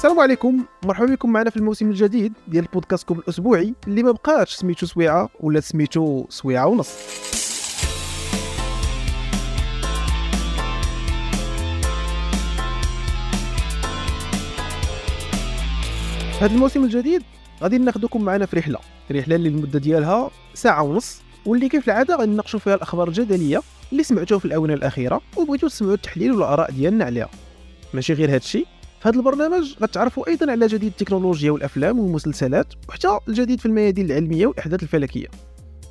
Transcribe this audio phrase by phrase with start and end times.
[0.00, 4.86] السلام عليكم مرحبا بكم معنا في الموسم الجديد ديال بودكاستكم الأسبوعي اللي ما بقاش سميتو
[4.86, 6.96] سويعة ولا سميتو سويعة ونص.
[16.40, 17.22] هذا الموسم الجديد
[17.62, 18.78] غادي ناخذكم معنا في رحلة
[19.12, 24.38] رحلة اللي المدة ديالها ساعة ونص واللي كيف العادة غنناقشوا فيها الأخبار الجدلية اللي سمعتوها
[24.38, 27.30] في الآونة الأخيرة وبغيتو تسمعوا التحليل والآراء ديالنا عليها.
[27.94, 28.66] ماشي غير هادشي
[29.00, 34.46] في هذا البرنامج غتعرفوا أيضا على جديد التكنولوجيا والأفلام والمسلسلات وحتى الجديد في الميادين العلمية
[34.46, 35.26] والأحداث الفلكية.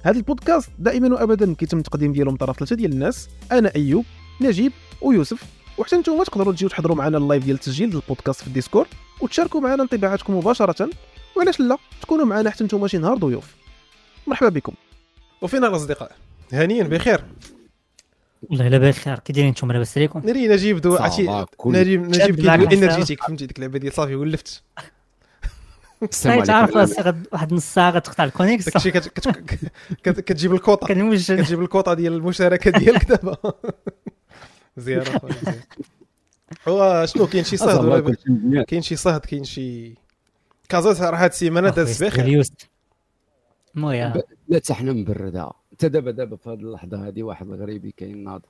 [0.04, 3.30] هذا البودكاست دائما وابدا كيتم التقديم ديالو من طرف ثلاثة ديال الناس.
[3.52, 4.05] أنا أيوب
[4.41, 5.44] نجيب ويوسف.
[5.77, 8.88] وحتى نتوما تقدروا تجيو تحضروا معنا ال live ديال تسجيل البودكاست في الديسكورد
[9.21, 10.90] وتشاركوا معنا انطباعاتكم مباشرة.
[11.38, 13.55] وعلاش لا؟ تكونوا معنا حتى نتوما شي نهار ضيوف.
[14.27, 14.73] مرحبا بكم.
[15.41, 16.12] وفينا الأصدقاء.
[16.54, 17.23] هانيا بخير.
[18.43, 22.54] والله لا بخير كي دايرين نتوما لاباس عليكم؟ ناري نجيب دو عرفتي نجيب نجيب كيدوي
[22.55, 22.84] الحساب.
[22.84, 24.63] انرجيتيك فهمتي ديك اللعبه ديال صافي ولفت.
[26.04, 26.79] السلام تعرف عليكم.
[26.79, 28.65] راسي واحد نص ساعة غتقطع الكونيكس.
[28.70, 29.71] داكشي كت- كت-
[30.04, 30.87] كت- كتجيب الكوطة.
[30.87, 31.41] كنوجد.
[31.41, 33.37] كتجيب الكوطة ديال المشاركة ديالك دابا.
[34.77, 35.04] مزيان
[36.67, 38.15] هو شنو كاين شي صهد
[38.67, 39.95] كاين شي صهد كاين شي
[40.70, 42.43] كازا راه هاد السيمانة داز بخير.
[43.76, 44.21] المهم.
[44.48, 45.49] لا حتى حنا مبردة.
[45.80, 48.41] حتى دابا دابا في هذه اللحظة هذه واحد الغريبي كاين ناض.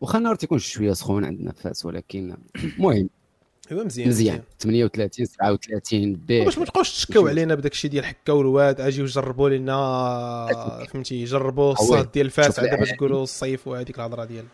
[0.00, 2.36] واخا النهار تيكون شوية سخون عندنا فاس ولكن
[2.78, 3.08] المهم.
[3.70, 4.42] ايوا مزيان مزيان.
[4.58, 9.48] 38 37 به باش ما تبقاوش تشكاو علينا بداك الشيء ديال حكا والواد اجيو جربوا
[9.48, 12.90] لنا فهمتي؟ جربوا الصهد ديال فاس عاد باش.
[12.90, 14.44] تقولوا الصيف وهذيك الهضرة ديال.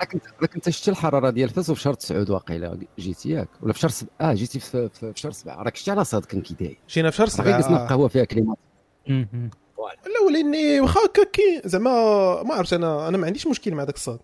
[0.00, 3.72] راك انت راك انت شتي الحرارة ديال فاس وفي شهر 9 واقيلا؟ جيتي ياك؟ ولا
[3.72, 6.40] في شهر 7 آه جيتي في, في, في شهر 7 راك شتي على صهد كان
[6.40, 6.78] كي داير.
[6.90, 8.58] جينا في شهر راه غير جلسنا في سبعه قهوه فيها كلمات.
[9.08, 9.50] مهم.
[10.06, 13.94] لا ولاني واخا هكا كاين زعما ما عرفتش أنا أنا ما عنديش مشكل مع داك
[13.94, 14.18] الصهد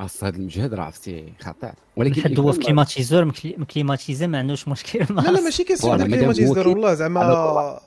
[0.00, 1.72] الصهد المجهد راه عرفتي خطير.
[1.96, 5.40] ولكن حد هو في climatiseur م cli- م climatisé ما عندوش مشكل مع لا لا
[5.40, 7.80] ماشي كيسمع voilà، داك مادام اللي ما هو تيصدر كي- والله زعما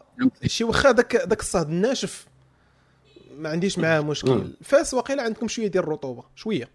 [0.46, 2.28] شي واخا داك داك الصهد الناشف
[3.38, 4.54] ما عنديش معاه مشكل.
[4.64, 6.70] فاس واقيلا عندكم شوية ديال الرطوبة شوية.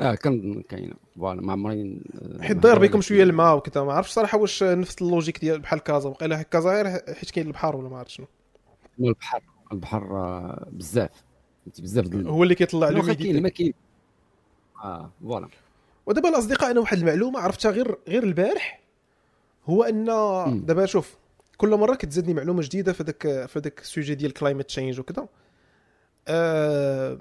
[0.00, 2.00] آه كان كاينة voilà ما عمري
[2.40, 5.78] حيت داير بكم شوية الماء وكذا ما عرفتش صراحة واش نفس ال logique ديال بحال
[5.78, 8.26] كازا واقيلا كازا غير حيت كاين البحر ولا ما عرفت شنو.
[9.00, 11.10] البحر البحر آه، بزاف
[11.78, 13.74] بزاف ديال هو اللي كيطلع واخا له كاين ما كاين.
[14.84, 15.48] آه voilà.
[16.06, 18.80] ودابا الأصدقاء أنا واحد المعلومة عرفتها غير غير البارح
[19.66, 20.06] هو أن.
[20.66, 21.16] دابا شوف
[21.56, 25.28] كل مرة كتزادني معلومة جديدة في داك في داك ال sujet ديال climate change وكذا.
[26.28, 27.18] آه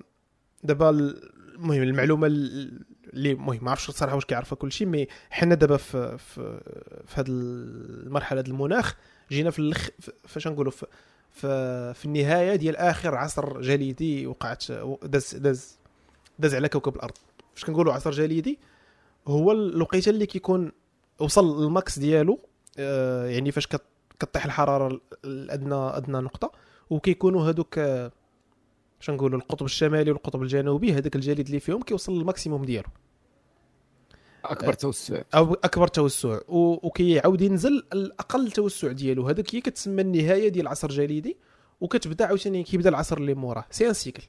[0.64, 1.16] دابا
[1.60, 6.18] المهم المعلومة اللي المهم ما عرفتش الصراحة واش كيعرفها كل شيء mais حنا دابا في
[6.18, 6.60] في
[7.06, 8.96] في هذه المرحلة ديال المناخ
[9.32, 10.86] جينا في في- فاش نقولوا في
[11.32, 14.72] في, في النهاية ديال آخر عصر جليدي وقعت
[15.04, 15.78] داز داز
[16.40, 17.14] داز على كوكب الأرض.
[17.56, 18.60] فاش كنقولوا عصر جليدي
[19.28, 20.72] هو الوقيتة اللي كيكون
[21.20, 22.40] وصل ال max ديالو
[22.80, 23.68] آه، يعني فاش
[24.20, 26.52] كطيح الحرارة الادنى أدنى نقطة
[26.90, 27.80] وكيكونوا هذوك
[29.00, 32.90] شنو نقولوا القطب الشمالي والقطب الجنوبي هذاك الجليد اللي فيهم كيوصل لل maximum ديالو.
[34.46, 35.22] أكبر توسع.
[35.36, 39.28] أو أكبر توسع وكيعاود ينزل الأقل توسع ديالو.
[39.28, 41.38] هذاك هي كتسمى النهاية ديال العصر الجليدي
[41.82, 43.66] وكتبدأ عاوتاني كيبدا العصر اللي موراه.
[43.72, 44.24] c'est un cycle.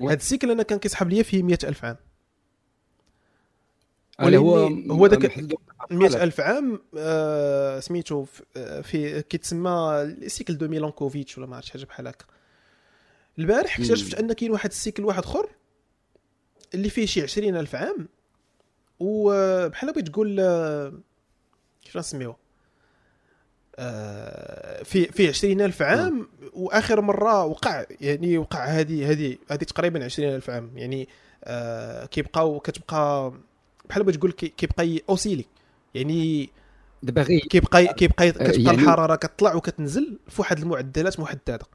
[0.00, 1.96] هذا ال cycle أنا كان كيسحب ليا فيه 100 ألف عام.
[4.20, 4.58] اللي هو
[4.90, 5.54] هو داك محدود
[5.90, 9.70] 100 ألف عام آه سميتو في, آه، في كيتسمى
[10.02, 12.24] ال cycle de Milankovitch ولا ما عرفتش حاجة بحال هكا.
[13.38, 13.80] البارح.
[13.80, 15.48] اكتشفت أن كاين واحد ال cycle واحد آخر
[16.74, 18.08] اللي فيه شي 20 ألف عام
[19.00, 20.92] وبحال بغيت تقول آه،
[21.82, 22.36] كيف نسميوه؟
[23.78, 30.04] آه، في في 20 ألف عام وآخر مرة وقع يعني وقع هذه هذه هذه تقريبا
[30.04, 31.08] 20 ألف عام يعني
[31.44, 33.32] آه، كيبقاو كتبقى
[33.88, 35.44] بحال بغيت تقول كي- كيبقى osciller
[35.94, 36.50] يعني
[37.02, 37.40] دابا غير.
[37.40, 41.66] كيبقى كيبقى كتبقى يعني- الحرارة كتطلع وكتنزل في واحد المعدلات محدده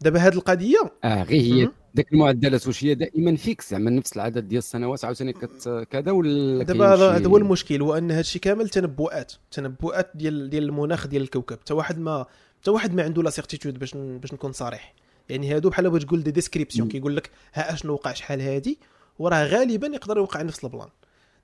[0.00, 1.68] دابا هذه القضية؟ آه غير هي.
[1.94, 6.64] داك المعدلات واش هي دائما fixe زعما نفس العدد ديال السنوات عاوتاني كت كذا ولا
[6.64, 9.32] دابا هذا هو المشكل هو أن هذا الشيء كامل تنبؤات.
[9.50, 11.58] تنبؤات ديال ديال المناخ ديال الكوكب.
[11.60, 12.26] حتى واحد ما
[12.60, 14.94] حتى واحد ما عنده لا certitude باش باش نكون صريح.
[15.28, 16.88] يعني هادو بحال بغيت تقول des descriptions.
[16.88, 18.78] كيقول لك ها أشنو وقع شحال هادي؟
[19.18, 20.88] وراه غالبا يقدر يوقع نفس البلان.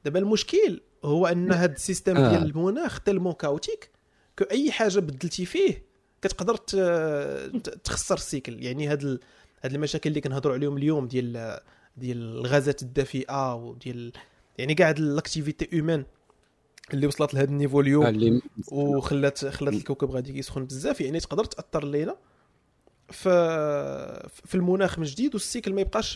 [0.05, 2.31] دابا المشكل هو أن هاد السيستم آه.
[2.31, 3.91] ديال المناخ tellement chaotique
[4.39, 5.86] que أي حاجة بدلتي فيه
[6.33, 6.57] كتقدر
[7.85, 8.63] تخسر ال cycle.
[8.65, 9.21] يعني هاد ال-
[9.65, 11.61] هاد المشاكل اللي كنهضروا عليهم اليوم ديال
[11.97, 14.13] ديال الغازات الدافئة وديال
[14.59, 16.05] يعني كاع هاد ال activité humaine
[16.95, 18.41] اللي وصلت لهذا ال niveau آه، اليوم اللي
[18.73, 21.01] وخلات خلات الكوكب غادي يسخن بزاف.
[21.01, 22.17] يعني تقدر تأثر لينا
[23.11, 23.31] في
[24.45, 26.13] في المناخ من جديد والسيكل ما يبقاش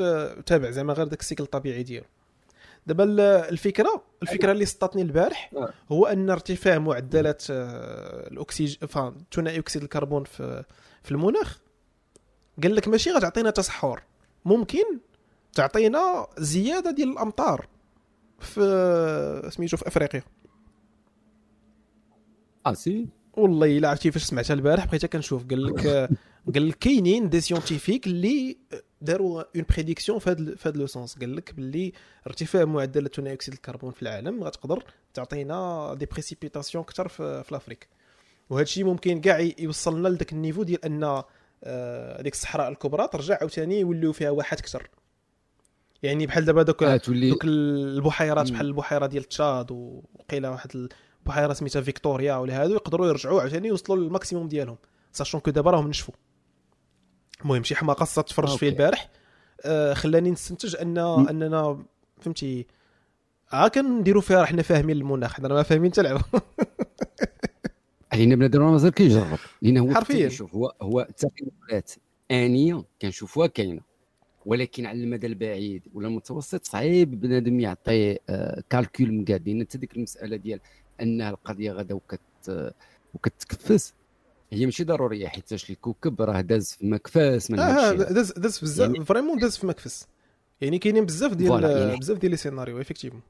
[0.47, 2.07] تابع زعما غير داك السيكل الطبيعي ديالو.
[2.87, 5.73] دابا ال- الفكرة الفكرة اللي سطاتني البارح آه.
[5.93, 8.77] هو أن ارتفاع معدلات آه، الاكسجين
[9.35, 10.65] ثنائي أكسيد الكربون في
[11.03, 11.59] في المناخ.
[12.63, 14.03] قال لك ماشي غتعطينا تصحر
[14.45, 14.85] ممكن
[15.55, 17.67] تعطينا زيادة ديال الأمطار
[18.39, 20.23] في سميتو في أفريقيا.
[22.67, 23.09] آه si.
[23.37, 25.45] والله إلا عرفتي فاش سمعتها البارح بقيت كنشوف.
[25.51, 25.87] قال لك
[26.55, 28.57] قال لك كاينين des scientifiques اللي
[29.01, 31.93] داروا une prédiction في هذا في هذا le sens قال لك باللي
[32.27, 37.89] ارتفاع معدل ثاني أكسيد الكربون في العالم غتقدر تعطينا des précipitations أكثر في, في l'Afrique
[38.51, 41.23] وهذا الشيء ممكن كاع يوصلنا لذاك ال niveau ديال أن
[41.65, 44.89] آه، هذيك الصحراء الكبرى ترجع عاوتاني يوليو فيها واحد أكثر.
[46.03, 48.51] يعني بحال دابا دوك آه دوك البحيرات.
[48.51, 50.89] بحال البحيرة ديال تشاد وقيله واحد
[51.25, 54.79] البحيره سميتها فيكتوريا ولا هادو يقدروا يرجعوا عاوتاني يوصلوا لل maximum ديالهم.
[55.13, 56.15] sachant que دابا راهم نشفوا.
[57.43, 58.69] المهم شي حماقة خاصها تفرج فيه.
[58.69, 59.09] البارح.
[59.65, 60.99] آه خلاني نستنتج ان.
[60.99, 61.85] أننا
[62.21, 62.67] فهمتي
[63.51, 66.23] ها كنديروا فيها حنا فاهمين المناخ حنا ما فاهمين حتى لعبة.
[68.13, 69.39] علينا بنادم راه مازال كيجرب.
[69.63, 70.29] لأن هو حرفياً.
[70.29, 71.93] شوف هو هو التقنيات
[72.31, 73.81] انيه كنشوفوها كاينة.
[74.47, 79.97] ولكن على المدى البعيد ولا المتوسط صعيب بنادم يعطي آه، calcul مقاد لأن حتى ديك
[79.97, 80.61] المسألة ديال
[81.01, 82.75] أن القضية غدا وكت آه،
[83.15, 83.95] وكتكفس
[84.53, 88.91] هي ماشي ضروريه حيت الكوكب راه داز في مكفاس من آه الشيء داز داز بزاف
[88.93, 90.07] يعني- فريمون داز في مكفس
[90.61, 93.23] يعني كاينين بزاف ديال يعني- بزاف ديال لي سيناريو افيكتيفمون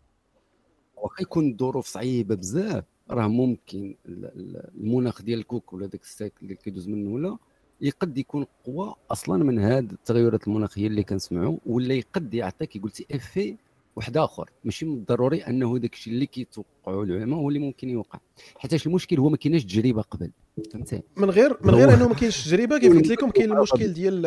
[0.97, 6.33] واخا يكون الظروف صعيبة بزاف راه ممكن ال- ال- المناخ ديال الكوك ولا داك الساك
[6.43, 7.37] اللي كيدوز منه ولا
[7.81, 13.07] يقد يكون قوى أصلا من هاد التغيرات المناخية اللي كنسمعوا ولا يقد يعطي كي قلتي
[13.13, 13.57] افي
[13.97, 14.51] واحد آخر.
[14.65, 18.19] ماشي من الضروري أنه داك الشيء اللي كيتوقعوا العلماء هو اللي ممكن يوقع.
[18.59, 20.31] حيت المشكل هو ما كايناش تجربة قبل
[20.73, 24.23] فهمتي؟ من غير من غير أنه ما كاينش تجربة كيف قلت لكم كاين المشكل ديال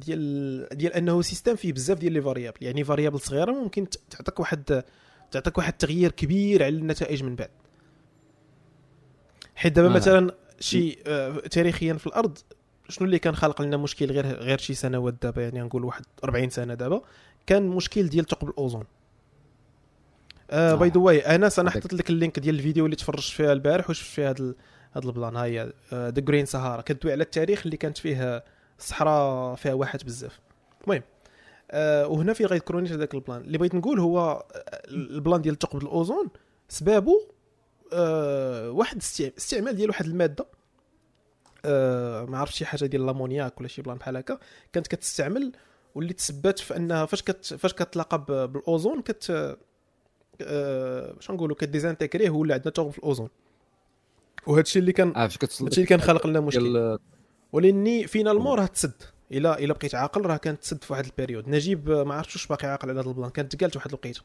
[0.00, 4.84] ديال ديال أنه système فيه بزاف ديال les variables يعني variable صغيرة ممكن تعطيك واحد
[5.30, 7.50] تعطيك واحد التغيير كبير على النتائج من بعد.
[9.54, 9.92] حيت دابا آه.
[9.92, 12.38] مثلا شي آه، تاريخيا في الأرض
[12.88, 16.50] شنو اللي كان خلق لنا مشكل غير غير شي سنوات دابا يعني نقول واحد 40
[16.50, 17.02] سنة دابا.
[17.46, 18.84] كان مشكل ديال ثقب الأوزون.
[20.50, 20.74] آه.
[20.74, 21.70] by the way انس أنا.
[21.70, 24.54] حطيت لك ال lien ديال الفيديو اللي تفرجت فيها البارح وشفت فيها هذا
[24.92, 25.36] هذا البلان.
[25.36, 28.44] ها هي the green Sahara كدوي على التاريخ اللي كانت فيه
[28.78, 30.40] الصحراء فيها واحد بزاف.
[30.84, 31.02] المهم
[31.70, 33.40] آه وهنا في غيذكروني هذاك البلان.
[33.40, 36.28] اللي بغيت نقول هو آه، البلان ديال ثقب الأوزون
[36.68, 37.28] سبابه
[37.92, 40.46] آه واحد استع- استعمال ديال واحد المادة
[41.64, 44.38] آه ما عرفتش شي حاجة ديال l'ammoniac ولا شي بلان بحال هكا.
[44.72, 45.52] كانت كتستعمل
[45.94, 49.56] واللي تثبت في أنها فاش كت فاش كتلاقى بالأوزون كت
[50.40, 53.28] آه شنو نقولوا كديزانتيكريه ولا عندنا ثقب في الأوزون.
[54.46, 56.98] وهذا الشيء اللي كان عارف كتوصل هادشي اللي كان خالق لنا مشكل.
[57.52, 59.02] ولاني فينالمون راه تسد.
[59.32, 61.48] الا إلا بقيت عاقل راه كانت تسد في واحد البيريود.
[61.48, 63.30] نجيب آه، ما عرفتش واش باقي عاقل على هذا البلان.
[63.30, 64.22] كانت قالت واحد الوقيته.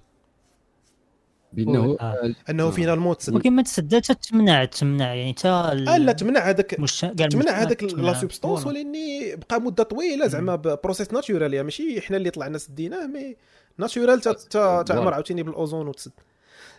[1.53, 2.33] بأنه آه.
[2.49, 2.71] أنه آه.
[2.71, 7.51] فينالمون تسد ولكن ما تسدى تمنع تمنع يعني حتى آه لا تمنع هذاك مش تمنع
[7.51, 7.83] هذاك.
[7.83, 8.65] لا سوبستونس.
[8.67, 13.35] ولإني بقى مدة طويلة زعما processus naturel يعني ماشي حنا اللي طلعنا سديناه mais
[13.77, 15.13] naturel تا- تا- تعمر.
[15.13, 16.11] عاوتاني بالأوزون وتسد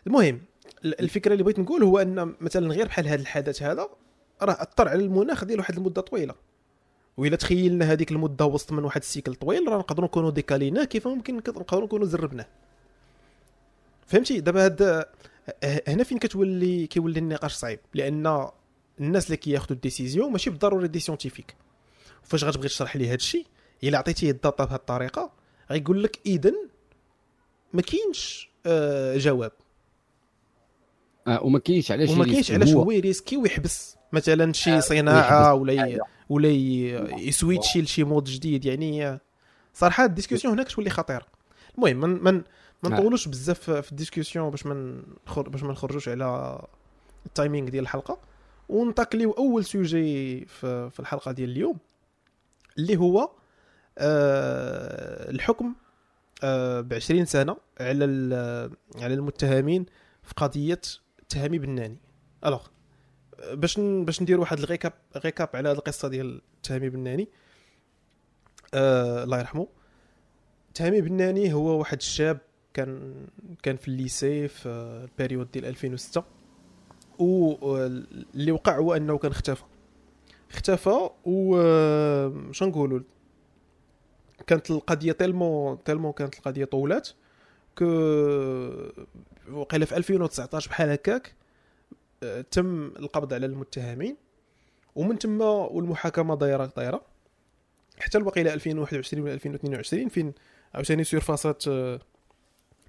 [0.07, 0.41] المهم
[0.85, 3.89] ال- الفكرة اللي بغيت نقول هو أن مثلا غير بحال هذا الحدث هذا
[4.43, 6.35] راه أثر على المناخ ديال واحد المدة طويلة
[7.17, 11.09] وإلا تخيلنا هذيك المدة وسط من واحد ال cycle طويل راه نقدروا نكونوا décaليناه كيف
[11.09, 12.47] ممكن نقدروا نكونوا زربناه
[14.11, 15.07] فهمتي دابا هاد
[15.89, 18.49] هنا فين كتولي كيولي النقاش صعيب لأن
[19.01, 21.55] الناس اللي كياخذوا ال décision ماشي بالضروره des scientifiques
[22.23, 23.47] فاش غتبغي تشرح ليه هذا الشيء
[23.85, 25.33] إلا عطيتيه ال data بهذه الطريقة
[25.71, 26.53] غيقول لك اذا
[27.73, 29.53] ما كاينش آه جواب
[31.27, 32.25] آه وما كاينش علاش وما.
[32.25, 35.85] كاينش علاش هو ي risquer ويحبس مثلا شي آه، صناعة ويحبس
[36.29, 36.49] ولا.
[36.49, 36.49] ولا.
[37.19, 39.21] ي switchي لشي mode جديد يعني آه،
[39.75, 41.27] صراحة ال discussion هناك تولي خطيره
[41.79, 42.43] المهم من من
[42.83, 42.93] ما آه.
[42.93, 45.03] نطولوش بزاف في ال discussion باش ما.
[45.37, 46.59] باش ما نخرجوش على
[47.27, 48.19] ال timing ديال الحلقة
[48.69, 51.79] وننتقليو أول sujet في, في الحلقة ديال اليوم
[52.79, 53.31] اللي هو
[53.99, 55.75] آه الحكم
[56.45, 58.05] آه ب 20 سنة على
[58.97, 59.87] على المتهمين
[60.23, 60.81] في قضية
[61.29, 61.99] تهامي بناني
[62.47, 62.67] alors
[63.53, 67.29] باش باش ندير واحد récap récap على هذه القصة ديال تهامي بناني
[68.75, 69.69] آه الله يرحمه
[70.75, 72.39] تهامي بناني هو واحد الشاب
[72.75, 73.15] كان
[73.63, 76.25] كان في ال lycée في ال période ديال 2006
[77.19, 79.65] واللي وقع هو أنه كان اختفى.
[80.51, 83.01] اختفى و آه، شنو نقولوا
[84.47, 87.09] كانت القضية tellement tellement كانت القضية طولات
[87.79, 87.85] que
[89.53, 91.35] وقيله في 2019 بحال هكاك
[92.23, 94.17] آه، تم القبض على المتهمين.
[94.95, 97.03] ومن تما والمحاكمة دايرة دايرة.
[97.99, 100.33] حتى الوقيلة 2021 ولا 2022 فين؟
[100.75, 101.65] عاوتاني سيرفاسات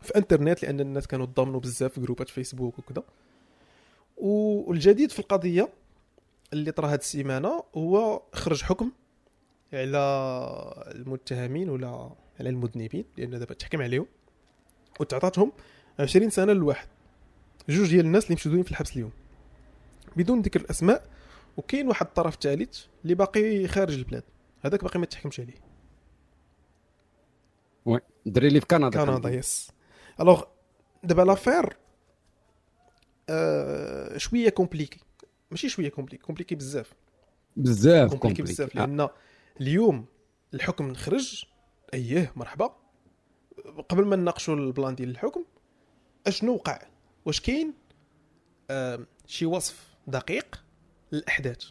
[0.02, 3.04] في انترنت لأن الناس كانوا ضامنوا بزاف في جروبات فيسبوك وكذا.
[4.18, 5.70] والجديد في القضية
[6.54, 8.92] اللي طرا هاد السيمانة هو خرج حكم
[9.74, 9.98] على
[10.96, 14.06] المتهمين ولا على المذنبين لأن دابا تحكم عليهم
[15.00, 15.52] وتعطاتهم
[16.00, 16.88] 20 سنة للواحد.
[17.70, 19.12] جوج ديال الناس اللي مشدودين في الحبس اليوم.
[20.18, 21.06] بدون ذكر الأسماء
[21.58, 24.24] وكاين واحد الطرف ثالث اللي باقي خارج البلاد.
[24.62, 25.56] هذاك باقي ما تحكمش عليه.
[27.86, 29.06] oui الدري اللي في كندا.
[29.06, 29.72] كندا yes
[30.20, 30.44] alors
[31.04, 31.78] دابا l'affaire
[33.30, 35.00] آه شوية compliquée
[35.52, 36.94] ماشي شوية compliquée compliquée بزاف
[37.58, 39.10] بزاف compliquée بزاف لأن
[39.62, 40.06] اليوم
[40.54, 41.46] الحكم خرج.
[41.94, 42.76] اييه مرحبا.
[43.90, 45.46] قبل ما نناقشوا ال plan ديال الحكم
[46.28, 46.82] أشنو وقع؟
[47.26, 47.74] واش كاين
[48.70, 50.64] آه شي وصف دقيق
[51.12, 51.66] للأحداث؟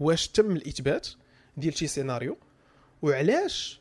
[0.00, 1.08] واش تم الإثبات
[1.56, 2.38] ديال شي سيناريو؟
[3.02, 3.80] وعلاش؟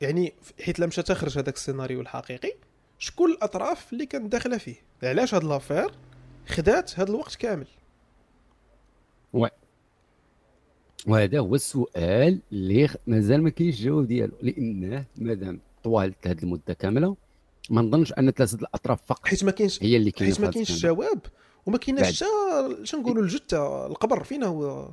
[0.00, 2.54] يعني حيت لم تخرج هذاك السيناريو الحقيقي
[3.04, 4.74] شكون الأطراف اللي كانت داخلة فيه.
[5.02, 5.90] علاش هاد l'affaire
[6.48, 7.66] خدات هاد الوقت كامل؟
[11.06, 14.32] وهذا هو السؤال اللي مازال ما كاينش الجواب ديالو.
[14.42, 17.16] لأنه مادام طوالت هذه المدة كاملة
[17.70, 20.82] ما نظنش أن ثلاثة الأطراف فقط حيت ما كاينش هي اللي كاينة حيت ما كاينش.
[20.82, 21.20] جواب
[21.66, 24.90] وما كايناش حتى شنو نقولوا الجثة القبر فين هو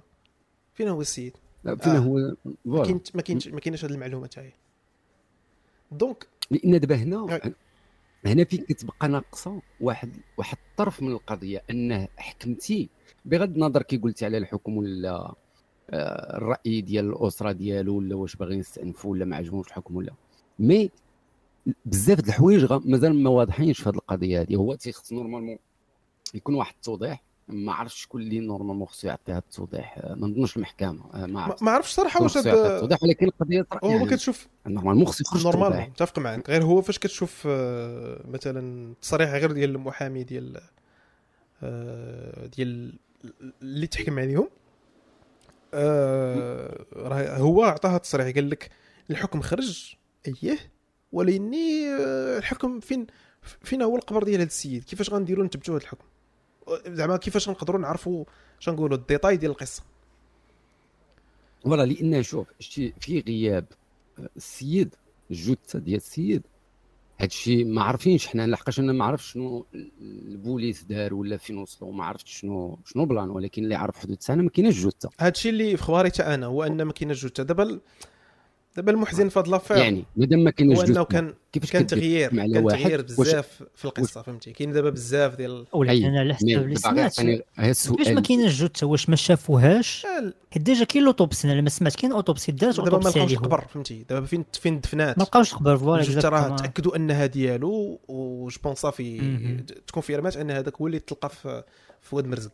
[0.74, 2.00] فين هو السيد؟ لا، فينا آه.
[2.00, 4.54] هو؟ ما كاينش ما كايناش هذه المعلومه تاعي
[5.92, 7.40] donc لأن دابا هنا oui.
[8.26, 12.90] هنا فين كتبقى ناقصة واحد واحد الطرف من القضية أنه حكمتي
[13.26, 15.34] بغض النظر كي قلتي على الحكم ولا
[15.90, 20.14] آه، الرأي ديال الأسرة ديالو ولا واش باغيين يستأنفوا ولا ما عجبهمش الحكم ولا.
[20.60, 20.90] mais
[21.86, 25.58] بزاف د الحوايج مازال ما واضحينش في هذه القضية هذه هو تيخص normalement
[26.34, 29.98] يكون واحد التوضيح ما عرفتش شكون اللي normalement خصو يعطي هذا التوضيح.
[29.98, 31.04] آه، ما نظنش المحكمة.
[31.14, 31.64] آه، ما عرفتش.
[31.64, 34.48] ما عرفتش صراحة واش هاد التوضيح ولكن القضية هو يعني كتشوف.
[34.68, 39.70] normalement خصو يخرج normal متفق معك غير هو فاش كتشوف آه، مثلا تصريح غير ديال
[39.76, 40.62] المحامي ديال
[42.58, 42.94] ديال
[43.62, 44.50] اللي تحكم عليهم
[46.94, 48.70] راه هو عطاها تصريح قال لك
[49.10, 49.96] الحكم خرج.
[50.28, 50.58] اييه
[51.12, 51.96] ولكني
[52.38, 53.08] الحكم فين
[53.42, 56.06] فين هو القبر ديال هذا السيد؟ كيفاش غنديروا نثبتوا هذا الحكم؟
[56.88, 58.26] زعما كيفاش نقدروا نعرفوا
[58.60, 59.84] شنو نقولوا les détails ديال القصة.
[61.64, 62.48] voilà لأن شوف
[63.00, 63.66] في غياب
[64.38, 64.96] السيد
[65.32, 66.44] الجثة ديال السيد
[67.20, 69.66] هادشي ما عارفينش حنا لحقاش أنا ما عرفتش شنو
[70.02, 74.44] البوليس دار ولا فين وصلوا ما عرفتش شنو شنو plan ولكن اللي عرف حدود سنه
[74.44, 75.10] ما كايناش جثة.
[75.20, 77.44] هادشي اللي في خباري أنا هو أن ما كايناش جثة.
[77.44, 77.80] دابا
[78.76, 82.30] دابا المحزن في هاد l'affaire يعني مادام ما كايناش هو أنه كان كيفاش كان تغيير
[82.30, 86.06] كان؟ تغيير بزاف في القصة فهمتي كاين دابا بزاف ديال ولكن.
[86.06, 90.08] أنا على حسب اللي سمعت كيفاش ما السؤال كايناش جثه واش ما شافوهاش.
[90.52, 94.06] حيت déjà كاين l'autopsie أنا لما سمعت كاين autopsie دارت دابا ما لقاوش القبر فهمتي
[94.10, 96.56] دابا فين فين دفنات ما لقاوش الخبر voilà الجثه راه.
[96.56, 99.22] تأكدوا أنها ديالو و bon صافي.
[99.88, 101.64] ت confirmات أن هذاك هو اللي تلقى في
[102.02, 102.52] في واد مرزق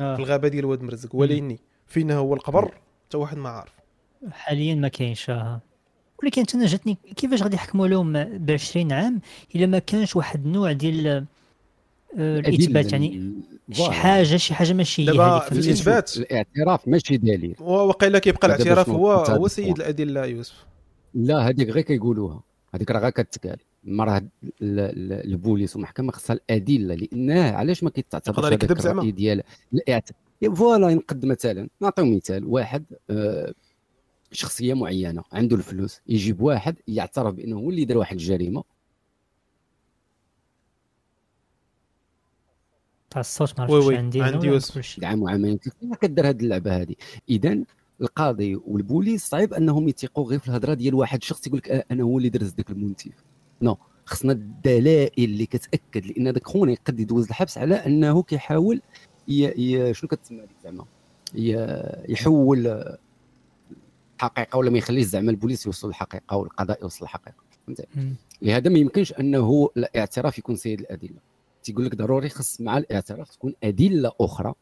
[0.00, 0.16] آه.
[0.16, 2.74] في الغابة ديال واد مرزق ولكن فين هو القبر
[3.08, 3.79] حتى واحد ما عارف
[4.30, 5.60] حاليا ما كاينش آه.
[6.22, 9.20] ولكن أنا جاتني كيفاش غادي يحكموا لهم ب 20 عام
[9.54, 11.06] إلا ما كانش واحد النوع ديال
[12.18, 13.32] آه، الإثبات يعني
[13.72, 13.90] شي.
[13.90, 16.16] حاجة شي حاجة ماشي هي دابا هذيك في فهمتي؟ الإثبات.
[16.16, 19.76] الاعتراف ماشي دليل وقيلا كيبقى الاعتراف هو هو سيد.
[19.76, 20.64] الأدلة يوسف
[21.14, 22.42] لا هذيك غير كيقولوها
[22.74, 24.30] هذيك راه غير كتقال ما راه ال-
[24.62, 28.86] ال- البوليس والمحكمة خصها الأدلة لأنه علاش ما كيتعتبرش هذاك.
[28.86, 29.42] الرأي ديال
[29.74, 30.10] الاعت-
[30.54, 33.52] فوالا ينقد مثلا نعطيو مثال واحد آه،
[34.32, 38.64] شخصية معينة عنده الفلوس يجيب واحد يعترف بأنه هو اللي دار واحد الجريمة.
[43.10, 44.60] تاع الصوت ما عرفتش عندي عندي.
[45.02, 46.94] عام وعامين ما كدير هذه اللعبة هذه
[47.28, 47.64] اذا
[48.00, 52.02] القاضي والبوليس صعيب أنهم يثيقوا غير في الهضرة ديال واحد شخص يقول لك آه، أنا
[52.02, 53.12] هو اللي درت ذاك المنتف.
[53.62, 58.82] non خصنا الدلائل اللي كتأكد لأن ذاك خونا يقد يدوز الحبس على أنه كيحاول
[59.28, 59.44] ي...
[59.44, 59.94] ي...
[59.94, 60.84] شنو كتسمى هذيك زعما؟
[61.34, 61.52] ي...
[62.12, 62.84] يحول
[64.26, 67.34] الحقيقة ولا ما يخليش زعما البوليس يوصل للحقيقه والقضاء يوصل للحقيقه
[67.66, 68.14] فهمت مم.
[68.42, 71.18] لهذا ما يمكنش أنه الاعتراف يكون سيد الأدلة.
[71.62, 74.54] تيقول لك ضروري خص مع الاعتراف تكون أدلة أخرى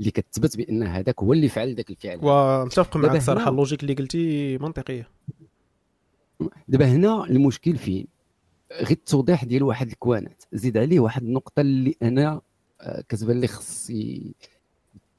[0.00, 2.18] اللي كتثبت بأن هذاك هو اللي فعل ذاك الفعل.
[2.22, 5.08] ومتفق معك صراحة la logique اللي قلتي منطقية.
[6.68, 8.06] دابا هنا المشكل فين
[8.72, 10.42] غير التوضيح ديال واحد les points.
[10.52, 12.40] زيد عليه واحد النقطة اللي أنا
[12.80, 13.92] آه، كتبان لي خص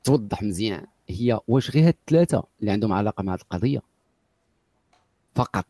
[0.04, 0.86] توضح مزيان.
[1.10, 3.82] هي واش غير هاد الثلاثة اللي عندهم علاقة مع هاد القضية.
[5.36, 5.66] فقط.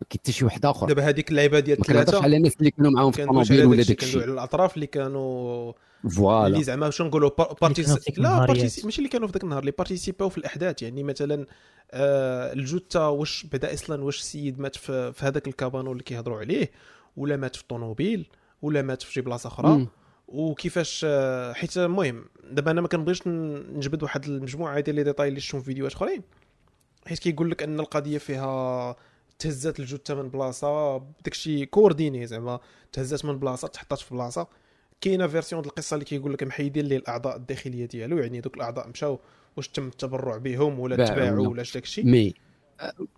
[0.00, 0.86] ما كاين حتى شي واحد آخر.
[0.86, 3.92] دابا هذيك اللعيبة ديال الثلاثة على الناس اللي كانوا معاهم في الطوموبيل على ولا داكشي
[3.92, 5.72] داك الشيء على الأطراف اللي كانوا
[6.10, 6.46] voilà.
[6.46, 7.30] اللي زعما شنو نقولوا
[7.62, 8.46] participent لا.
[8.46, 10.82] participent ماشي اللي كانوا في ذاك النهار اللي participاو في الأحداث.
[10.82, 11.46] يعني مثلا
[11.90, 16.38] آه الجثة واش بدأ أصلا واش السيد مات في, في هذاك ال cabanon اللي كيهضروا
[16.38, 16.70] عليه؟
[17.16, 18.28] ولا مات في الطوموبيل؟
[18.62, 19.88] ولا مات في شي بلاصة أخرى؟ مم.
[20.28, 25.40] وكيفاش آه، حيت المهم دابا أنا ما كنبغيش نجبد واحد المجموعة ديال les détails اللي
[25.40, 26.22] شفتهم في فيديوهات أخرين.
[27.06, 28.96] حيت كيقول لك أن القضية فيها
[29.38, 32.60] تهزات الجثه من بلاصة داكشي coordonné زعما
[32.92, 34.46] تهزات من بلاصة تحطات في بلاصة.
[35.00, 38.88] كاينة version ديال القصة اللي كيقول لك محيدين ليه الأعضاء الداخلية ديالو يعني دوك الأعضاء
[38.88, 39.18] مشاو
[39.56, 42.02] واش تم التبرع بهم ولا باعوا تباعوا ولا- اش داكشي.
[42.02, 42.34] mais.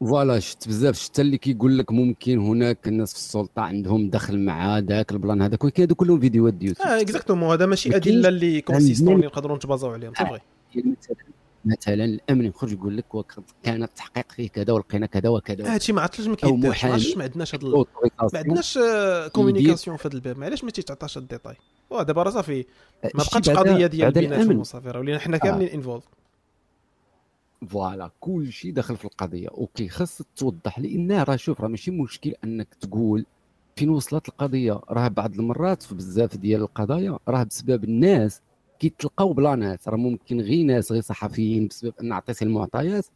[0.01, 0.99] voilà شفت بزاف.
[0.99, 5.43] شفت اللي كيقول لك ممكن هناك الناس في السلطة عندهم دخل مع ذاك ال plan
[5.43, 9.27] هذاك ولكن هادو كلهم فيديوهات ديال يوتيوب آه exactement هذا ماشي أدلة اللي consistantes اللي
[9.27, 10.25] نقدروا نت basاو عليهم آه.
[10.25, 10.41] صافي
[10.75, 11.17] يعني مثلا
[11.65, 13.05] مثلا الأمن يخرج يقول لك
[13.63, 15.75] كان التحقيق فيه كذا ولقينا كذا وكذا.
[15.75, 16.91] هادشي ما عرفتش ما كيدارش ما.
[16.91, 17.85] عرفتش ما عندناش هاد ما.
[18.35, 18.79] عندناش
[19.33, 20.39] communication في هذا الباب.
[20.39, 21.55] معلاش ما تيتعطاش les détails.
[21.91, 22.65] واه دابا راه صافي
[23.05, 26.03] ما بقاتش قضية ديال بيناتهم وصافي راه ولينا حنا كاملين involved
[27.69, 29.49] voilà كل شيء داخل في القضية.
[29.53, 33.27] وكيخص توضح لأن راه شوف راه ماشي مشكل أنك تقول
[33.77, 34.81] فين وصلت القضية.
[34.91, 38.43] راه بعض المرات في بزاف ديال القضايا راه بسبب الناس
[38.79, 43.07] كيتلقاو planات راه ممكن غير ناس غير صحفيين بسبب أن عطيتي المعطيات.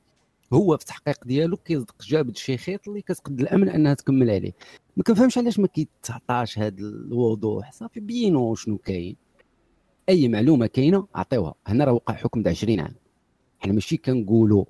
[0.53, 4.53] هو في التحقيق ديالو كيصدق جابد شي خيط اللي كتقد الامن أنها تكمل عليه.
[4.97, 7.73] ما كنفهمش علاش ما كيتعطاش هذا الوضوح.
[7.73, 9.17] صافي بينوا شنو كاين.
[10.09, 12.95] أي معلومة كاينة عطيوها هنا راه وقع حكم د 20 عام.
[13.63, 14.65] حنا ماشي كنقولوا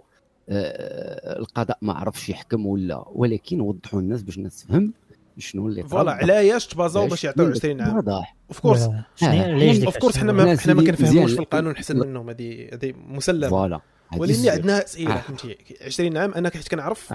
[0.48, 4.92] آه القضاء ما عرفش يحكم ولا ولكن وضحوا الناس باش الناس تفهم
[5.38, 6.12] شنو اللي voilà.
[6.12, 8.88] علاش تبازاو باش يعطيو يكون 20 عام واضح of course
[9.84, 13.80] of course حنا حنا ما كنفهموش في القانون احسن منهم هذه هذه مسلمة voilà
[14.16, 14.48] ولكن.
[14.48, 15.16] عندنا أسئلة.
[15.16, 17.14] فهمتي 20 عام أنا حيت كنعرف.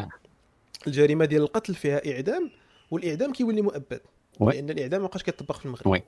[0.88, 2.52] الجريمة ديال القتل فيها إعدام
[2.92, 4.02] والإعدام كيولي مؤبد.
[4.42, 6.04] لأن الإعدام ما بقاش كيطبق في المغرب oui.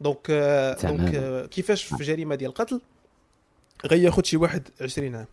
[0.00, 0.86] donc آه،.
[0.86, 2.80] donc آه، كيفاش في جريمة ديال القتل
[3.86, 5.26] غياخذ شي واحد 20 عام.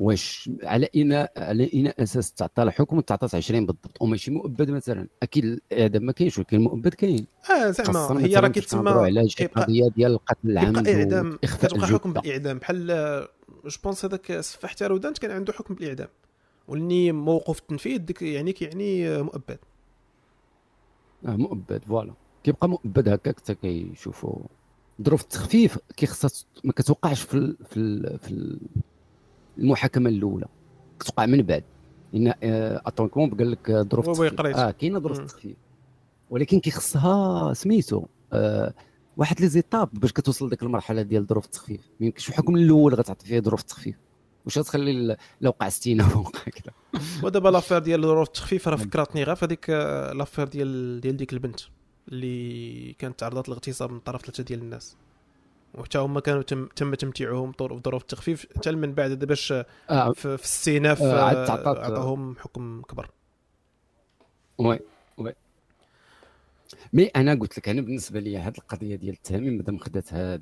[0.00, 3.96] واش على اين على اين أساس تعطى الحكم تعطات 20 بالضبط.
[4.02, 5.06] وماشي مؤبد مثلا.
[5.22, 7.26] أكيد الاعدام ما كاينش ولكن المؤبد كاين.
[7.50, 12.12] آه زعما هي راه كيتسمى على شي كيبقى- قضية ديال القتل العمد اعدام كتبقى حكم.
[12.12, 12.58] بالإعدام.
[12.58, 12.86] بحال
[13.66, 16.08] je pense هذاك سفاح تارودانت كان عنده حكم بالإعدام.
[16.68, 19.58] ولني موقف التنفيذ ديك يعني كيعني آه، مؤبد.
[21.26, 22.12] آه مؤبد voilà.
[22.44, 24.38] كيبقى مؤبد هكاك حتى كيشوفوا
[25.02, 26.30] ظروف التخفيف كيخصها
[26.64, 28.60] ما كتوقعش في ال- في ال- في ال-
[29.58, 30.46] المحاكمة الأولى.
[31.00, 31.64] كتوقع من بعد.
[32.12, 34.56] لأن آه، écoute comment قال لك ظروف التخفيف.
[34.56, 35.20] آه كاينة ظروف.
[35.20, 35.56] التخفيف.
[36.30, 38.74] ولكن كيخصها سميتو آه
[39.16, 41.80] واحد les étapes باش كتوصل لديك المرحلة ديال ظروف التخفيف.
[42.00, 43.96] ما يمكنش الحكم الأول غتعطي فيه ظروف التخفيف.
[44.44, 46.72] واش غتخلي لو وقع ستينه وقع كذا.
[47.22, 51.32] ودابا l'affaire ديال ظروف التخفيف راه فكرتني غير في هذيك آه، l'affaire ديال ديال ديك
[51.32, 51.60] البنت.
[52.08, 54.96] اللي كانت تعرضت للاغتصاب من طرف ثلاثة ديال الناس.
[55.74, 57.52] وحتى هما كانوا تم تم تمتيعهم
[57.84, 63.10] بظروف التخفيف حتى من بعد باش آه في, في السيناف آه، آه، عطاهم حكم كبر.
[64.58, 64.80] oui
[65.18, 65.34] oui.
[66.92, 70.40] mais أنا قلت لك أنا بالنسبة لي هذه القضية ديال التهامي مادام خدات هذا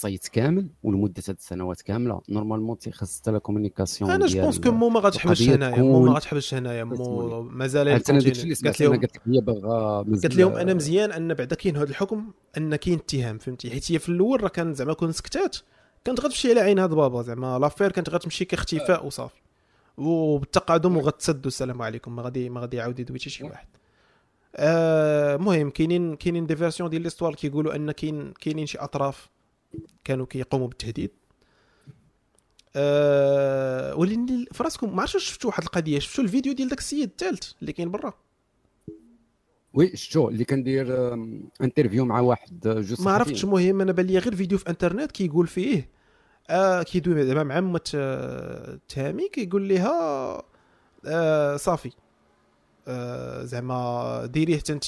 [0.00, 2.20] الصيت كامل ولمدة هاد السنوات كاملة.
[2.28, 5.82] normalement تيخص ال télécommunication أنا je pense que moi ما القضية هنايا.
[5.82, 6.84] moi ما غتحبسش هنايا.
[6.84, 7.42] moi.
[7.42, 11.90] مازال قالت لهم قالت لك هي باغا قالت لهم أنا مزيان أن بعدا كاين هذا
[11.90, 15.56] الحكم أن كاين اتهام فهمتي؟ حيت هي في الأول راه كان زعما كون سكتات
[16.04, 17.58] كانت غتمشي على عين هاد بابا زعما.
[17.58, 19.40] l'affaire كانت غتمشي كاختفاء وصافي.
[19.96, 22.16] وبالتقادم وغتسد السلام عليكم.
[22.16, 23.66] ما غادي ما غادي يعاود يدوي حتى شي واحد.
[24.56, 29.28] آه، المهم كاينين كاينين des versions ديال l'histoire كيقولوا أن كاين كاينين شي أطراف
[30.04, 31.10] كانوا كيقوموا بالتهديد.
[32.76, 37.72] أه ولكن فراسكم ما عرفتش شفتوا واحد القضية شفتوا الفيديو ديال داك السيد الثالث اللي
[37.72, 38.14] كاين برا؟
[39.74, 41.14] oui شتو اللي كندير
[41.62, 45.12] interview مع واحد آه، جوج ما عرفتش المهم أنا بان لي غير فيديو في انترنت
[45.12, 45.88] كيقول فيه
[46.50, 50.42] آه كيدوي زعما مع عمة آه، تامي كيقول لها
[51.06, 51.90] آه صافي.
[52.88, 54.84] آه زعما ديريه حتى انت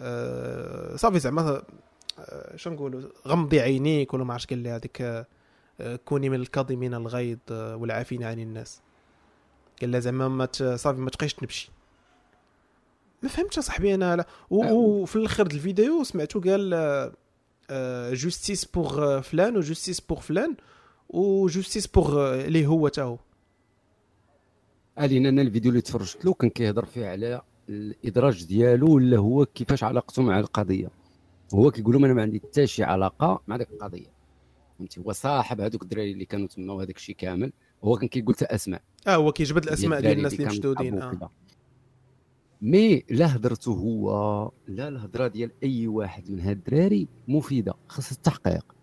[0.00, 1.62] آه صافي زعما
[2.56, 5.26] شنو نقولوا غمضي عينيك ولا ما عرفتش قال لها هذيك آه
[6.04, 8.80] كوني من الكاظمين الغيظ آه، والعافين عن الناس.
[9.80, 11.70] قال لها زعما ما صافي ما تبقيش تنبشي.
[13.22, 14.26] ما فهمتش اصاحبي أنا لا.
[14.52, 14.72] آه.
[14.72, 17.12] وفي الآخر الفيديو سمعتو قال
[18.12, 20.56] justice pour فلان و justice pour فلان
[21.08, 23.18] و justice pour ليه هو تا هو.
[24.98, 29.84] لأن أنا الفيديو اللي تفرجت له كان كيهضر فيه على الادراج ديالو ولا هو كيفاش
[29.84, 30.99] علاقته مع القضية.
[31.54, 34.06] هو كيقول لهم أنا ما عندي حتى شي علاقة مع ديك القضية.
[34.78, 37.52] فهمتي؟ هو صاحب هذوك الدراري اللي كانوا تما وهذاك الشيء كامل
[37.84, 38.82] هو كان كيقول حتى أسماء.
[39.06, 41.30] آه هو كيجبد الأسماء ديال الناس اللي مشدودين وكذا.
[42.62, 48.74] mais لا هضرته هو لا الهضره ديال أي واحد من هاد الدراري مفيدة خاص التحقيق.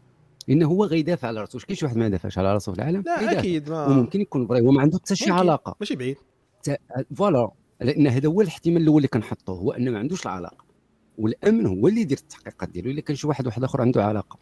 [0.48, 3.04] لأن هو غيدافع على راسو واش كاين شي واحد ما يدافعش على راسو في العالم؟
[3.06, 3.40] لا غيدافع.
[3.40, 5.32] أكيد ما وممكن يكون فري هو ما عنده حتى شي.
[5.32, 5.76] علاقة.
[5.80, 6.18] ماشي بعيد.
[6.64, 6.78] تا-
[7.16, 10.67] voilà لأن هذا هو الاحتمال الأول اللي كنحطوه هو أنه ما عندوش العلاقة.
[11.18, 14.40] والأمن هو اللي يدير التحقيقات ديالو إلا كان شي واحد واحد آخر عنده علاقة.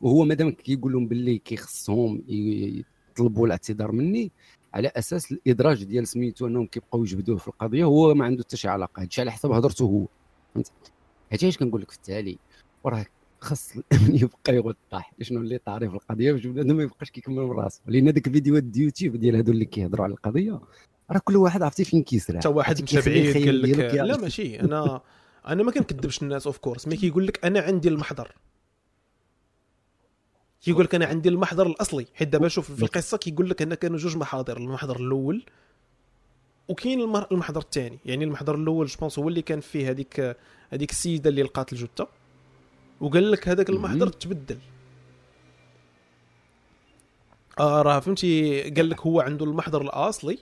[0.00, 4.32] وهو مادام كيقول لهم باللي كيخصهم يطلبوا الاعتذار مني
[4.74, 8.68] على أساس الإدراج ديال سميتو أنهم كيبقاو يجبدوه في القضية هو ما عنده حتى شي
[8.68, 9.02] علاقة.
[9.02, 10.06] هادشي على حسب هضرته هو.
[10.54, 10.72] فهمت؟
[11.32, 12.38] هادشي علاش كنقول لك في التالي؟
[12.84, 13.06] وراه
[13.40, 17.50] خاص الأمن يبقى يوضح شنو اللي طاري في القضية باش بنادم ما يبقاش كيكمل من
[17.50, 20.60] راسه لأن داك الفيديوهات اليوتيوب ديال هادو اللي كيهضروا على القضية
[21.10, 22.40] راه كل واحد عرفتي فين كيسرح.
[22.40, 25.00] حتى واحد مشى بعيد قال لك لا ماشي أنا
[25.48, 28.32] أنا ما كنكذبش الناس of course mais كيقول لك أنا عندي المحضر.
[30.62, 32.06] كيقول لك أنا عندي المحضر الأصلي.
[32.14, 35.44] حيت دابا شوف في القصة كيقول لك ان كانوا جوج محاضر المحضر الأول
[36.68, 37.00] وكاين
[37.32, 37.98] المحضر الثاني.
[38.04, 40.36] يعني المحضر الأول je pense هو اللي كان فيه هذيك
[40.70, 42.08] هذيك السيدة اللي لقات الجثة
[43.00, 44.58] وقال لك هذاك المحضر تبدل.
[47.58, 50.38] آه راه فهمتي؟ قال لك هو عنده المحضر الأصلي.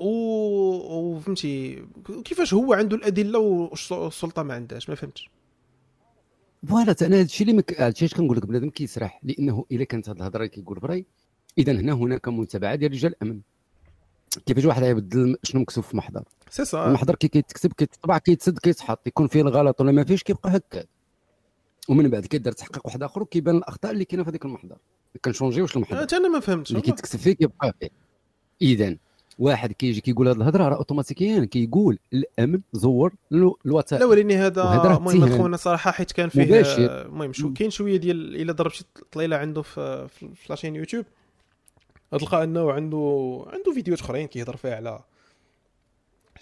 [0.00, 1.86] وفهمتي
[2.24, 5.30] كيفاش هو عنده الأدلة والسلطة ما عندهاش؟ ما فهمتش.
[6.68, 7.80] voilà أنا هذا الشيء اللي مك...
[7.80, 11.06] هذا الشيء كنقول لك بنادم كيسرح لأنه اذا كانت هذه الهضرة كيقول vrai
[11.58, 13.40] اذا هنا هناك متابعه ديال رجال الأمن.
[14.46, 16.86] كيفاش واحد يبدل شنو مكتوب في المحضر سي سا.
[16.86, 20.84] المحضر كي كيتكتب كيتطبع كيتسد كيتحط يكون فيه الغلط ولا ما فيهش كيبقى هكا.
[21.88, 24.76] ومن بعد كيدار تحقيق واحد آخر وكيبان الأخطاء اللي كاينة في هذاك المحضر.
[25.24, 26.06] كن changer يوش المحضر.
[26.16, 26.70] أنا ما فهمتش.
[26.70, 27.88] اللي كيتكتب فيه كيبقى فيه.
[28.62, 28.96] اذا
[29.38, 33.14] واحد كيجي كيقول هذه الهضرة راه أوتوماتيكيا كيقول الأمن زور
[33.66, 36.60] الوثائق لا وليني هذا المهم خونا صراحة حيت كان فيه
[37.06, 41.04] المهم شو كاين شوية ديال إلا ضرب شي طليلة عنده في في لاشين يوتيوب
[42.10, 45.00] تلقى أنه عنده عنده فيديوهات أخرين كيهضر فيها على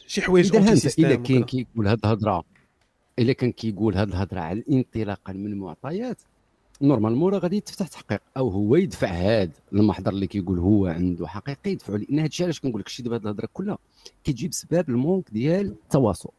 [0.06, 0.56] شي حوايج
[0.98, 2.44] إذا كاين كيقول هذه الهضرة
[3.18, 6.22] الا كان كيقول هذه الهضرة على انطلاقا من المعطيات
[6.82, 8.20] نورمالمون راه غادي يتفتح تحقيق.
[8.36, 12.60] أو هو يدفع هذا المحضر اللي كيقول هو عنده حقيقي يدفعوا لأن هذا الشيء علاش
[12.60, 13.78] كنقول لك الشيء دابا هذه الهضرة كلها
[14.24, 16.30] كتجيب سبب المونك ديال التواصل.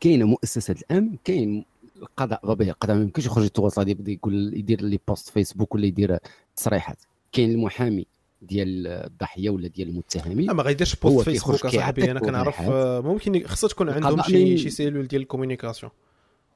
[0.00, 1.64] كاينة مؤسسة الأمن كاين
[1.96, 6.18] القضاء غبي القضاء ما يمكنش يخرج يتواصل يبدأ يقول يدير لي post فيسبوك ولا يدير
[6.56, 6.98] تصريحات.
[7.32, 8.06] كاين المحامي
[8.42, 10.50] ديال الضحية ولا ديال المتهمين.
[10.50, 12.60] ما غايديرش post فيسبوك أصاحبي أنا كنعرف
[13.06, 15.92] ممكن خصها تكون عندهم شي شي cellule ديال ال communication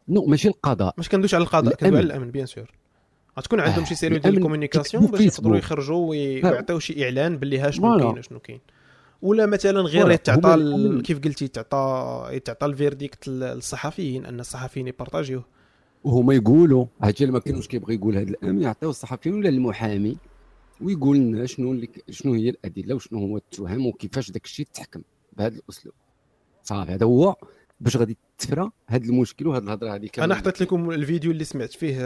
[0.09, 0.95] non ماشي القضاء.
[0.99, 2.73] مش كندوش على القضاء كندوي على الأمن bien sûr.
[3.39, 3.85] غتكون عندهم آه.
[3.85, 8.23] شي cellule ديال ال communication باش يقدروا يخرجوا ويعطيو شي إعلان باللي ها شنو كاين
[8.23, 8.61] شنو كاين.
[9.23, 15.45] ولا مثلا غير يتعطى كيف قلتي تعطى يتعطى الفيرديكت للصحفيين أن الصحفيين يبارطاجيوه.
[16.05, 20.17] وهما يقولوا هادشي ما كانوش كيبغي يقول هذا الأمن يعطيو الصحفيين ولا المحامي
[20.81, 25.03] ويقول لنا شنو اللي شنو هي الأدلة وشنو هو التهم وكيفاش داك الشيء تحكم
[25.37, 25.95] بهذا الأسلوب.
[26.63, 27.37] صافي هذا هو.
[27.81, 31.97] باش غادي تفرى هذا المشكل وهذه الهضرة هذه أنا حطيت لكم الفيديو اللي سمعت فيه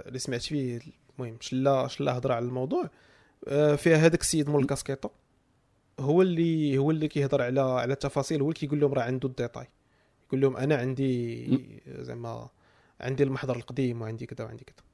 [0.00, 0.80] اللي سمعت فيه
[1.18, 2.90] المهم شلا شلا هضرة على الموضوع.
[3.48, 5.10] آه، فيها هذاك السيد مول الكاسكيطه
[6.00, 8.40] هو اللي هو اللي كيهضر على على التفاصيل.
[8.40, 9.66] هو اللي كيقول لهم راه عنده الديتاي
[10.26, 12.48] يقول لهم أنا عندي زعما
[13.00, 14.87] عندي المحضر القديم وعندي كذا وعندي كذا.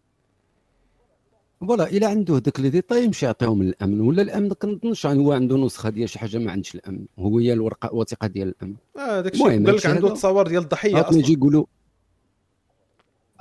[1.61, 5.91] voilà الا عنده داك les détails يمشي يعطيهم للامن ولا الأمن كنظنش هو عنده نسخة
[5.91, 8.75] ديال شي حاجة ما عندش الأمن هو هي الورقة الوثيقة ديال الأمن.
[8.97, 11.65] آه داك الشيء قال لك عنده تصاور ديال الضحية أصلا يجي يقولوا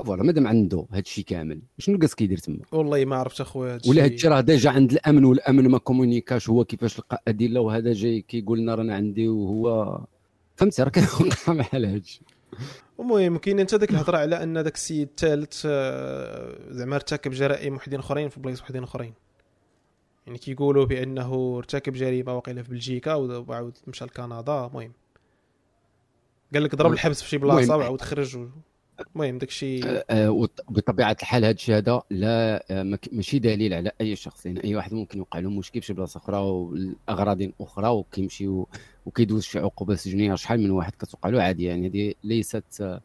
[0.05, 4.05] voilà مادام عنده هذا الشيء كامل شنو باقي كيدير تما؟ والله ما عرفت أخويا ولا
[4.05, 7.93] هذا الشيء راه déjà عند الأمن والأمن ما communiqua ش هو كيفاش لقى ادله وهذا
[7.93, 9.99] جاي كيقول لنا رانا عندي وهو
[10.55, 10.91] فهمتي راه
[11.47, 12.23] بحال هذا الشيء.
[12.99, 17.99] المهم كاين انت ديك الهضرة على أن داك السيد الثالث آه، زعما ارتكب جرائم وحدين
[17.99, 19.13] أخرين في بلايص وحدين أخرين.
[20.27, 24.93] يعني كيقولوا بأنه ارتكب جريمة وقيله في بلجيكا وعاود مشى لكندا المهم.
[26.53, 28.47] قال لك ضرب الحبس في شي بلاصة وعاود خرج
[29.15, 32.65] المهم داك الشيء آه، آه، بطبيعة الحال هذا الشيء هذا لا
[33.11, 34.45] ماشي دليل على أي شخص.
[34.45, 38.63] يعني أي واحد ممكن يوقع له مشكل في شي بلاصة أخرى والاغراض أخرى وكيمشي
[39.05, 42.99] وكيدوز شي عقوبة سجنية شحال من واحد كتوقع له؟ عادي يعني هذه ليست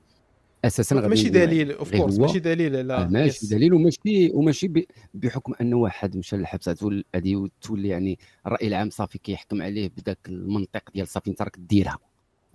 [0.64, 5.74] أساسا ماشي دليل of course ماشي دليل لا آه ماشي دليل وماشي وماشي بحكم ان
[5.74, 6.68] واحد مشى للحبس.
[7.14, 11.98] هذه تولي يعني الرأي العام صافي كيحكم عليه بداك المنطق ديال صافي انت راك ديرها.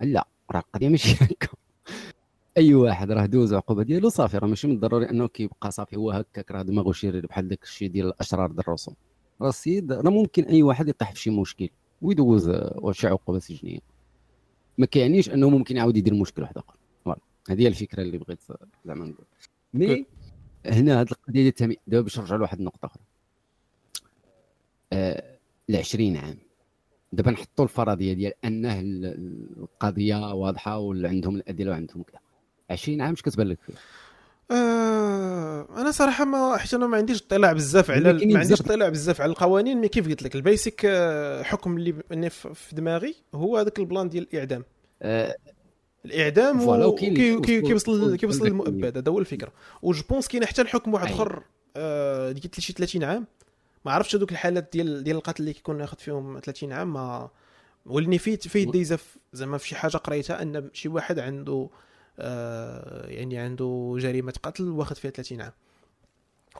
[0.00, 1.48] لا راه القضية ماشي هكا.
[2.58, 5.96] أي واحد راه دوز العقوبه ديالو صافي راه ماشي من الضروري أنه كيبقى صافي.
[5.96, 8.94] هو هكاك راه دماغه شرير بحال داك الشيء ديال الاشرار ديال الرسوم
[9.40, 11.68] راه السيد راه ممكن أي واحد يطيح في شي مشكل
[12.02, 12.50] ويدوز
[12.90, 13.78] شي عقوبة سجنية.
[14.78, 16.74] ما كيعنيش أنه ممكن يعاود يدير مشكل واحد آخر.
[17.04, 18.38] voilà هذه هي الفكرة اللي بغيت
[18.84, 19.26] زعما نقول.
[19.74, 20.06] mais؟
[20.66, 23.02] هنا هذه القضية ديال التمييز دابا باش نرجع لواحد النقطة أخرى.
[24.92, 25.36] آه
[25.68, 26.38] ل 20 عام.
[27.12, 32.18] دابا نحطوا الفرضية ديال أنه القضية واضحة وعندهم الأدلة وعندهم كذا.
[32.70, 33.74] 20 عام اش كتبان لك فيه
[34.50, 39.20] آه أنا صراحة ما حيت أنا ما عنديش اطلاع بزاف على ما عنديش اطلاع بزاف
[39.20, 39.80] على القوانين.
[39.80, 44.26] mais كيف قلت لك البيسك آه، حكم اللي في دماغي هو هذاك ال plan ديال
[44.32, 44.64] الإعدام.
[45.02, 45.36] آه،
[46.04, 49.52] الإعدام voilà، كيوصل كيوصل للمؤبد هذا هو الفكرة.
[49.82, 51.06] و je pense كاين حتى الحكم واحد.
[51.06, 51.42] آخر
[51.76, 53.26] آه، قلت لي شي 30 عام.
[53.84, 57.30] ما عرفتش هذوك الحالات ديال ديال القتل اللي كيكون ياخذ فيهم 30 عام ما
[57.86, 61.68] ولني في في يدي زف زعما في شي حاجة قريتها أن شي واحد عنده
[62.18, 65.52] يعني عنده جريمة قتل واخذ فيها 30 عام.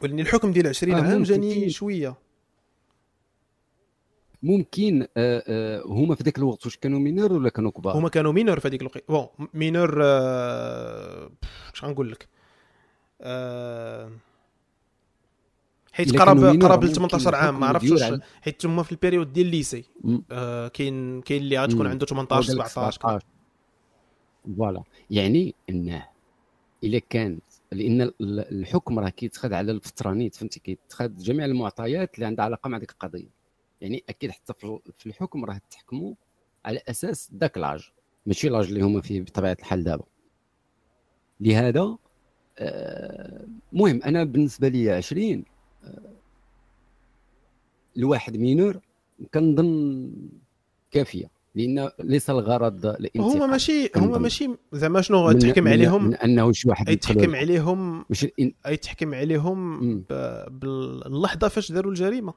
[0.01, 1.69] ولني الحكم ديال 20 آه، عام جاني.
[1.69, 2.15] شوية.
[4.43, 8.31] ممكن آه، آه، هما في ذاك الوقت واش كانوا mineurs ولا كانوا كبار؟ هما كانوا
[8.31, 9.03] mineurs في هذيك الوقت.
[9.09, 11.31] bon mineurs آه،
[11.73, 12.27] اش غنقول لك؟
[13.21, 14.11] آه،
[15.91, 18.03] حيت قرب قرب ل ممكن 18 عام ما عرفتش.
[18.41, 19.85] حيت تما في ال période ديال ال lycée.
[20.31, 21.87] آه، كاين كاين اللي غتكون.
[21.87, 23.19] عنده 18 هذاك 17 كذا.
[24.57, 24.83] voilà.
[25.11, 26.05] يعني انه
[26.83, 32.25] إلا كانت لإن ال- ال- الحكم راه كيتخذ على الفترانيت فهمتي؟ كيتخذ جميع المعطيات اللي
[32.25, 33.29] عندها علاقة مع ديك القضية.
[33.81, 34.53] يعني أكيد حتى
[34.97, 36.13] في الحكم راه تحكموا
[36.65, 37.89] على أساس ذاك l'âge.
[38.25, 40.03] ماشي لاج اللي هما فيه بطبيعة الحال دابا.
[41.39, 41.97] لهذا
[42.59, 45.45] آه، المهم أنا بالنسبة لي 20
[45.83, 46.11] آه،
[47.97, 48.79] الواحد مينور
[49.33, 50.11] كنظن
[50.91, 51.34] كافية.
[51.55, 54.17] لأن ليس الغرض الانتقام هما ماشي هما.
[54.17, 57.35] ماشي زعما شنو تحكم عليهم من أنه شي واحد اي يدخل تحكم الحكم.
[57.35, 58.51] عليهم مش الإن...
[58.67, 59.79] اي تحكم عليهم.
[60.09, 62.33] ب- باللحظة فاش داروا الجريمة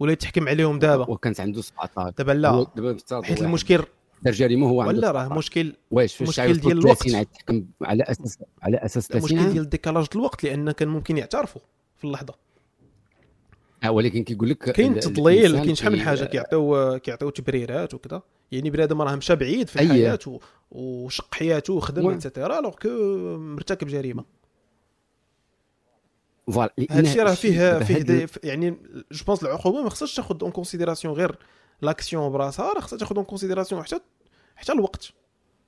[0.00, 3.82] ولا يتحكم عليهم دابا وكانت عنده 17 دابا لا دابا حيت المشكل
[4.22, 5.38] دار جريمة هو عنده ولا راه 17.
[5.38, 7.28] مشكل واش المشكل عاود ديال 30 الوقت.
[7.34, 11.60] تحكم على أساس على أساس 30 المشكل ديال ديكالاج الوقت لأن كان ممكن يعترفوا
[11.98, 12.34] في اللحظة
[13.88, 18.22] ولكن كيقول لك كاين تضليل كاين شحال من حاجة كيعطيو كيعطيو تبريرات وكذا.
[18.52, 19.78] يعني بنادم راه مشى بعيد في
[20.26, 20.38] و-
[20.70, 22.08] وشق حياته وخدم.
[22.08, 22.88] اتسيتيرا الوغ كو
[23.38, 24.24] مرتكب جريمة.
[26.52, 28.70] فوالا الشيء راه فيه فيه يعني
[29.12, 31.38] je pense العقوبة ما خصهاش تاخذ en considération غير
[31.82, 34.00] l'action براسها راه خصها تاخذ en considération حتى
[34.56, 35.08] حتى الوقت.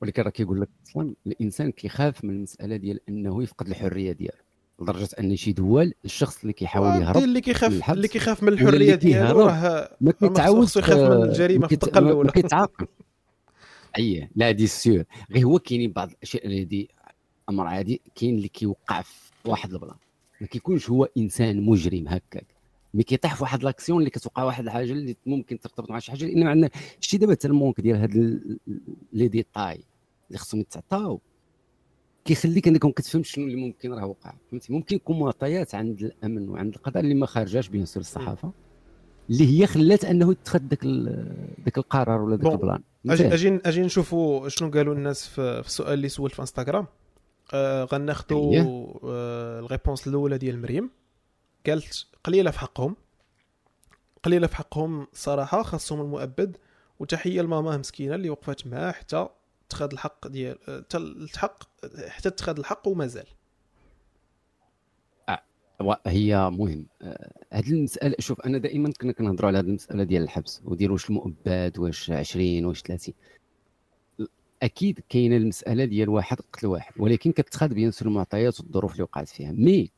[0.03, 4.44] ولكن راه كيقول لك أصلا الإنسان كيخاف من المسألة ديال أنه يفقد الحرية ديالو.
[4.81, 9.41] لدرجة أن شي دول الشخص اللي كيحاول يهرب اللي كيخاف اللي كيخاف من الحرية ديالو
[9.41, 12.27] راه ما ما كيتعاود خصو يخاف من الجريمة في الدقة الأولى.
[12.27, 12.89] ما كيتعاقب.
[13.99, 15.05] اييه لا c'est sûr.
[15.31, 16.91] غير هو كاينين بعض الأشياء اللي دي
[17.51, 19.97] أمر عادي كاين اللي كيوقع في واحد البلان.
[20.41, 22.47] ما كيكونش هو إنسان مجرم هكاك.
[22.95, 26.25] mais كيطيح في واحد l'action اللي كتوقع واحد الحاجة اللي ممكن ترتبط مع شي حاجة.
[26.25, 28.41] لأن عندنا شتي دابا حتى ال manque ديال هاد
[29.12, 29.85] les détails
[30.29, 31.21] اللي خصهم يتعطاو.
[32.25, 36.49] كيخليك انك ما كتفهمش شنو اللي ممكن راه وقع فهمتي؟ ممكن يكون معطيات عند الأمن
[36.49, 38.53] وعند القضاء اللي ما خارجاش bien sûr الصحافة
[39.31, 42.81] اللي هي خلات أنه يتخذ داك ال- داك القرار ولا داك bon، ال plan.
[43.09, 46.87] أجي؟ أجي أجي نشوفوا شنو قالوا الناس في, في السؤال اللي سولت في إنستغرام.
[47.55, 48.95] آه غناخذوا أييه.
[49.05, 50.91] آه الريبونس الأولى ديال مريم.
[51.67, 52.97] قالت قليلة في حقهم.
[54.23, 56.57] قليلة في حقهم صراحة خاصهم المؤبد
[57.01, 59.27] وتحية لماما مسكينة اللي وقفت معاه حتى
[59.75, 61.63] اتخذ الحق ديال آه، الحق
[62.09, 63.27] حتى اتخذ الحق ومازال
[65.81, 66.87] و- هي مهم.
[67.53, 71.73] هذه المسألة شوف أنا دائما كنا كنهضروا على هذه المسألة ديال الحبس وديال واش المؤبد
[71.79, 73.15] واش 20 واش 30
[74.63, 79.29] أكيد كاينة المسألة ديال واحد قتل واحد ولكن كتخاد bien sûr المعطيات والظروف اللي وقعت
[79.29, 79.53] فيها.
[79.53, 79.90] mais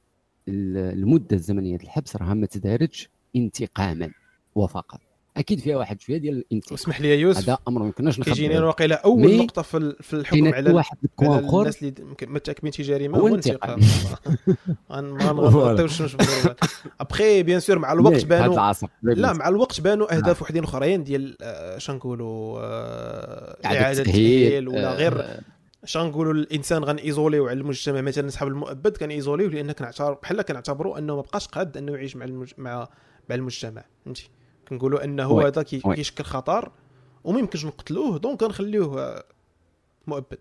[0.49, 4.11] ال- المدة الزمنية ديال الحبس راها ما تدارجش انتقاما
[4.55, 5.01] وفقط.
[5.37, 7.42] أكيد فيها واحد شوية ديال الانتقام واسمح لي يا يوسف.
[7.42, 10.96] هذا أمر ما يمكنناش كيجيني نخبيه واقيلا أول نقطة في ال- في الحكم على واحد
[11.20, 11.61] على آخر.
[11.61, 11.94] الناس اللي
[12.27, 13.81] ما تاكمين شي جريمه هو هو انتقام.
[14.90, 16.03] الانتقام ما نغطيوش.
[17.01, 18.72] après bien sûr مع الوقت بانوا
[19.03, 24.05] لا مع الوقت بانوا أهداف وحدين أخرين ديال آه، شنقولوا آه، إعادة تأهيل،
[24.51, 25.25] تاهيل ولا آه، غير.
[25.85, 28.01] شنقولوا الإنسان غنيزوليو على المجتمع.
[28.01, 32.25] مثلا أصحاب المؤبد كنيزوليو لأن كنعتبر بحال كنعتبروا أنه ما بقاش قاد أنه يعيش مع
[32.25, 32.51] المج...
[32.59, 32.88] مع
[33.31, 33.85] مع المجتمع.
[34.05, 34.29] فهمتي؟
[34.68, 35.83] كنقولوا أنه oui، هذا كي...
[35.85, 35.97] oui.
[35.96, 36.72] كيشكل خطر
[37.24, 39.24] وما يمكنش نقتلوه donc غنخليوه آه،
[40.07, 40.38] مؤبد.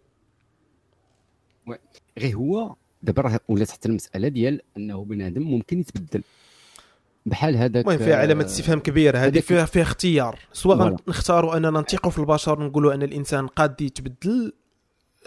[2.19, 6.23] غير هو دابا راه ولات حتى المسألة ديال أنه بنادم ممكن يتبدل.
[7.25, 10.39] بحال هذاك المهم فيها علامة استفهام كبيره هذه فيها فيها اختيار.
[10.53, 10.95] سواء.
[11.07, 14.53] نختاروا أننا نثقوا في البشر ونقولوا أن الإنسان قاد يتبدل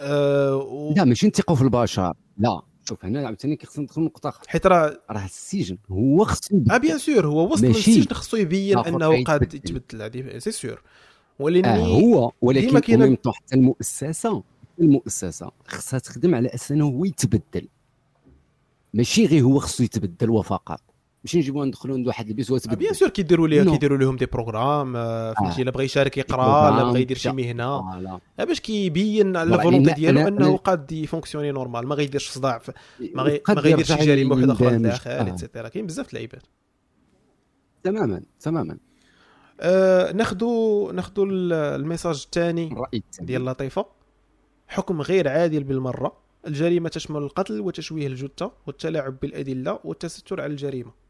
[0.00, 0.94] آه و...
[0.96, 2.14] لا ماشي نثقوا في البشر.
[2.38, 2.61] لا.
[2.88, 4.44] شوف هنا عاوتاني كيخصنا ندخل نقطه أخرى.
[4.48, 6.77] حيت راه راه السجن هو خصو آه.
[6.77, 10.03] bien sûr هو ماشي السجن خصو يبين أنه قاد يتبدل.
[10.03, 14.42] هذه c'est sûr آه ولاني هو ولكن كاين حتى المؤسسة
[14.81, 17.68] المؤسسة خصها تخدم على أساس أنه هو يتبدل
[18.94, 20.81] ماشي غير هو خصو يتبدل وفقط
[21.24, 24.96] ماشي نجيبو ندخلو عند واحد البيس آه bien sûr كيديروا ليه كيديروا لهم des programmes
[24.96, 27.64] آه فهمتي إلا بغى يشارك يقرأ لا بغى يدير شي مهنة.
[27.64, 32.61] آه باش كيبين على ال volonté ديالو أنه قاد يفونكسيوني normal ما غيديرش صداع
[33.14, 33.42] ما, غي...
[33.48, 36.42] ما غيديرش شي جريمه وحده أخرى لداخل et cetera كاين بزاف العباد
[37.83, 38.78] تماما تماما.
[39.61, 41.26] آه ناخذوا ناخذوا
[41.77, 42.74] ال message الثاني
[43.20, 43.87] ديال لطيفة.
[44.68, 46.28] حكم غير عادل بالمرة.
[46.46, 51.08] الجريمة تشمل القتل وتشويه الجثة والتلاعب بالأدلة والتستر على الجريمة.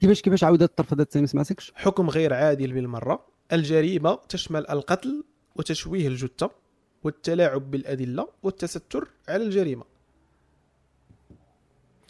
[0.00, 3.26] كيفاش كيفاش عاود الطرف هذا الثاني ما سمعتكش؟ حكم غير عادل بالمرة.
[3.52, 5.24] الجريمة تشمل القتل
[5.56, 6.50] وتشويه الجثة
[7.04, 9.84] والتلاعب بالأدلة والتستر على الجريمة.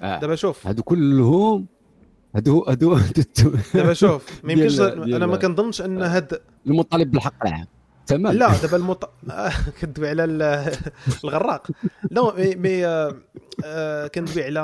[0.02, 0.20] آه.
[0.20, 0.66] دابا شوف.
[0.66, 1.66] هادو كلهم
[2.34, 2.98] هادو هادو
[3.74, 7.66] دابا شوف ما يمكنش أنا ما كنظنش أن هاد المطالب بالحق العام
[8.06, 8.32] تمام.
[8.36, 9.10] لا دابا المط
[9.80, 10.24] كندوي على
[11.24, 11.66] الغراق.
[12.12, 13.16] non mais, mais آه،
[13.64, 14.60] آه، كندوي على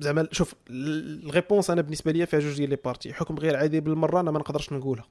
[0.00, 3.80] زعما شوف ال réponse أنا بالنسبة لي فيها جوج ديال les parties حكم غير عادي
[3.80, 5.06] بالمرة أنا ما نقدرش نقولها.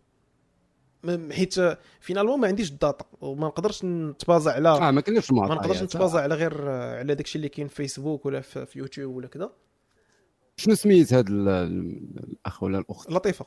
[1.31, 1.53] حيت
[1.99, 6.21] finalement ما عنديش ال data وما نقدرش نتبازع على آه ما كاينش ما نقدرش نتبازع
[6.21, 9.51] على غير على داكشي اللي كاين في فيسبوك ولا في يوتيوب ولا كذا.
[10.57, 13.45] شنو سميت هذا الأخ ولا الأخت؟ لطيفة.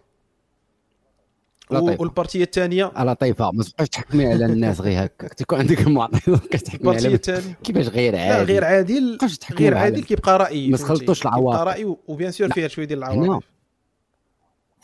[1.70, 6.46] لطيفه وال partie الثانية؟ لطيفه ما تبقاش تحكمي على الناس غير هكاك تكون عندك معطيات
[6.46, 9.18] كتحكمي على الثانية؟ كيفاش غير عادل لا غير عادل
[9.52, 11.58] غير عادل كيبقى رأي ما تخلطوش العواطف.
[11.58, 13.44] كيبقى راي و bien sûr فيها شوية ديال العواطف.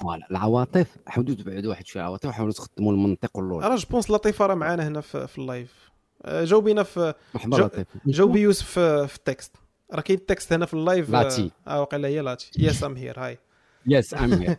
[0.01, 4.11] voilà العواطف حاولوا تبعدوا واحد شوية العواطف وحاولوا تخدموا المنطق وال logique راه je pense
[4.11, 5.91] لطيفة راه معانا هنا في, في ال live.
[6.23, 7.15] آه، جاوبينا في
[7.47, 7.69] جو...
[8.07, 9.57] جاوبي يوسف في ال texte.
[9.93, 11.51] راه كاين التكست هنا في ال live لاتي.
[11.69, 12.51] آه واقيلا هي لاتي.
[12.59, 13.39] yes I'm here hi
[13.87, 14.57] yes I'm here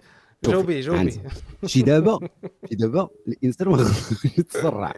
[0.52, 1.12] جاوبي جاوبي
[1.66, 2.20] شي دابا
[2.70, 4.94] شي دابا الإنسان ما خصوش يتسرع.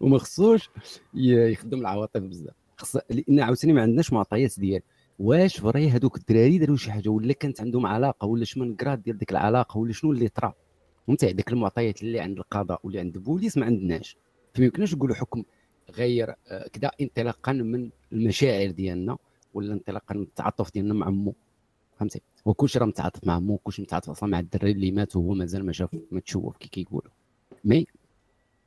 [0.00, 0.70] وما خصوش
[1.14, 2.54] يخدم العواطف بزاف.
[2.76, 4.82] خص لأن عاوتاني ما عندناش معطيات ديال
[5.18, 9.02] واش vrai هذوك الدراري داروا شي حاجة؟ ولا كانت عندهم علاقة؟ ولا شنو ال grade
[9.02, 10.54] ديال ديك العلاقة؟ ولا شنو اللي طرا؟
[11.06, 14.16] فهمتي ديك المعطيات اللي عند القضاء واللي عند البوليس ما عندناش.
[14.54, 15.42] فما يمكنش نقولوا حكم
[15.90, 19.16] غير آه، كذا انطلاقا من المشاعر ديالنا
[19.54, 21.34] ولا انطلاقا من التعاطف ديالنا مع مو
[21.98, 25.66] فهمتي؟ وكلشي راه متعاطف مع مو كلشي متعاطف أصلا مع الدري اللي مات وهو مازال
[25.66, 27.10] ما شاف ما تشوف كي كيقولوا.
[27.64, 27.86] mais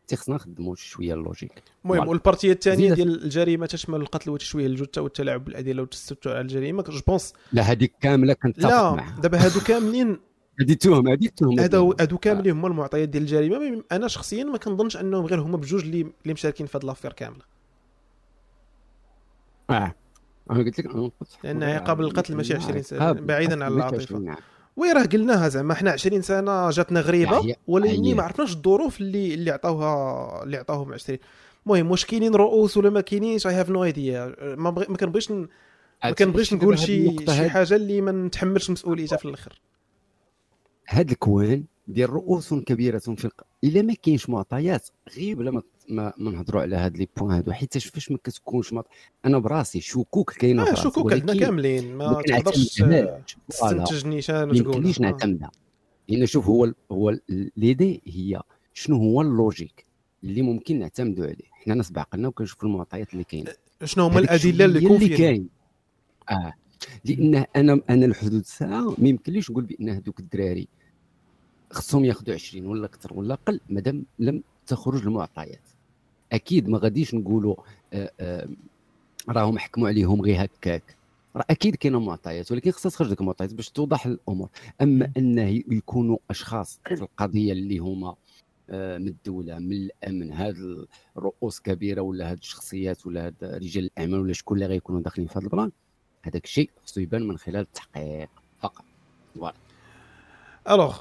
[0.08, 1.64] تيخصنا نخدموا شوية ال logique.
[1.86, 6.84] المهم وال partie الثانية ديال الجريمة تشمل القتل وتشويه الجثه والتلاعب بالادله والتستر على الجريمة
[6.84, 10.20] je pense لا هذيك كاملة كنت لا دابا هادو كاملين
[10.62, 14.98] هذه التهم هذه التهم هادو هادو كاملين هما المعطيات ديال الجريمة أنا شخصيا ما كنظنش
[14.98, 17.42] أنهم غير هما بجوج اللي اللي مشاركين في هاد l'affaire كاملة.
[19.70, 19.96] آه.
[20.52, 21.12] أنا قلت لك
[21.44, 24.36] لأن عقاب القتل ماشي 20 سنة بعيدا عن العاطفة.
[24.76, 29.52] oui راه قلناها زعما حنا 20 سنة جاتنا غريبة ولكن ما عرفناش الظروف اللي اللي
[29.52, 31.20] عطاوها اللي عطاوهم 20
[31.66, 35.32] المهم واش كاينين رؤوس ولا ما كاينينش؟ I have no idea ما بغي ما كنبغيش
[35.32, 39.62] ما كنبغيش نقول شي شي حاجة اللي ما نتحملش مسؤوليتها في الآخر.
[40.88, 43.42] هاد الكوان ديال رؤوس كبيرة في الق...
[43.64, 47.52] إلا ما كاينش معطيات غير بلا ما ما, ما نهضروا على هاد les points هادو
[47.52, 48.88] حيت فاش ما كتكونش مط...
[49.26, 52.80] أنا براسي شكوك كاينة آه شكوك عندنا كاملين ما تقدرش
[53.50, 55.52] تستنتج نيشان وتقول ما يمكنليش نعتمدها.
[56.10, 57.18] لأن شوف هو هو
[57.58, 58.42] l'idée هي
[58.74, 59.86] شنو هو ال logique
[60.24, 61.46] اللي ممكن نعتمدوا عليه.
[61.52, 63.52] حنا ناس بعقلنا وكنشوفوا المعطيات اللي كاينة.
[63.84, 65.50] شنو هما الأدلة اللي اللي كاين.
[66.32, 66.54] آه.
[67.06, 70.68] لأن أنا أنا الحدود الساعة ما يمكنليش نقول بأن هذوك الدراري
[71.72, 75.62] خصهم ياخذوا 20 ولا أكثر ولا أقل مادام لم تخرج المعطيات.
[76.32, 77.56] أكيد ما غاديش نقولوا
[77.94, 78.48] آه، آه،
[79.30, 80.98] راهم حكموا عليهم غير هكاك.
[81.36, 84.50] راه أكيد كاينة معطيات ولكن خصها تخرج لك المعطيات باش توضح الأمور.
[84.82, 88.16] أما أنه يكونوا أشخاص في القضية اللي هما
[88.70, 90.88] آه، من الدولة من الأمن هاد
[91.18, 95.40] الرؤوس كبيرة ولا هاد الشخصيات ولا هاد رجال الأعمال ولا شكون اللي غيكونوا داخلين في
[95.40, 95.72] هذا ال plan
[96.24, 98.86] هذاك الشيء خصو يبان من خلال التحقيق فقط.
[99.36, 99.56] voilà.
[100.70, 101.00] alors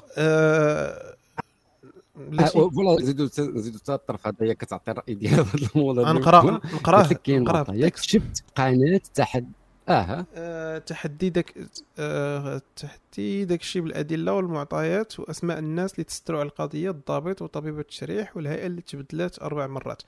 [2.53, 6.11] voilà نزيدو نزيدو حتى الطرف هذايا كتعطي الرأي ديالها في هذا الموضوع.
[6.11, 9.51] نقرا نقرأه نقرا شفت قناة تحد
[9.89, 11.53] آه, آه تحدي داك
[11.99, 18.37] آه تحدي داك الشيء بالأدلة والمعطيات وأسماء الناس اللي تستروا على القضية الضابط وطبيب التشريح
[18.37, 20.01] والهيئة اللي تبدلات أربع مرات.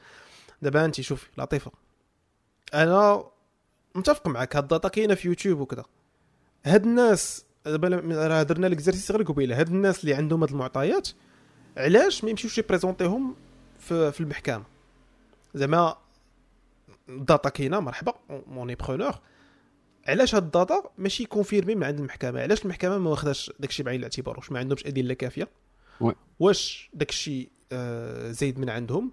[0.62, 1.72] دابا انت شوفي لطيفة.
[2.74, 3.24] أنا
[3.96, 5.86] متفق معك هاد ال data كاينة في يوتيوب وكذا.
[6.66, 9.60] هاد الناس دابا درنا l'exercice غير قبيلة.
[9.60, 11.10] هاد الناس اللي عندهم هاد المعطيات
[11.78, 13.36] علاش ما يمشيوش يبريزونتيهم
[13.80, 14.64] في, في المحكمة؟
[15.56, 15.96] زعما
[17.10, 18.14] ال data كاينة مرحبا
[18.48, 19.16] Monsieur Bruno
[20.08, 24.00] علاش هاد ال data ماشي confirmée من عند المحكمة؟ علاش المحكمة ما واخداش داكشي بعين
[24.00, 25.48] الاعتبار؟ واش ما عندهمش أدلة كافية؟
[26.40, 29.12] واش داكشي آه زايد من عندهم؟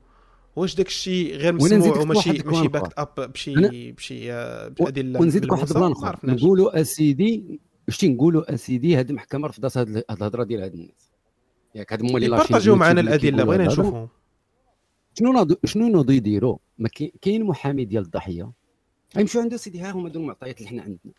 [0.57, 2.93] واش داك الشيء غير مسموع وماشي ماشي باك.
[2.99, 6.19] اب بشي بشي آه، بأدلة ونزيدك واحد؟ ال plan آخر.
[6.25, 11.06] نقولوا أسيدي شتي نقولوا أسيدي هاد المحكمة رفضت هاد الهضرة ديال هاد الناس.
[11.77, 13.67] ياك هاد هما اللي partageaw معنا الأدلة بغينا.
[13.67, 14.09] نشوفهم
[15.15, 16.89] شنو ناض شنو نوضوا يديروا ما
[17.23, 18.53] كاين محامي ديال الضحية.
[19.17, 21.13] غيمشيو عنده سيدي ها هما دول المعطيات اللي حنا عندنا.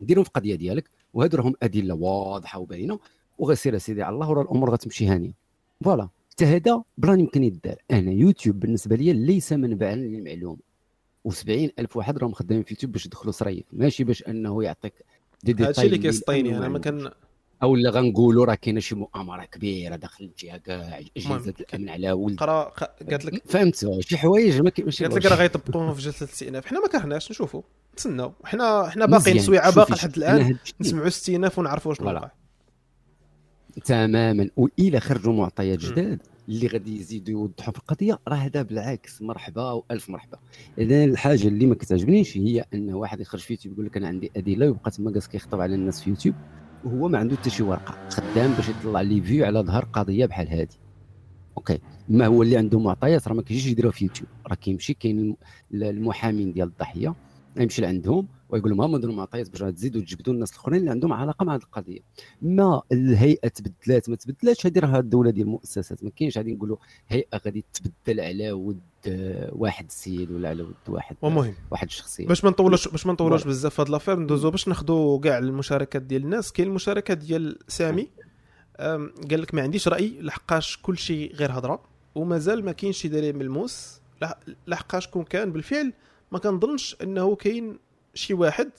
[0.00, 2.98] ديرهم في القضية ديالك وهادو راهم أدلة واضحة وباينة.
[3.38, 5.32] وغسير سيدي على الله وراه الأمور غتمشي هانيه
[5.84, 7.76] voilà حتى هذا plan يمكن يدار.
[7.90, 10.58] أنا يوتيوب بالنسبة لي ليس منبعا للمعلومه
[11.28, 13.64] و70 ألف واحد راهم خدامين في يوتيوب باش يدخلوا صريف.
[13.72, 14.92] ماشي باش أنه يعطيك
[15.44, 16.56] دي ديتاي هادشي اللي كيسطيني.
[16.56, 16.78] أنا ما.
[16.78, 17.10] كان
[17.62, 22.38] أو لا غنقولوا راه كاينة شي مؤامرة كبيرة داخل فيها كاع اجهزه الأمن على ولد.
[22.38, 22.62] قرا
[23.10, 26.66] قالت لك فهمت شي حوايج ما ماشي قالت لك راه غيطبقوهم في جلسة الاستئناف.
[26.66, 28.32] حنا ما كرهناش نشوفوا نتسناو.
[28.44, 29.38] حنا حنا باقيين.
[29.38, 30.56] سويعة باقي لحد الآن.
[30.80, 32.18] نسمعوا الاستئناف ونعرفوا شنو voilà.
[32.18, 32.30] وقع
[33.84, 34.50] تماما.
[34.56, 39.22] وإلى خرجوا معطيات جداد اللي غادي يزيدوا يوضحوا في القضية راه هذا بالعكس.
[39.22, 40.38] مرحبا وألف مرحبا.
[40.78, 44.30] إذا الحاجة اللي ما كتعجبنيش هي أن واحد يخرج في يوتيوب يقول لك أنا عندي
[44.36, 46.34] أدلة ويبقى تما جالس كيخطب على الناس في يوتيوب.
[46.84, 50.48] وهو ما عنده حتى شي ورقة خدام باش يطلع لي views على ظهر قضية بحال
[50.48, 50.68] هذه
[51.56, 51.78] okay
[52.08, 55.36] ما هو اللي عنده معطيات راه ما كيجيش يديرها في يوتيوب راه كيمشي كاين الم-
[55.82, 57.14] المحامين ديال الضحية
[57.56, 58.28] يمشي لعندهم.
[58.50, 61.62] ويقول لهم هما دول المعطيات باش تزيدوا تجبدوا الناس الآخرين اللي عندهم علاقة مع هذه
[61.62, 61.98] القضية.
[62.42, 66.04] ما الهيئة تبدلات ما تبدلاتش هذه راه الدولة ديال المؤسسات.
[66.04, 66.76] ما كاينش غادي نقولوا
[67.08, 68.80] هيئة غادي تبدل على ود
[69.52, 71.54] واحد السيد ولا على ود واحد ومهم.
[71.70, 73.44] واحد الشخصيه باش ما نطولوش باش ما نطولوش.
[73.44, 76.52] بزاف في هاد l'affaire ندوزو باش ناخذوا كاع المشاركات ديال الناس.
[76.52, 78.08] كاين المشاركة ديال سامي.
[78.78, 81.82] قال لك ما عنديش رأي لحقاش كل شيء غير هضرة.
[82.14, 84.00] ومازال ما كاينش شي دليل ملموس.
[84.24, 85.92] لح- لحقاش كون كان بالفعل
[86.32, 87.78] ما كنظنش إنه كاين
[88.14, 88.70] شي واحد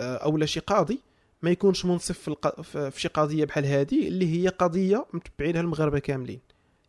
[0.00, 1.00] آه، أو لا شي قاضي
[1.42, 2.60] ما يكونش منصف في, الق...
[2.60, 6.40] في شي قضية بحال هذه اللي هي قضية متبعينها المغاربة كاملين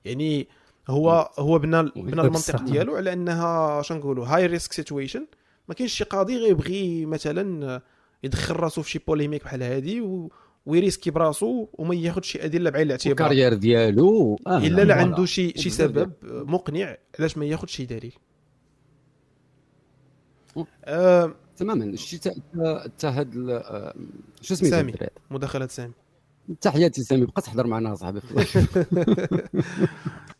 [0.05, 0.47] يعني
[0.87, 2.61] هو هو بنى بنى المنطق.
[2.61, 5.27] ديالو على أنها شنو نقولوا high risk situation
[5.67, 7.81] ما كاينش شي قاضي غيبغي مثلا
[8.23, 10.29] يدخل راسو في شي polémique بحال هذه و...
[10.65, 14.95] و يrisquer براسو وما ياخذش شي أدلة بعين الاعتبار ال carrière ديالو آه إلا لا.
[14.95, 18.13] عنده شي شي سبب مقنع علاش ما ياخذ شي دليل.
[20.85, 22.31] آه تماما شتي
[22.83, 23.33] حتى هاد
[24.41, 24.93] شو سميتو سامي.
[25.31, 25.93] مداخلات سامي
[26.61, 28.21] تحياتي سامي بقى تحضر معنا اصاحبي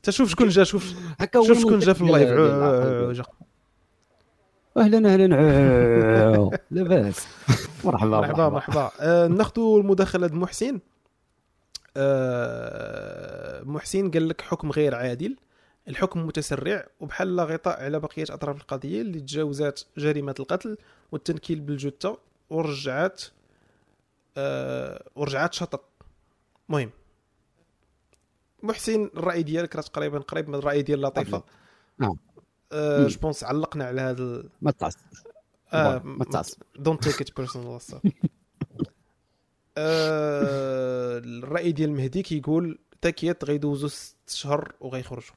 [0.04, 0.94] تشوف شكون جا شوف
[1.34, 2.30] شوف شكون جا في اللايف.
[2.30, 3.24] عو- جا.
[4.78, 5.36] أهلا أهلا
[6.38, 6.52] عو.
[6.72, 7.28] لاباس
[7.86, 10.80] مرحبا مرحبا مرحبا ناخذوا المداخلة محسن
[13.66, 15.36] محسن قال لك حكم غير عادل
[15.88, 20.78] الحكم متسرع وبحال لا غطاء على بقية أطراف القضية اللي تجاوزات جريمة القتل
[21.12, 22.18] والتنكيل بالجثة
[22.50, 23.24] ورجعات
[24.38, 25.84] آه ورجعات شطط.
[26.70, 26.90] مهم.
[28.64, 31.44] محسن الرأي ديالك راه تقريبا قريب من الرأي ديال لطيفة.
[32.00, 32.18] نعم.
[32.74, 33.08] مم.
[33.08, 34.50] je pense علقنا على هذا ال...
[34.62, 35.24] ما تعصبش
[35.74, 37.80] آه ما تعصب don't take it personal
[39.78, 45.36] الرأي ديال مهدي كيقول تاكيت غيدوزو ست شهور وغيخرجوا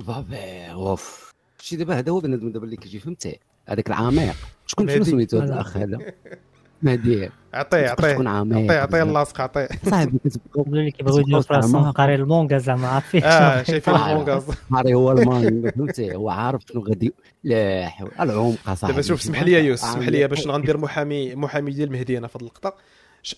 [0.00, 1.30] بابا أوف.
[1.58, 3.38] شتي دابا هذا هو بنادم دابا اللي كيجي فهمتي؟
[3.68, 4.36] هذاك العميق.
[4.66, 5.04] شكون شنو.
[5.04, 5.54] سميتو هذا لا.
[5.54, 5.98] الأخ هذا؟
[6.82, 7.30] مهدي.
[7.54, 8.12] عطيه عطيه.
[8.12, 8.64] تكون عميق.
[8.72, 9.68] عطيه عطيه اللاصق عطيه.
[9.90, 13.94] صاحبي كتبقى يقولوا لك يبغيو يديروا في راسهم قاري المونغا زعما عارفين آه شنو شايفين.
[13.94, 18.92] المونغا ماري هو المان فهمتي؟ هو عارف شنو غادي لا حول العمق صاحبي.
[18.92, 22.38] دابا شوف اسمح لي يوسف اسمح لي باش غندير محامي محامي ديال مهدي أنا في
[22.38, 22.74] هذا اللقطة.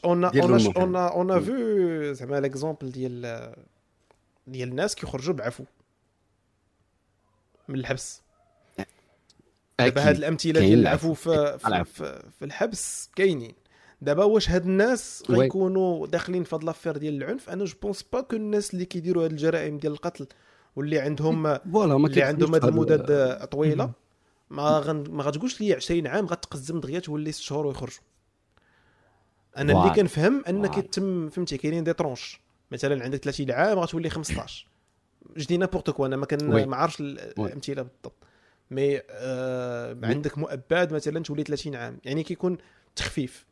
[0.04, 0.66] اون اون.
[0.76, 1.52] اون اون فو
[2.12, 3.52] زعما l'exemple ديال
[4.46, 5.64] ديال الناس كيخرجوا بعفو.
[7.72, 8.22] من الحبس
[9.78, 10.16] دابا هاد.
[10.16, 11.14] الأمثلة ديال العفو.
[11.14, 11.84] في, في.
[11.84, 13.54] في, في الحبس كاينين
[14.00, 15.24] دابا واش هاد الناس.
[15.30, 19.24] غيكونوا داخلين في هاد l'affaire ديال العنف أنا je pense pas que الناس اللي كيديروا
[19.24, 20.26] هاد الجرائم ديال القتل
[20.76, 23.90] واللي عندهم voilà ما اللي عندهم هاد المدد طويلة
[24.50, 28.00] ما غن ما غتقولش لي 20 عام غتقزم دغيا تولي 6 شهور ويخرجوا
[29.56, 29.94] أنا اللي voilà.
[29.94, 30.68] كنفهم ان voilà.
[30.68, 32.40] كيتم فهمتي كاينين des tranches
[32.70, 34.66] مثلا عندك 30 عام غتولي 15
[35.36, 36.68] je dis n'importe quoi أنا ما كان.
[36.68, 37.00] ما عارفش.
[37.00, 38.14] الأمثلة بالضبط.
[38.70, 42.58] mais آه عندك مؤبد مثلا تولي 30 عام يعني كيكون
[42.96, 43.46] تخفيف.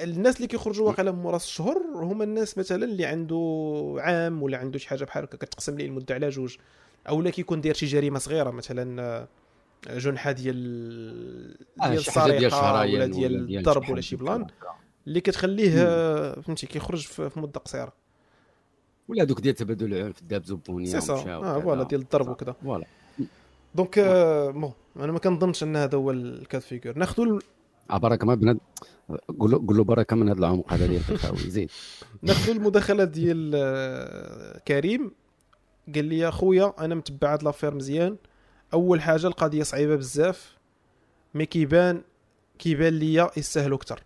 [0.00, 4.58] الناس اللي كيخرجوا واقيلا من مورا ست شهور هما الناس مثلا اللي عنده عام ولا
[4.58, 6.56] عنده شي حاجة بحال هكا كتقسم ليه المدة على جوج.
[7.08, 9.28] أو لا كيكون داير شي جريمة صغيرة مثلا آه،
[9.98, 10.56] جنحة ديال
[11.82, 14.46] آه، ديال السرقه ولا ديال الضرب ولا شي بلان
[15.06, 15.70] اللي كتخليه
[16.40, 17.92] فهمتي كيخرج في مدة قصيرة.
[19.10, 21.12] ولا دوك ديال تبادل العنف داب زبونية سي سا.
[21.12, 21.60] آه.
[21.60, 22.52] فوالا ديال الضرب وكذا.
[22.52, 22.86] فوالا.
[23.74, 23.98] دونك
[24.54, 27.40] بون أنا ما كنظنش أن هذا هو الكاد فيغور ناخذوا
[27.90, 28.58] بركه ما بناد
[29.40, 31.38] قول له قول له بركه من هذا العمق هذا ديال الخاوي.
[31.56, 31.70] زيد
[32.22, 35.10] ناخذوا المداخلة ديال آه، كريم.
[35.94, 38.16] قال لي يا خويا أنا متبع هاد لافير مزيان.
[38.74, 40.56] أول حاجة القضية صعيبة بزاف.
[41.34, 42.02] mais كيبان
[42.58, 44.02] كيبان ليا يستاهلوا أكثر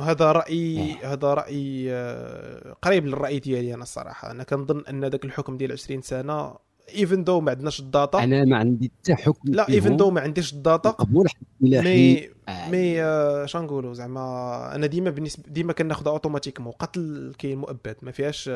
[0.00, 5.56] هذا راي هذا راي آه، قريب للرأي ديالي أنا الصراحه أنا كنظن أن ذاك الحكم
[5.56, 6.54] ديال 20 سنة
[6.94, 8.24] even though ما عندناش ال data.
[8.24, 10.90] أنا ما عندي حتى حكم لا even though ما عنديش ال data.
[10.90, 11.28] قبول
[11.60, 12.30] مي مي
[12.70, 18.10] mais آه، شنو نقولوا؟ زعما أنا ديما بالنسبة ديما كناخذها automatiquement قتل كاين مؤبد ما
[18.10, 18.48] فيهاش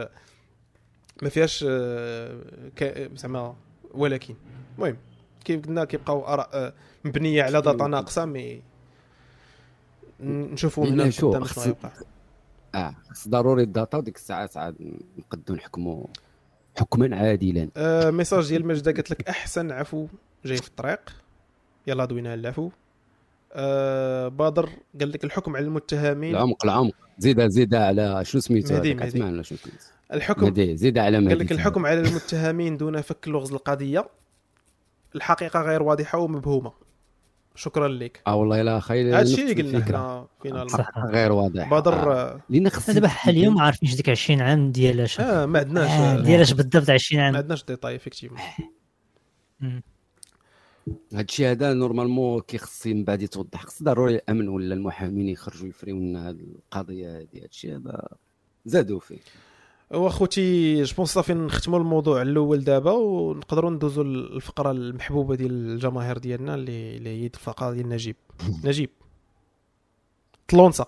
[1.23, 2.41] ما فيهاش آه،
[3.17, 3.55] زعما
[3.95, 4.35] ولكن.
[4.75, 4.97] المهم
[5.45, 6.73] كيف قلنا كيبقاو آراء آه،
[7.05, 8.63] مبنية على data ناقصة mais
[10.23, 11.91] نشوفوا من لا، هنا شوف، قدام شنو خص- يوقع
[12.75, 14.75] آه خص ضروري ال data وديك الساعات عاد
[15.19, 16.07] نقدو نحكموا
[16.79, 17.69] حكما عادلا.
[17.77, 20.07] آه، message ديال ماجده قالت لك أحسن عفو
[20.45, 21.01] جاي في الطريق.
[21.87, 22.71] يلا دوينا العفو
[23.53, 24.69] آه بدر
[25.01, 26.35] قال لك الحكم على المتهمين.
[26.35, 26.95] العمق العمق.
[27.19, 28.93] زيد زيد على شنو سميتو مهدي،.
[29.05, 29.71] عثمان سميتو
[30.13, 34.09] الحكم زيد على قال لك الحكم على المتهمين دون فك لغز القضية.
[35.15, 36.73] الحقيقة غير واضحة ومبهومة.
[37.55, 38.23] شكرا لك.
[38.27, 39.81] آه والله لا خير هذا الشيء اللي قلنا.
[39.81, 40.67] كنا فينا
[41.11, 41.71] غير واضح.
[41.71, 42.41] بدر آه.
[42.51, 46.19] لأن خص دابا حال اليوم ما عارفينش ديك 20 عام ديالاش آه ما عندناش آه،
[46.19, 48.41] آه، ديالاش بالضبط 20 ما عام عندناش ديتاي افكتيفمون.
[51.13, 53.63] هذا الشيء هذا نورمالمون كيخص من بعد يتوضح.
[53.63, 58.09] خص ضروري الأمن ولا المحامين يخرجوا يفريو لنا هذه القضية هذه هذا الشيء هذا
[58.65, 59.19] زادوا فيه.
[59.93, 66.55] واخوتي je pense صافي نختموا الموضوع الأول دابا ونقدروا ندوزوا الفقره المحبوبة ديال الجماهير ديالنا
[66.55, 68.17] اللي اللي هي الفقرة ديال نجيب.
[68.65, 68.91] نجيب.
[70.49, 70.87] طلونسا.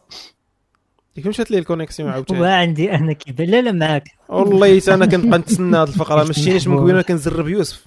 [1.17, 2.41] ياك مشات لي ال connexion عاوتاني.
[2.41, 4.05] وعندي أنا كيبان لا لا معاك.
[4.29, 6.25] والله حتى أنا كنبقى نتسنى هذه الفقرة.
[6.25, 7.87] ما شتينيش من قبيله كنزرب يوسف.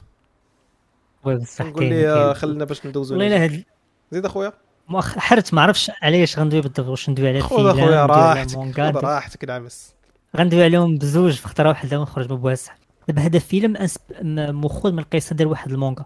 [1.26, 3.64] نقول لي آه، خلينا باش ندوزوا والله هاد
[4.12, 4.54] زيد أخويا.
[4.88, 9.97] مؤخ حرت ما عرفتش علاش غندوي بالضبط واش ندوي على خذ أخويا راحتك راحتك نعمس
[10.40, 12.74] غندوي عليهم بزوج في خطره واحدة ونخرج بواسع
[13.08, 16.06] دابا هذا فيلم أنسب- م- مأخوذ من القصة ديال واحد المونغا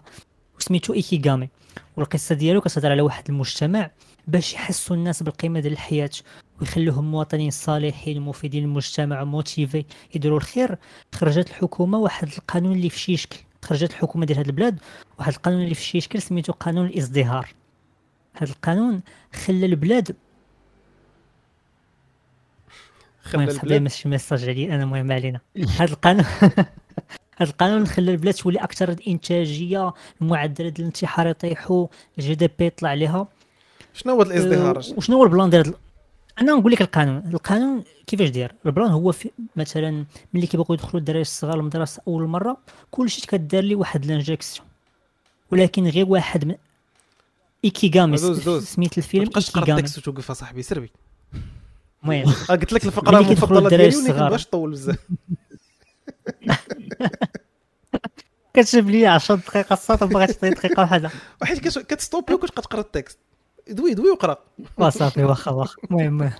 [0.58, 1.48] وسميتو إيكيغامي.
[1.96, 3.90] والقصة ديالو كتهضر على واحد المجتمع
[4.26, 6.10] باش يحسوا الناس بالقيمة ديال الحياة
[6.60, 10.78] ويخلوهم مواطنين صالحين مفيدين للمجتمع موتيفي يديروا الخير.
[11.14, 13.36] خرجت الحكومة واحد القانون اللي في شي شكل.
[13.64, 14.78] خرجت الحكومة ديال هذا البلاد
[15.18, 17.48] واحد القانون اللي في شي شكل سميتو قانون الإزدهار.
[18.36, 19.00] هذا القانون
[19.46, 20.16] خلى البلاد
[23.22, 23.82] خلى البلاد.
[23.82, 25.40] ماشي message علي أنا المهم ما علينا.
[25.78, 26.24] هذا القانون
[27.38, 29.92] هذا القانون خلى البلاد تولي أكثر إنتاجية
[30.22, 31.86] المعدلات ديال الانتحار يطيحوا
[32.18, 33.28] ال GDP يطلع عليها.
[33.94, 35.74] شنو هو الإزدهار؟ أه، وشنو هو ال plan ديال
[36.40, 37.22] أنا نقول لك القانون.
[37.34, 40.04] القانون كيفاش داير؟ ال plan هو في مثلا
[40.34, 42.56] ملي كيبغيو يدخلوا الدراري الصغار المدرسة أول مرة
[42.90, 44.68] كلشي كدار لي واحد l'injection
[45.50, 46.54] ولكن غير واحد من
[47.64, 48.16] إيكيغامي.
[48.16, 49.80] سميت ما الفيلم تبقاش تقرا إيكيغامي.
[49.80, 50.62] التكست وتوقف صاحبي.
[50.62, 50.90] سربي.
[52.02, 52.28] المهم.
[52.50, 54.28] آه، قلت لك الفقرة المفضلة ديالي ولكن.
[54.28, 54.96] باش طول بزاف.
[58.54, 61.10] كتجيب لي 10 دقائق الصوت وباغي تعطي دقيقة واحدة
[61.42, 63.18] وحيت كت- كتستوبي وكتبقى تقرأ ال texte.
[63.68, 64.36] دوي دوي وقرأ.
[64.78, 65.76] وصافي واخا واخا.
[65.90, 66.32] المهم.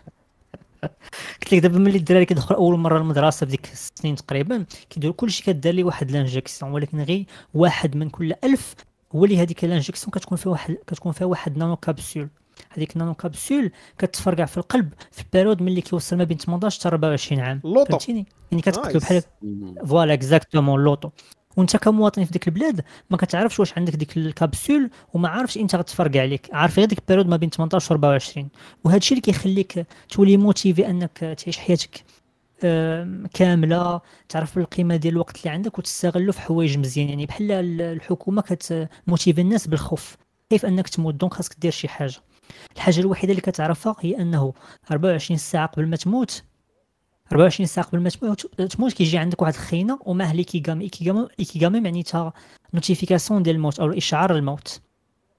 [1.42, 5.74] قلت لك دابا ملي الدراري كيدخل أول مرة المدرسة بديك السنين تقريبا كيديروا كلشي كدار
[5.74, 8.74] لي واحد l'injection ولكن غير واحد من كل ألف
[9.14, 12.28] هو اللي هذيك l'injection كتكون فيها واحد كتكون فيها واحد nano capsule.
[12.70, 16.80] هذيك ال nano capsule كتفرقع في القلب في ال période ملي كيوصل ما بين 18
[16.80, 17.60] حتى 24 عام.
[17.64, 17.84] loto.
[17.90, 19.00] فهمتيني؟ يعني كتقتلو.
[19.00, 19.74] بحال مم.
[19.86, 21.10] voilà exactement loto.
[21.56, 26.20] وانت كمواطن في ديك البلاد ما كتعرفش واش عندك ديك الكابسول وما عارفش إمتى غتفرقع
[26.20, 26.48] عليك.
[26.52, 28.48] عارف غير ديك ال période ما بين 18 و 24
[28.84, 32.04] وهذا الشيء اللي كيخليك تولي motivé أنك تعيش حياتك
[33.34, 37.08] كاملة تعرف القيمه ديال الوقت اللي عندك وتستغله في حوايج مزيان.
[37.08, 40.16] يعني بحال ال- الحكومة كتموتيفي الناس بالخوف
[40.50, 41.14] كيف أنك تموت.
[41.14, 42.14] donc خاصك دير شي حاجة.
[42.76, 44.52] الحاجة الوحيدة اللي كتعرفها هي أنه
[44.90, 46.42] 24 ساعة قبل ما تموت
[47.32, 48.34] 24 ساعة قبل ما
[48.66, 52.32] تموت كيجي عندك واحد الخينة وماه ليكيغامي ايكيغامي ايكيغامي معناتها
[52.74, 54.80] notification ديال الموت أو إشعار الموت.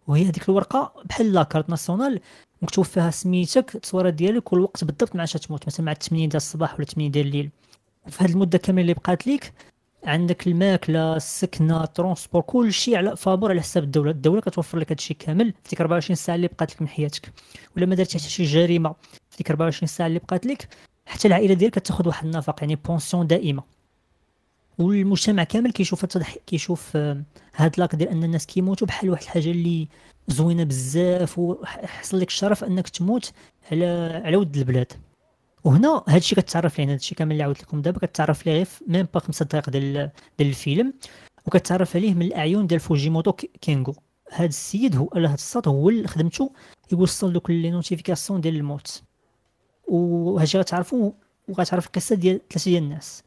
[0.07, 2.19] وهي هذيك الورقة بحال la carte nationale
[2.61, 6.85] مكتوب فيها سميتك التصويره ديالك والوقت بالضبط مع تموت مثلا مع 8 ديال الصباح ولا
[6.85, 7.49] 8 ديال الليل.
[8.07, 9.53] وفي هذه المدة كاملة اللي بقات ليك
[10.05, 14.11] عندك الماكلة السكنة ال transport كل شيء على فابور على حساب الدولة.
[14.11, 17.33] الدولة كتوفر لك هذا الشيء كامل في ديك 24 ساعة اللي بقات لك من حياتك.
[17.77, 18.95] ولا ما درتي حتى شي جريمة
[19.29, 20.67] في ديك 24 ساعة اللي بقات لك
[21.05, 23.63] حتى العائلة ديالك كتاخذ واحد النفقه يعني pension دائمة.
[24.79, 27.23] والمجتمع كامل كيشوف التضحية كيشوف آه،
[27.55, 29.87] هاد l'acte ديال أن الناس كيموتوا بحال واحد الحاجة اللي
[30.27, 33.31] زوينة بزاف وحصل لك الشرف أنك تموت
[33.71, 34.93] على على ود البلاد.
[35.63, 38.67] وهنا هاد الشيء كتعرف ليه هاد الشيء كامل اللي عاودت لكم دابا كتعرف ليه غير
[38.87, 40.93] même pas خمسة دقائق ديال ديال الفيلم
[41.45, 43.95] وكتعرف عليه من الاعين ديال فوجيموتو كي- كينغو.
[44.31, 46.51] هاد السيد هو هاد الساط هو اللي خدمته
[46.91, 49.03] يوصل دوك les notifications ديال الموت.
[49.87, 51.13] وهادشي غتعرفو
[51.47, 53.23] وغتعرف القصة ديال ثلاثة ديال الناس.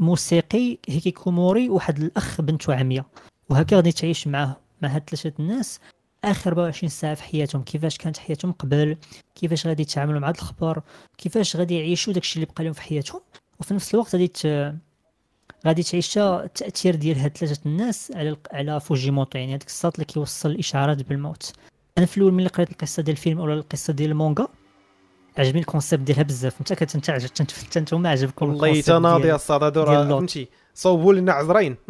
[0.00, 3.06] موسيقي هيكيكوموري واحد الأخ بنته عمية
[3.50, 5.80] وهكا غادي تعيش معاه مع هاد ثلاثة الناس.
[6.24, 8.96] آخر 24 ساعة في حياتهم كيفاش كانت حياتهم قبل؟
[9.34, 10.82] كيفاش غادي يتعاملوا مع هاد الخبر
[11.18, 13.20] كيفاش غادي يعيشوا داكشي اللي بقى لهم في حياتهم؟
[13.60, 14.72] وفي نفس الوقت غادي ت...
[15.66, 20.50] غادي تعيش التاثير ديال هاد ثلاثة الناس على على فوجيموتو يعني هذاك الساط اللي كيوصل
[20.50, 21.52] الإشعارات بالموت.
[21.98, 24.48] أنا في الأول ملي قريت القصة ديال الفيلم ولا القصة ديال المونغا.
[25.38, 26.60] عجبني الكونسيبت ديالها بزاف.
[26.60, 29.84] انت كنت انت عجبت انت انت ما عجبكم والله تناضي ديال- الصاد هادو.
[30.18, 31.76] فهمتي؟ صوبوا لنا عذرين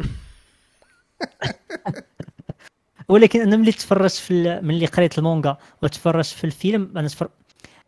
[3.09, 7.29] ولكن أنا ملي تفرجت في ملي قريت المونغا وتفرجت في الفيلم أنا تفر...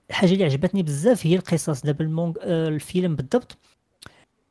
[0.09, 1.81] الحاجة اللي عجبتني بزاف هي القصص.
[1.81, 3.57] دابا المونغ آه، الفيلم بالضبط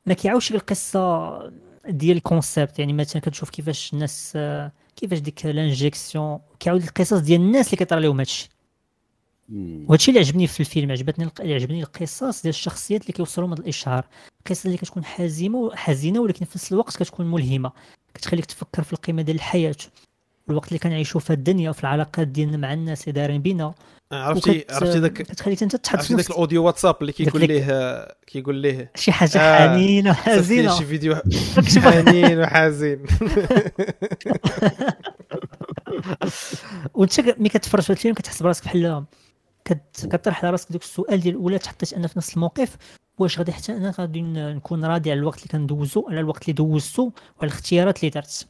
[0.06, 1.52] ما كيعاودش القصة
[1.88, 2.78] ديال الكونسيبت.
[2.78, 8.00] يعني مثلا كتشوف كيفاش الناس آه، كيفاش ديك لانجيكسيون كيعاود القصص ديال الناس اللي كيطرى
[8.00, 8.48] لهم هادشي.
[9.88, 14.06] وهادشي اللي عجبني في الفيلم عجبتني اللي عجبني القصص ديال الشخصيات اللي كيوصلوا هذا الاشعار
[14.40, 17.72] القصص اللي كتكون حازمه حزينة ولكن في نفس الوقت كتكون ملهمة.
[18.14, 19.74] كتخليك تفكر في القيمة ديال الحياة.
[20.50, 23.74] والوقت اللي كنعيشوا في الدنيا وفي العلاقات ديالنا مع الناس اللي دايرين بينا.
[24.12, 28.92] عرفتي عرفتي داك كتخليك انت تحط عرفتي نفسك الأوديو واتساب اللي كيقول ليه كيقول ليه.
[28.94, 31.16] شي حاجة آه، حنينه صيفط لي حزينه شي فيديو.
[31.92, 33.02] حنين وحزين.
[36.94, 39.04] وانت ملي كتفرج في الفيلم كتحس براسك بحال
[40.10, 42.76] كطرح على راسك دوك السؤال ديال ولا تحطيت أنا في نفس الموقف
[43.18, 47.02] واش غادي حتى أنا غادي نكون راضي على الوقت اللي كندوزو على الوقت اللي دوزتو
[47.02, 48.48] وعلى الاختيارات اللي درت.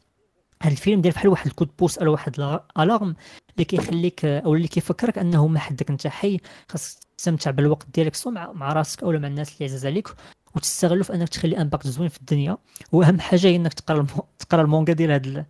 [0.63, 2.41] هذا الفيلم داير بحال واحد ال coup de pouce على واحد
[2.79, 3.17] ال alarme
[3.55, 8.35] اللي كيخليك أو اللي كيفكرك أنه ما حدك أنت حي خاصك تستمتع بالوقت ديالك سواء
[8.35, 10.09] مع, مع راسك أو مع الناس اللي عزاز عليك
[10.55, 12.57] وتستغلوا في أنك تخلي impact زوين في الدنيا.
[12.93, 14.25] وأهم حاجة هي إنك تقرأ المو...
[14.39, 15.45] تقرأ المونغا ديال هذا ال-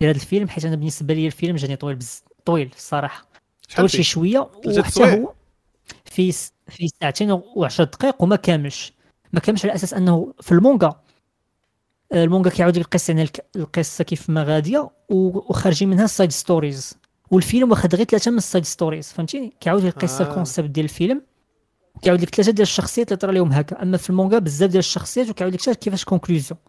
[0.00, 2.22] ديال هذا الفيلم حيت أنا بالنسبة لي الفيلم جاني طويل بز...
[2.44, 3.26] طويل الصراحه
[3.76, 5.32] طول شي شوية وحتى؟ هو
[6.04, 6.32] في
[6.68, 8.92] في ساعتين و10 دقائق وما كاملش.
[9.32, 11.03] ما كاملش على أساس أنه في المانغا
[12.22, 16.94] المانغا كيعاود القصة يعني القصة كيف ما غادية وخارجين منها ال side stories
[17.30, 20.28] والفيلم واخد غير ثلاثة من ال side stories فهمتيني كيعاود القصة آه.
[20.28, 21.22] ال concept ديال الفيلم.
[21.94, 23.82] وكيعاود لك ثلاثة ديال الشخصيات اللي طرا لهم هكا.
[23.82, 26.60] أما في المانغا بزاف ديال الشخصيات وكيعاود لك كيفاش conclusion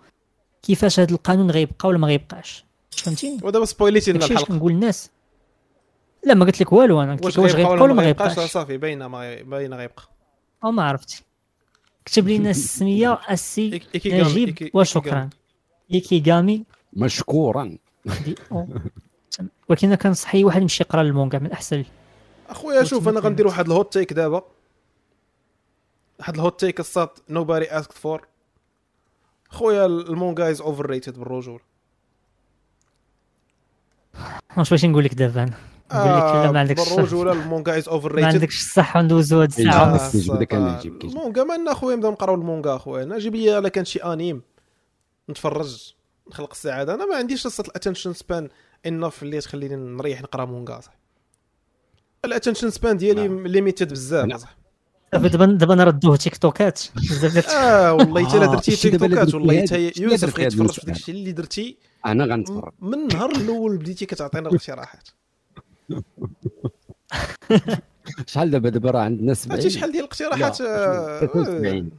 [0.63, 2.65] كيفاش هذا القانون غيبقى ولا ما غيبقاش.
[2.91, 4.45] فهمتيني ودابا spoil يتي لنا الحلقة.
[4.45, 5.09] كنقول للناس
[6.23, 9.07] لا ما قلت لك والو أنا قلت لك واش غيبقى ولا ما غيبقاش؟ صافي باينة
[9.43, 10.03] باينة غيبقى.
[10.63, 11.23] أو ما عرفتي
[12.05, 15.29] كتب لينا السمية السي نجيب وشكرا.
[15.93, 16.65] إيكيغامي.
[16.93, 17.77] مشكورا.
[19.69, 21.83] ولكن أنا كنصح اي واحد يمشي يقرأ المانغا من أحسن
[22.49, 23.19] أخويا شوف أنا.
[23.19, 24.43] غندير واحد ال hot take دابا.
[26.19, 28.27] واحد الهوت تيك الصات نو باري اسكت فور
[29.49, 31.59] خويا المونغا از اوفر ريتد بالرجوله
[34.57, 35.57] واش باش نقول لك دابا أنا.
[35.91, 36.95] لا ما عندكش الصح.
[36.95, 39.47] بالرجوله المونغا از اوفر ما ريتد عندكش الصح وندوزو هاد.
[39.47, 39.95] الساعة
[40.53, 40.81] آه.
[41.03, 43.03] المونغا ما أخويا نبداو نقراو المونغا أخويا.
[43.03, 44.41] أنا جيب لي إلا كان شي أنيم.
[45.29, 45.93] نتفرج.
[46.31, 46.93] نخلق السعادة.
[46.93, 48.49] أنا ما عنديش قصة الاتنشن سبان
[48.85, 50.97] انف اللي تخليني نريح نقرا مونغا صح.
[52.25, 54.37] ال attention span ديالي limited بزاف لا.
[54.37, 54.57] صح.
[55.13, 56.81] دابا دابا نردوه تيك توكات
[57.55, 60.85] آه والله حتى آه، درتي تيك توكات والله حتى يوسف غيتفرج في.
[60.85, 62.71] داكشي اللي درتي أنا غنتفرج.
[62.79, 65.09] من النهار الأول بديتي كتعطينا الاقتراحات.
[68.27, 71.91] شحال دابا دابا راه عندنا 70 عرفتي شحال ديال الاقتراحات؟ لا، آه، 73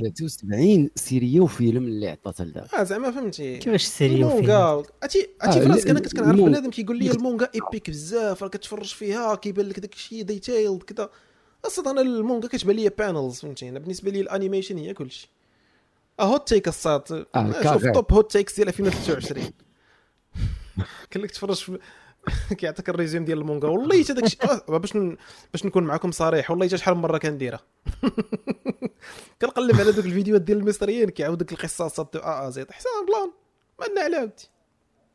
[0.00, 2.80] 73 série وفيلم اللي عطاتها لدابا.
[2.80, 3.58] آه زعما فهمتي.
[3.58, 4.56] كيفاش série و فيه المانغا
[5.02, 8.48] عرفتي عرفتي آه، في راسك أنا كنت كنعرف بنادم كيقول لي المانغا épique بزاف راه
[8.48, 11.10] كتفرج فيها كيبان لك داك الشيء detailed كذا
[11.66, 15.30] أصلا أنا المانغا كتبان لي panels فهمتي؟ أنا بالنسبة لي ال animation هي كلشي.
[16.20, 17.04] hot take آه،
[17.34, 17.86] آه، كا- شوف.
[17.86, 19.50] top hot takes ديال 2023
[21.10, 21.78] كان لك تفرج في
[22.58, 23.68] كيعطيك ال résumé ديال المانغا.
[23.68, 24.36] والله حتى داكشي
[24.68, 25.16] آه، باش ن...
[25.52, 27.60] باش نكون معكم صريح والله حتى شحال من مرة كنديرها.
[29.42, 32.70] كنقلب على دوك الفيديوهات ديال المصريين كيعاود لك القصصات دو ا ا زيد.
[32.70, 33.30] حسن بلان
[33.80, 34.30] ما لنا على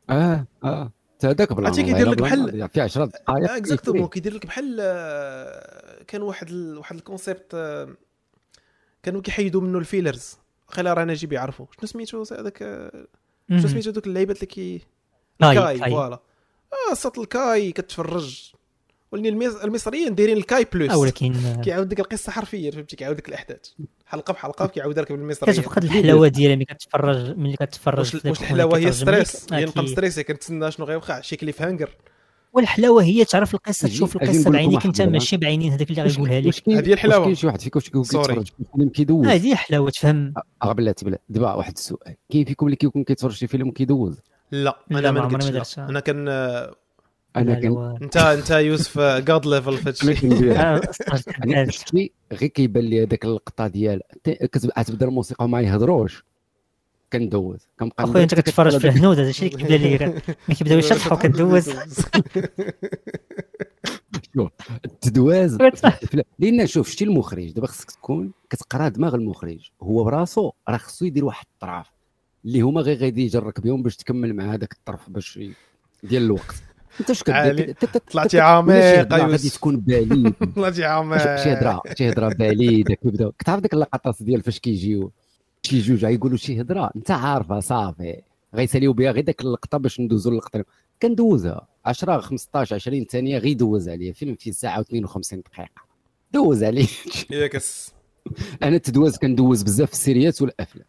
[0.10, 0.92] آه آه.
[1.18, 6.04] حتى هذاك بلا عرفتي كيدير لك بحال- في 10 دقائق اكزاكتومون كيدير لك بحال آه،
[6.04, 6.78] كان واحد ال...
[6.78, 7.90] واحد الكونسيبت آه،
[9.04, 10.38] كانوا كيحيدوا منه الفيلرز
[10.68, 13.08] خلينا راه نجيب يعرفوا شنو سميتو هذاك آه،
[13.50, 14.82] شنو سميتو دوك اللعيبات اللي كي
[15.40, 16.20] كاي فوالا.
[16.74, 18.52] آه صوت الكاي كتفرج.
[19.12, 20.92] ولكن الميز- المصريين دايرين الكاي بلوس.
[20.92, 23.60] آه، ولكن كيعاود لك القصة حرفيا فهمتي؟ كيعاود لك الأحداث.
[24.06, 28.92] حلقة بحلقة كيعاود لك بالمصريين كتفقد الحلاوة ديالها ملي كتفرج ملي كتفرج واش الحلاوة هي
[28.92, 29.84] ستريس؟ هي نبقى.
[29.84, 31.90] مستريسي كنتسنى شنو غيوقع شي كليف هانجر.
[32.54, 35.02] والحلاوة هي تعرف القصة تشوف القصة بعينيك أنت.
[35.02, 36.70] ماشي بعينين هذاك اللي غيقولها لك.
[36.70, 37.20] هذه الحلاوة.
[37.20, 37.80] واش كاين شي واحد فيكم.
[37.80, 40.34] كيتفرج في فيلم كيدوز هذه حلاوة تفهم.
[40.64, 42.16] آه بلاتي بلا دابا واحد السؤال.
[42.32, 44.20] كاين فيكم اللي كيكون كيتفرج شي فيلم كيدوز
[44.52, 45.38] لا أنا ما ما ما.
[45.38, 45.90] درتها.
[45.90, 50.82] أنا كان أنا لا، كان انت انت يوسف جاد ليفل في أنا هادشي آه،
[51.44, 56.26] أنا شتي غير كيبان لي هذاك اللقطة ديال كتبدا الموسيقى وما يهضروش.
[57.14, 57.68] كندوز.
[57.80, 60.22] كنبقى أخويا أنت كتفرج في الهنود هذا الشيء اللي كيبدا لي.
[60.48, 61.70] ملي كيبداو يشطحوا كدوز
[64.86, 65.58] التدواز
[66.40, 69.70] لأن شوف شتي المخرج دابا خصك تكون كتقرا دماغ المخرج.
[69.82, 71.95] هو براسو راه خصو يدير واحد الطراف.
[72.46, 75.40] اللي هما غير غادي يجرك بهم باش تكمل مع هذاك الطرف باش
[76.04, 76.56] ديال الوقت.
[77.00, 77.24] انت اش.
[77.24, 77.76] كدير
[78.12, 80.34] طلعتي شي عميق غادي تكون باليد.
[80.56, 85.12] طلعتي شي عميق هضرة شي هضرة باليدة كيبداو كتعرف ديك اللقطات ديال فاش كيجيو
[85.64, 86.92] شي جوج غيقولوا شي هضرة.
[86.96, 88.22] انت عارفها صافي.
[88.56, 90.66] غيساليو بها غير ديك اللقطة باش ندوزو اللقطه
[91.02, 91.68] كندوزها.
[91.86, 94.14] 10 15 20 ثانية غير دوز عليا.
[94.14, 95.70] فيلم فيه ساعة و52 دقيقة.
[96.34, 96.88] دوز عليه
[97.32, 97.62] ياك
[98.64, 100.86] أنا التدواز كندوز بزاف في ال série ات والأفلام.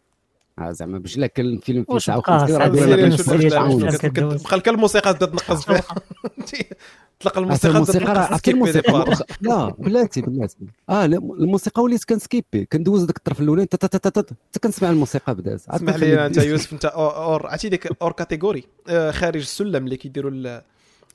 [0.71, 2.99] زعما باش لا كان الفيلم فيه واش ساعه بقى؟ و50 صعب راه ال série ات
[2.99, 3.91] دابا شوف كنتفرج ال série ات عاون.
[3.91, 3.95] شوف.
[4.01, 4.43] كت- كت- كدوز.
[4.43, 5.83] بقى لك الموسيقى تبدا تنقص فيها
[7.19, 10.57] تطلق الموسيقى تبدا الموسيقى راه تنقص عرفتي الموسيقى لا بلاتي بلاتي
[10.89, 14.89] آه الموسيقى وليت كنسكيبي كندوز داك الطرف الأولاني تا- تا- تا- تا- تا- حتى كنسمع
[14.89, 19.85] الموسيقى بدات اسمح لي أنت يوسف أنت اور عرفتي ديك أور كاتيجوري؟ آه، خارج السلم
[19.85, 20.61] اللي كيديروا ال-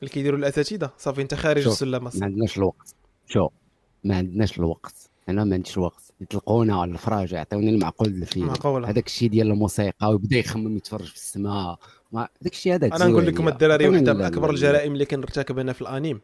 [0.00, 0.90] اللي كيديروا الأساتذة.
[0.98, 2.10] صافي أنت خارج السلم ما.
[2.22, 2.94] عندناش الوقت.
[3.26, 3.48] شو
[4.04, 4.94] ما عندناش الوقت.
[5.28, 6.11] أنا ما عنديش الوقت.
[6.22, 8.50] يطلقونا على الفراج يعطيوني المعقول الفيلم
[8.86, 11.78] هذاك الشيء ديال الموسيقى ويبدا يخمم يتفرج في السماء.
[12.12, 13.48] ما داك الشيء هذاك أنا نقول لكم يا.
[13.52, 16.20] الدراري ال- من أكبر ال- الجرائم اللي كنرتكب أنا في الأنيم.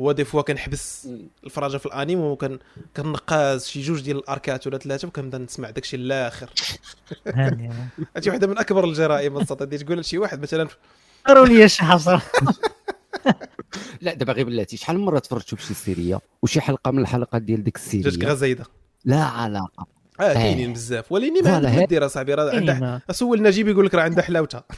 [0.00, 1.08] هو دي فوا كنحبس.
[1.44, 2.58] الفراجة في الأنيم وكان
[2.96, 6.50] كنقاز شي جوج ديال الأركات ولا ثلاثة وكنبدا نسمع داكشي الآخر.
[8.16, 10.68] هادشي واحدة من أكبر الجرائم الصاد تقول لشي واحد مثلا
[11.28, 12.20] ضروا لي شي حصر
[14.00, 14.76] لا دابا غير بلاتي.
[14.76, 18.64] شحال من مرة تفرجتوا بشي سيرية؟ وشي حلقة من الحلقات ديال ديك جاتك السيريه غزايده
[19.04, 19.86] لا علاقة.
[20.20, 21.12] آه كاينين بزاف.
[21.12, 24.64] ولكن ما عندك دير اصاحبي راه عندها كاين سول نجيب يقول لك راه عندها حلاوتها.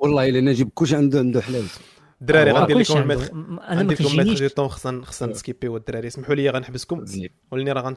[0.00, 1.80] والله إلا نجيب كلشي عنده عنده حلاوته
[2.20, 5.76] الدراري آه، غندير لكم أنا غندير ما لكم كيجينيش جيتون خصنا خصنا ن skip يو
[5.76, 6.06] الدراري.
[6.08, 7.96] اسمحوا لي غنحبسكم زيد ولاني راه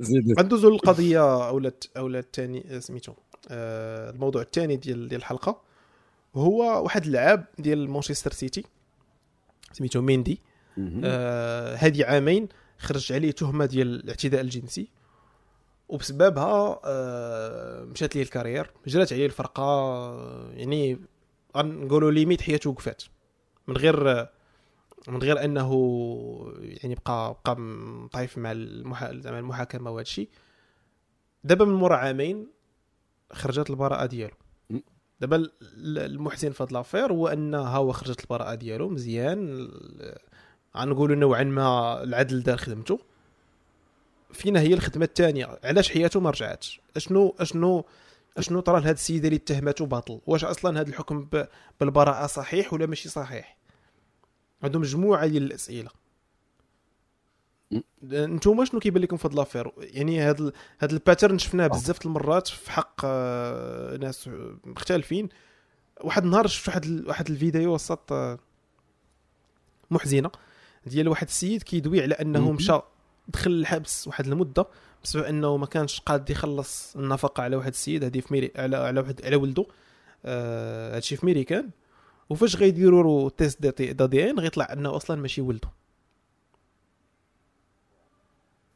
[0.00, 0.40] زيد.
[0.40, 3.12] غندوزو للقضيه أولا أولا الثاني سميتو
[3.48, 5.60] آه، الموضوع الثاني ديال ديال الحلقة.
[6.34, 8.64] هو واحد اللعاب ديال مانشستر سيتي
[9.72, 10.40] سميتو ميندي.
[11.04, 12.48] آه، هادي عامين
[12.78, 14.88] خرج عليه تهمة ديال الاعتداء الجنسي
[15.88, 20.98] وبسببها آه، مشات ليه ال carrière جرات عليه الفرقة آه، يعني
[21.56, 23.02] غنقولوا limite حياته وقفات
[23.68, 24.26] من غير
[25.08, 25.70] من غير أنه
[26.60, 27.56] يعني بقى بقى
[28.12, 28.52] طايف مع.
[29.12, 30.28] زعما المحاكمة وهذا الشيء
[31.44, 32.46] دابا من مورا عامين
[33.32, 34.34] خرجت البراءة ديالو.
[35.20, 39.68] دابا ال- ال- المحسن في هاد l'affaire هو ان ها هو خرجت البراءة ديالو مزيان
[40.76, 43.00] غنقولوا نوعا ما العدل دار خدمته.
[44.32, 47.84] فينا هي الخدمة الثانية علاش حياته ما رجعتش؟ اشنو اشنو
[48.36, 51.28] أشنو طرا لهاد السيده اللي اتهمته باطل؟ واش أصلا هذا الحكم
[51.80, 53.56] بالبراءة صحيح ولا ماشي صحيح؟
[54.62, 55.90] عندهم مجموعة ديال الأسئلة.
[58.12, 60.52] أنتم شنو كيبان لكم في هاد l'affaire؟ يعني هاد ال...
[60.80, 64.30] هاد ال pattern شفناه بزاف المرات في حق آه، ناس
[64.64, 65.28] مختلفين.
[66.00, 67.08] واحد النهار شفت واحد ال...
[67.08, 68.38] واحد الفيديو وسط آه،
[69.90, 70.30] محزنة.
[70.86, 72.52] ديال واحد السيد كيدوي على انه.
[72.52, 72.80] مشى
[73.28, 74.66] دخل الحبس واحد المدة
[75.04, 79.00] بسبب انه ما كانش قاد يخلص النفقة على واحد السيد هذه في ميري على على
[79.00, 79.66] واحد على ولده.
[80.24, 81.70] آه هادشي في ميريكان
[82.30, 85.68] وفاش غيديروا له test d'ADN غيطلع انه أصلا ماشي ولده.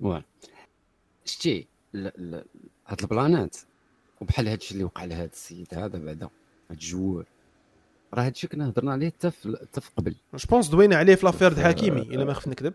[0.01, 0.23] voilà
[1.25, 1.67] شتي
[2.87, 3.57] هاد البلانات
[4.21, 6.31] وبحال هادشي اللي وقع لهاد السيد هذا بعدا هاد
[6.71, 7.25] الجوار.
[8.15, 9.31] راه هادشي كنا هضرنا عليه حتى
[9.63, 10.15] حتى في قبل.
[10.35, 12.75] je pense دوينا عليه في l'affaire د حكيمي إلا ما خفت نكذب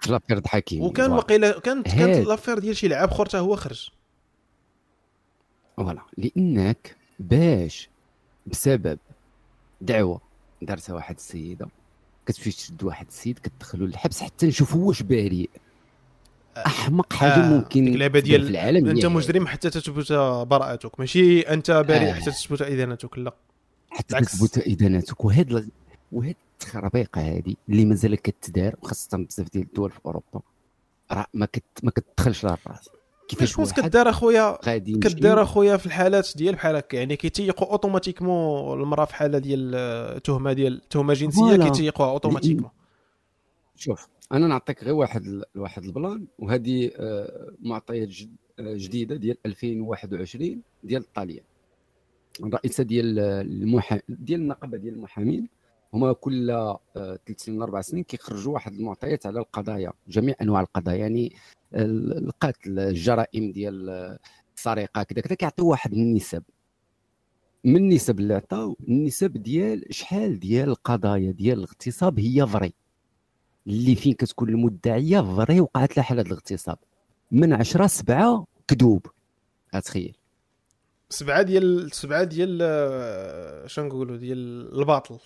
[0.00, 1.12] في l'affaire د حكيمي وكان.
[1.12, 1.88] وقيله كانت.
[1.88, 3.90] كانت l'affaire ديال شي لعاب آخر حتى هو خرج.
[5.76, 7.88] voilà لأنك باش
[8.46, 8.98] بسبب
[9.80, 10.20] دعوة
[10.62, 11.68] دارتها واحد السيدة
[12.26, 15.50] كتمشي تشد واحد السيد كتدخلو للحبس حتى نشوفو واش بريء
[16.56, 20.12] أحمق حاجة آه، ممكن تدير ديال في العالم أنت مجرم حتى تثبت
[20.48, 22.12] براءتك ماشي أنت بريء آه.
[22.12, 23.34] حتى تثبت ادانتك لا.
[23.90, 24.20] حتى.
[24.20, 25.70] تثبت ادانتك وهاد
[26.12, 30.40] وهاد التخربيقة هادي اللي مازال كتدار وخاصة بزاف ديال الدول في أوروبا.
[31.12, 32.88] راه ما كت ما كتدخلش لها الرأس.
[33.28, 39.04] كيفاش واحد كدار اخويا كدار أخويا في الحالات ديال بحال هكا يعني كيتيقوا automatiquement المرأة
[39.04, 41.56] في حالة ديال آه، تهمة ديال تهمة جنسية.
[41.56, 42.70] كيتيقوها automatiquement
[43.76, 48.08] شوف أنا نعطيك غير واحد واحد ال plan وهذه آه، معطيات
[48.58, 51.44] آه، جديدة ديال 2021 ديال الطاليان
[52.40, 54.00] الرئيسة ديال المحا...
[54.08, 55.48] ديال النقابة ديال المحامين.
[55.94, 60.96] هما كل آه، ثلاث سنين أربع سنين كيخرجوا واحد المعطيات على القضايا جميع أنواع القضايا.
[60.98, 61.32] يعني
[61.74, 64.18] ال- القتل الجرائم ديال آه،
[64.56, 66.42] السرقه كذا كذا كيعطيو واحد النسب.
[67.64, 72.72] من النسب اللي عطاو النسب ديال شحال ديال القضايا ديال الاغتصاب هي vrai.
[73.66, 76.78] اللي فين كتكون المدعية فري وقعت لها حالة الاغتصاب.
[77.32, 79.06] من 10 7 كذوب.
[79.74, 80.16] أتخيل.
[81.10, 84.38] سبعة ديال سبعة ديال آه، شنو نقولوا ديال
[84.80, 85.18] الباطل.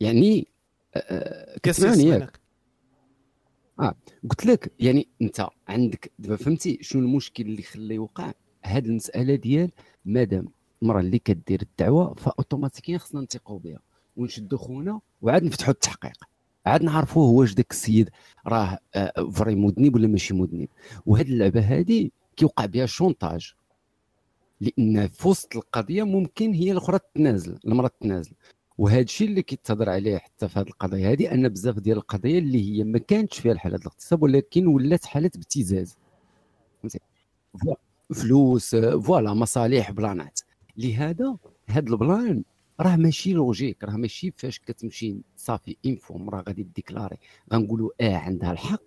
[0.00, 0.48] يعني
[0.96, 2.40] آه، كتسمعني ياك.
[3.78, 3.96] معاك.
[4.30, 8.32] قلت لك يعني أنت عندك دابا فهمتي شنو المشكل اللي خلى يوقع؟
[8.64, 9.70] هاد المسألة ديال
[10.04, 10.48] مادام
[10.82, 13.78] المراه اللي كدير الدعوة فاوتوماتيكيا خصنا نثقوا بها
[14.16, 16.24] ونشدوا خونا وعاد نفتحوا التحقيق.
[16.68, 18.10] عاد نعرفوه واش داك السيد
[18.46, 20.68] راه آه، vrai مذنب ولا ماشي مذنب.
[21.06, 23.54] وهاد اللعبة هادي كيوقع بها chantage
[24.60, 28.32] لأن في وسط القضية ممكن هي الأخرى تتنازل المرأة تتنازل
[28.78, 32.78] وهذا الشيء اللي كيتهضر عليه حتى في هذه القضية هذه أن بزاف ديال القضايا اللي
[32.78, 35.96] هي ما كانتش فيها الحالات الاغتصاب ولكن ولات حالات ابتزاز.
[38.14, 40.40] فلوس آه، voilà مصالح بلانات.
[40.76, 42.44] لهذا هذا ال plan
[42.80, 47.16] راه ماشي logique راه ماشي فاش كتمشي صافي une fois مراه غادي déclarer.
[47.52, 48.82] غنقولوا آه عندها الحق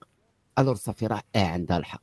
[0.59, 2.01] alors صافي راه آه عندها الحق.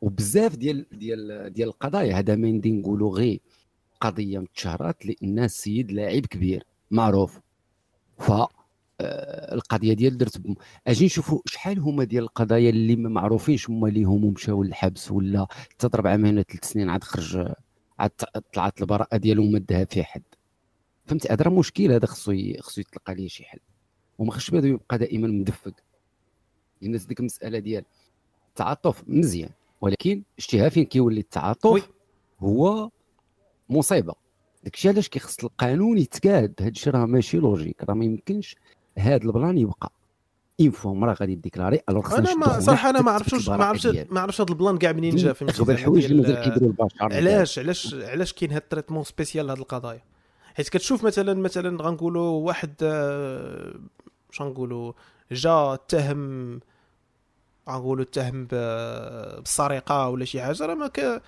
[0.00, 3.40] وبزاف ديال ديال ديال القضايا هذا مندي نقولوا غير
[4.00, 7.40] قضية متشهرات لأن السيد لاعب كبير معروف.
[8.18, 8.32] ف
[9.00, 10.54] آه، القضية ديال درت بم-
[10.86, 15.46] أجي نشوفوا شحال هما ديال القضايا اللي ما معروفينش هما ليهم ومشاو للحبس ولا
[15.78, 17.52] تضرب عام هنا ثلاث سنين عاد خرج
[17.98, 18.10] عاد
[18.52, 20.22] طلعت البراءة ديالو وما داها فيه حد.
[21.06, 23.58] فهمتي؟ هذا راه مشكل هذا خصو خصو يتلقى ليه شي حل.
[24.18, 25.72] وما خصش بهذا يبقى دائما مدفق.
[26.80, 27.84] لأن ديك المسألة ديال
[28.48, 29.50] التعاطف مزيان.
[29.80, 31.20] ولكن شتيها فين كيولي.
[31.20, 31.90] التعاطف
[32.40, 32.90] هو
[33.68, 34.14] مصيبة.
[34.64, 37.84] داكشي علاش كيخص القانون يتقاد؟ هادشي راه ماشي logique.
[37.84, 38.56] راه ما يمكنش
[38.98, 39.92] هاد ال plan يبقى.
[40.60, 41.80] une fois مرة غادي déclarer.
[41.88, 43.86] alors أنا ما صراحة أنا ما عرفتش ما عرفتش.
[44.10, 46.96] ما عرفتش هذا ال plan كاع منين جا فهمتي؟ الحوايج اللي مازال كيديروا البشر.
[47.00, 50.02] علاش علاش علاش كاين هاد ال traitement spécial لهاد القضايا؟
[50.54, 53.74] حيت كتشوف مثلا مثلا غنقولوا واحد آه،
[54.30, 54.92] شنو نقولوا
[55.32, 56.60] جا اتهم
[57.68, 61.22] غنقولوا اتهم بالسرقه ولا شي حاجة راه ما ك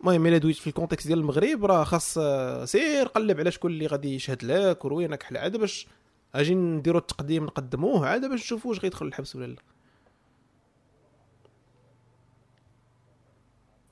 [0.00, 3.70] المهم إلا دويت في ال contexte ديال المغرب راه خاص آه، سير قلب على شكون
[3.70, 5.86] اللي غادي يشهد لك وروينة كحلة عاد باش
[6.34, 9.56] أجي نديروا التقديم نقدموه عاد باش نشوفوا واش غيدخل الحبس ولا لا.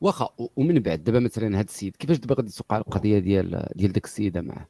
[0.01, 4.05] واخا ومن بعد دابا مثلا هاد السيد كيفاش دابا غادي توقع القضية ديال ديال ديك
[4.05, 4.69] السيده معاه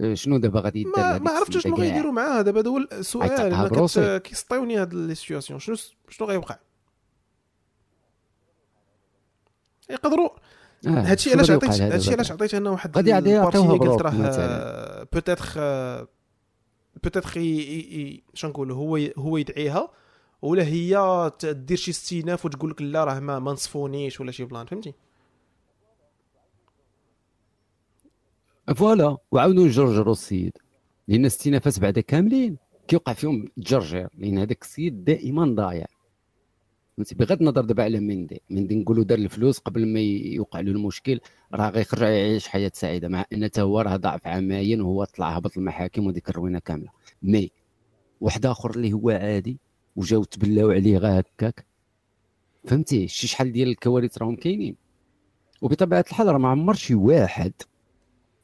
[0.00, 4.76] آه، شنو دابا غادي ما ما عرفتش شنو؟ غيديروا معاه دابا هذا هو السؤال كيسطيوني
[4.76, 5.76] هاد les situations شنو
[6.08, 6.58] شنو غيوقع
[9.90, 10.28] يقدروا
[10.86, 15.06] آه، هادشي علاش عطيت هادشي؟ علاش عطيت أنا واحد غادي يعطيوها قلت راه.
[15.12, 15.46] peut-être
[17.02, 17.30] peut-être
[18.34, 19.88] شنو نقولوا هو هو يدعيها
[20.42, 20.96] ولا هي
[21.38, 24.94] ت- دير شي استئناف وتقول لك لا راه ما نصفونيش ولا شي plan فهمتي؟
[28.76, 30.52] voilà وعاودوا نجرجروا السيد
[31.08, 32.56] لأن الاستئنافات بعدا كاملين
[32.88, 35.86] كيوقع فيهم تجرجير لأن هذاك السيد دائما ضايع.
[36.96, 41.20] فهمتي؟ بغض النظر دابا على مندي مندي نقولوا دار الفلوس قبل ما يوقع له المشكل
[41.54, 45.28] راه غيخرج يعيش حياة سعيدة مع أن تا هو راه ضاع في عامين وهو طلع
[45.36, 46.90] هبط المحاكم وديك الروينة كاملة.
[47.22, 47.50] مي
[48.20, 49.58] واحد آخر اللي هو عادي
[49.96, 51.66] وجاو تبلاو عليه غا هكاك.
[52.64, 54.76] فهمتي؟ شي شحال ديال الكوارث راهم كاينين.
[55.62, 57.52] وبطبيعة الحال راه ما عمر شي واحد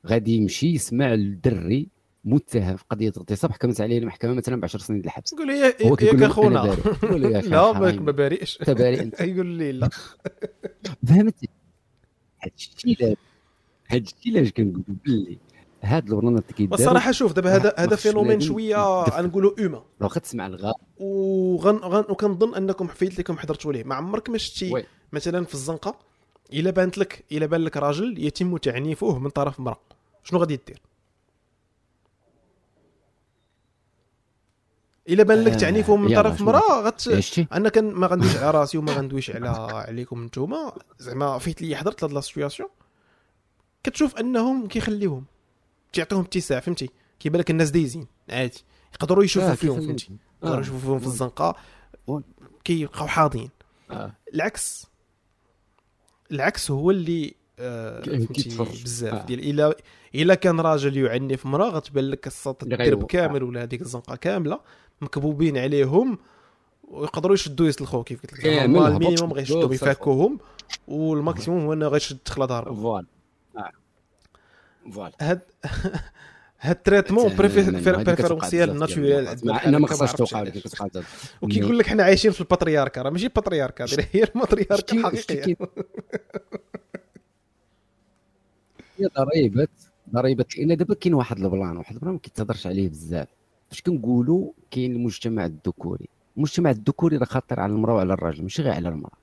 [0.06, 1.88] غادي يمشي يسمع الدري
[2.24, 5.32] متهم في قضية اغتصاب حكمت عليه المحكمة مثلا ب 10 سنين الحبس.
[5.32, 6.76] يقول لي ياك أخونا.
[7.42, 9.20] لا ما بارئش أنت بارئ أنت.
[9.30, 9.88] يقول لي لا.
[11.08, 11.48] فهمتي؟
[12.42, 13.16] هادشي علاش
[13.88, 15.38] هادشي علاش كنقول باللي
[15.82, 19.02] هاد البرنامج اللي كيدار والصراحه شوف دابا هذا هذا فينومين شوية.
[19.02, 20.80] غنقولوا اوما لو كتسمع الغاء.
[20.98, 23.84] وغن غن وكنظن أنكم حفيت لكم حضرتوا ليه.
[23.84, 24.84] ما عمرك ما شتي.
[25.12, 25.98] مثلا في الزنقة
[26.52, 29.80] إلا بانت لك إلا بان لك راجل يتم تعنيفه من طرف امراه
[30.24, 30.82] شنو غادي دير؟
[35.08, 37.08] إلا بان لك آه، تعنيفه من طرف امراه غت
[37.52, 40.72] أنا كان ما غندويش على راسي وما غندويش على عليكم نتوما.
[40.98, 42.68] زعما فيت لي حضرت لهاد la situation
[43.84, 45.24] كتشوف أنهم كيخليوهم
[45.92, 46.90] تعطيهم اتساع فهمتي
[47.20, 48.64] كيبان لك الناس دايزين عادي
[48.94, 49.80] يقدروا يشوفوا آه، فيهم.
[49.80, 50.10] فهمتي
[50.42, 50.60] يقدروا آه.
[50.60, 51.56] يشوفوا فيهم في الزنقة
[52.64, 53.50] كيبقاو حاضين
[53.90, 54.12] آه.
[54.34, 54.86] العكس
[56.32, 58.02] العكس هو اللي آه.
[58.84, 59.26] بزاف آه.
[59.26, 59.74] ديال إلا
[60.14, 63.06] إلا كان راجل يعنف امراه غتبان لك السط الدرب.
[63.06, 64.60] كامل ولا هذيك الزنقة كاملة
[65.00, 66.18] مكبوبين عليهم
[66.88, 69.74] ويقدروا يشدوا يسلخوا كيف قلت لك هبط المينيموم شدوا غيشدوا.
[69.74, 70.38] يفكوهم
[70.88, 73.04] والماكسيموم هو انه غيشد دخله ضاربه
[74.90, 75.12] فوالا.
[75.20, 75.40] هاد
[76.60, 79.44] هاد التريتمون بريفيرونسيال ناتوريال المرات.
[79.44, 80.44] مع ان ما خصهاش توقع.
[81.42, 84.26] وكيقول لك حنا عايشين في البطريركا راه ماشي هذه هي
[84.76, 85.56] شتي الحقيقيه
[88.98, 89.68] هي ضريبه
[90.12, 93.28] ضريبة لأن دابا كاين واحد البلان واحد البلان ما كيتهضرش عليه بزاف.
[93.70, 96.08] فاش كنقولوا كاين المجتمع الذكوري.
[96.36, 99.18] المجتمع الذكوري راه خطير على المرأة وعلى الراجل ماشي غير على المرأة.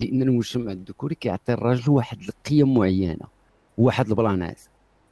[0.00, 3.26] لأن المجتمع الذكوري كيعطي الراجل واحد القيم معينة
[3.78, 4.60] واحد ال plans ات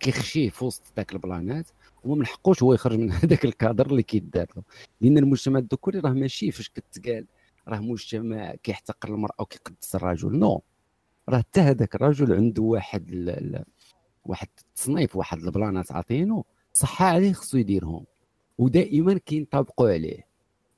[0.03, 1.67] كيخشيه في وسط ذاك ال plans ات
[2.05, 4.63] وما من حقوش هو يخرج من هذاك الكادر اللي كيدار له
[5.01, 7.27] لأن المجتمع الذكوري راه ماشي فاش كتقال
[7.69, 10.39] راه مجتمع كيحتقر المرأة وكيقدس الرجل.
[10.39, 10.63] non.
[11.29, 13.65] راه حتى هذاك الرجل عنده واحد ال...
[14.25, 18.05] واحد التصنيف واحد ال plans ات عاطينو صح عليه خصو يديرهم.
[18.59, 20.27] ودائما كينطبقوا عليه.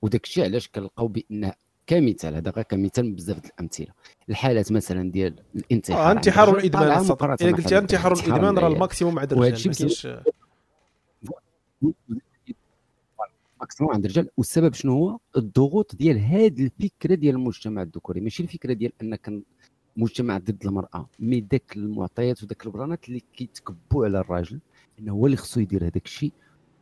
[0.02, 1.52] وداك الشيء علاش كنلقاو بأن
[1.86, 3.92] كمثال هذا غير كمثال بزاف الأمثلة.
[4.28, 7.14] الحالات مثلا ديال الانتحار آه انتحار والادمان طالعة السطر.
[7.14, 8.68] مقارنة الا مع قلتي انتحار والادمان راه.
[8.68, 10.08] ال maximum عند الرجال ما كاينش
[13.60, 14.28] maximum عند الرجال.
[14.36, 18.20] والسبب شنو هو؟ الضغوط ديال هذه الفكرة ديال المجتمع الذكوري.
[18.20, 19.42] ماشي الفكرة ديال ان كان
[19.96, 24.60] مجتمع ضد المرأة mais داك المعطيات وداك ال plans ات اللي كيتكبوا على الراجل.
[24.98, 26.32] إنه هو اللي خصو يدير هذاك الشيء.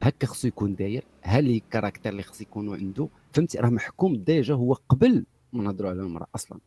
[0.03, 1.05] هكا خصو يكون داير.
[1.23, 5.63] ها لي ال caractère اللي خصو يكونوا عنده؟ فهمتي؟ راه محكوم déjà هو قبل ما
[5.63, 6.59] نهضروا على المرأة أصلا.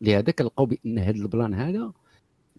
[0.00, 1.92] لهذا كنلقاو بأن هذا ال plan هذا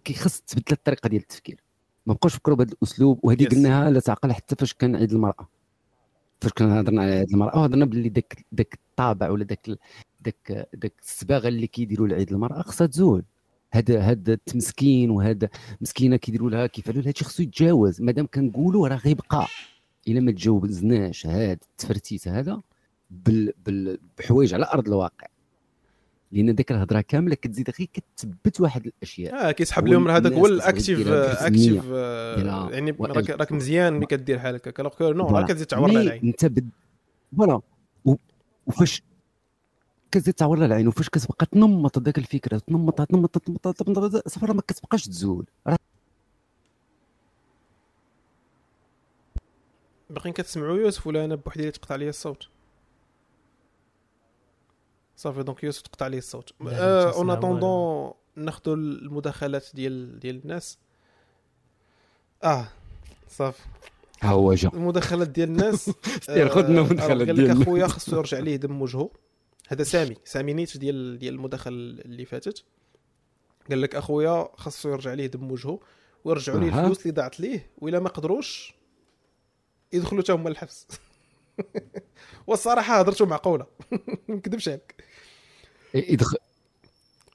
[0.04, 1.64] كيخص تبدل الطريقة ديال التفكير.
[2.06, 3.52] ما بقاوش يفكروا بهذا الأسلوب وهذه Yes.
[3.52, 5.48] قلناها لا تعقل حتى فاش كان عيد المرأة.
[6.42, 9.70] فاش كنا هضرنا على عيد المرأة هضرنا باللي داك داك الطابع ولا داك
[10.22, 13.24] داك داك الصباغه اللي كيديروا لعيد المرأة خصها تزول.
[13.72, 15.50] هذا هذا التمسكين وهذا
[15.82, 18.02] مسكينة كيديروا لها كيفعلوا لها هادشي خصو يتجاوز.
[18.02, 19.48] مادام كنقولوا راه غيبقى.
[20.08, 22.62] إلا ما تجاوزناش هذا التفرتيت هذا
[24.18, 25.28] بحوايج على أرض الواقع.
[26.32, 29.50] لأن ديك الهضرة كاملة كتزيد غير كتثبت واحد الأشياء.
[29.50, 32.72] آه كيسحب لهم هذاك هو الأكتيف ديرها أكتيف ديالها.
[32.72, 34.72] يعني راك راك مزيان ملي كدير بحال هكا.
[34.72, 35.48] كالوغ كو نو راه فوالا.
[35.48, 36.22] كتزيد تعور العين.
[36.24, 36.70] أنت بد...
[37.38, 37.62] voilà.
[38.68, 39.04] وفاش
[40.12, 44.62] كتزيد تعور العين وفاش كتبقى تنمط هذاك الفكرة تنمط تنمط تنمط تنمط صافي راه ما
[44.62, 45.46] كتبقاش تزول.
[45.68, 45.78] راه
[50.10, 52.48] باقيين كتسمعوا يوسف ولا أنا بوحدي اللي تقطع لي الصوت؟
[55.16, 56.54] صافي donc يوسف تقطع لي الصوت.
[56.62, 60.78] لا، en attendant ناخذوا المداخلات ديال ديال الناس.
[62.44, 62.68] آه
[63.30, 63.62] صافي.
[64.22, 64.70] ها هو جا.
[64.74, 65.92] المداخلات ديال الناس.
[66.22, 67.64] سير آه، المداخلات قال لك ديالنا.
[67.64, 69.10] أخويا خصو يرجع ليه دم وجهه.
[69.68, 70.16] هذا سامي.
[70.26, 72.64] سامي نيت ديال ديال المداخله اللي فاتت.
[73.70, 75.80] قال لك أخويا خصو يرجع ليه دم وجهه
[76.26, 76.68] ويرجعوا ليه.
[76.68, 77.70] الفلوس اللي ضاعت ليه.
[77.78, 78.74] وإلا ما قدروش
[79.94, 80.88] يدخلوا حتى هما الحبس
[82.48, 84.00] والصراحة هضرته معقوله ما
[84.36, 84.96] نكذبش عليك
[85.94, 86.38] يدخل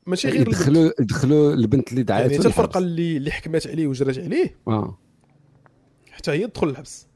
[0.07, 0.55] ماشي غير البنت.
[0.55, 4.57] يدخلوا يدخلوا البنت اللي دعات يعني حتى الفرقة اللي اللي حكمت عليه وجرات عليه.
[4.68, 4.99] آه.
[6.11, 7.07] حتى هي تدخل الحبس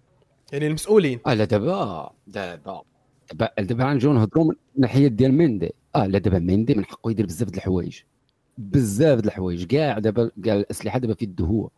[0.53, 1.21] يعني المسؤولين.
[1.27, 2.83] آه لا دابا دابا
[3.33, 5.75] دابا دابا غنجيو نهضروا من الناحية ديال ميندي.
[5.97, 8.01] آه لا دابا ميندي من حقه يدير بزاف د الحوايج.
[8.59, 9.65] بزاف د الحوايج.
[9.65, 11.71] كاع دابا كاع الأسلحة دابا في يده هو.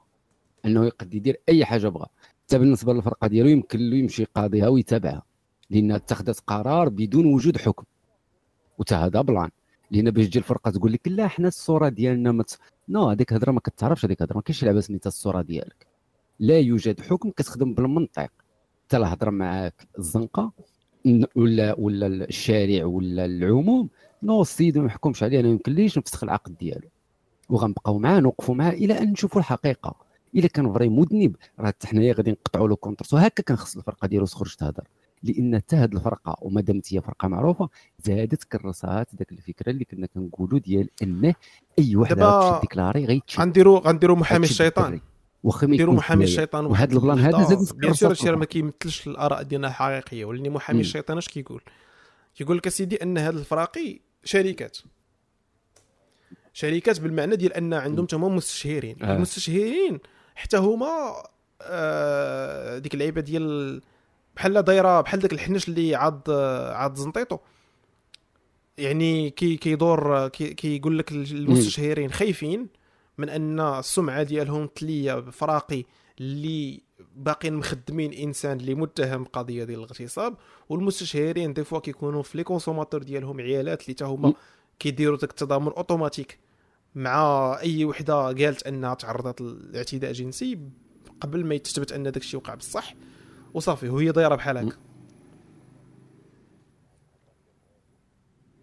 [0.65, 2.07] أنه يقد يدير أي حاجة بغا.
[2.47, 5.23] حتى بالنسبة للفرقة ديالو يمكن له يمشي يقاضيها ويتابعها
[5.71, 7.85] لانها اتخذت قرار بدون وجود حكم.
[8.79, 9.51] وتا هذا plan.
[9.91, 12.59] لأن باش تجي الفرقة تقول لك لا حنا الصورة ديالنا مت...
[12.89, 15.87] non هذيك الهضرة ما كتعرفش هذيك الهضرة ما كاينش لعبه سميتها الصورة ديالك.
[16.41, 18.31] لا يوجد حكم كتخدم بالمنطق.
[18.87, 20.53] حتى لا هضر معاك الزنقة
[21.37, 23.89] ولا ولا الشارع ولا العموم
[24.23, 26.89] non السيد ما يحكمش عليه أنا يمكن ليش نفسخ العقد ديالو.
[27.49, 30.06] وغنبقاو معاه نوقفوا معاه إلى أن نشوفوا الحقيقة.
[30.35, 34.27] إلا كان vrai مذنب راه حتى حنايا غادي نقطعوا له contrat وهكا كنخص الفرقة ديالو
[34.27, 34.85] تخرج تهضر.
[35.23, 37.69] لأن حتى هاد الفرقة وما دامت هي فرقة معروفة
[38.05, 41.35] زادت كرسات ذاك الفكرة اللي كنا كنقولوا ديال انه
[41.79, 45.01] أي واحد دابا غتمشي déclarer غيتشد غنديروا غنديروا محامي الشيطان.
[45.43, 46.25] واخا نديروا محامي.
[46.25, 49.69] الشيطان وهذا ال plan هذا زاد bien sûr هادشي راه يتكرر ما كيمثلش الآراء ديالنا
[49.69, 50.25] الحقيقية.
[50.25, 50.81] ولاني محامي.
[50.81, 51.63] الشيطان اش كيقول؟
[52.35, 54.79] كيقول لك أسيدي أن هاد الفراقي شركات.
[56.53, 58.97] شركات بالمعنى ديال أن عندهم تما مستشهرين.
[59.03, 59.17] آه.
[59.17, 59.99] المستشهرين
[60.37, 61.23] حتى هما
[61.63, 63.81] آه ديك اللعيبة ديال
[64.37, 66.31] بحال دايرة بحال داك الحنش اللي عاد
[66.75, 67.39] عاد زنطيطو
[68.79, 72.69] يعني كي كيدور كي كيقول لك المستشهرين خايفين
[73.19, 75.85] من أن السمعة ديالهم تلية بفراقي
[76.21, 76.81] اللي
[77.17, 80.35] باقيين مخدمين إنسان اللي متهم بقضية ديال الاغتصاب
[80.69, 84.29] والمستشهرين des fois كيكونوا في les consommateurs ديالهم عيالات اللي تا هما.
[84.79, 86.39] كيديروا داك التضامن اوتوماتيك
[86.97, 90.59] مع أي وحدة قالت أنها تعرضت لاعتداء جنسي
[91.21, 92.95] قبل ما يتثبت أن داك الشيء وقع بصح
[93.55, 94.77] وصافي وهي دايره بحال هكا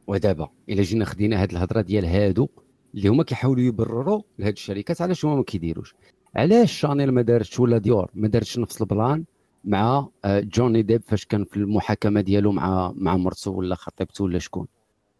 [0.07, 2.47] ودابا إلا جينا خدينا هاد الهضرة ديال هادو
[2.95, 5.95] اللي هما كيحاولوا يبرروا لهاد الشركات علاش هما ما كيديروش.
[6.36, 9.25] علاش شانيل ما دارتش ولا ديور ما دارتش نفس ال plan
[9.63, 14.39] مع آه، جوني ديب فاش كان في المحاكمة ديالو مع مع مرته ولا خطيبته ولا
[14.39, 14.67] شكون؟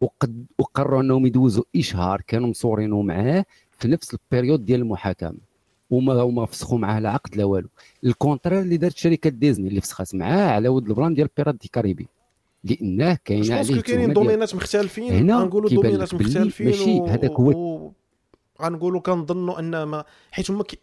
[0.04, 3.44] وقد وقرروا انهم يدوزوا اشهار كانوا مصورينه معاه
[3.78, 5.38] في نفس ال période ديال المحاكمه
[5.90, 7.68] وما وما فسخوا معاه لا عقد لا والو.
[8.04, 11.54] ال contraire اللي دارت شركة ديزني اللي فسخات معاه على ود ال plan ديال بيرات
[11.54, 12.06] دي كاريبي
[12.64, 15.12] لأنه كاين عليه كاينين domaines مختلفين.
[15.12, 17.90] هنا غنقولوا دومينات مختلفين ماشي و- هذاك هو-
[18.62, 20.78] غنقولوا كنظنوا أن ما حيت هما كي...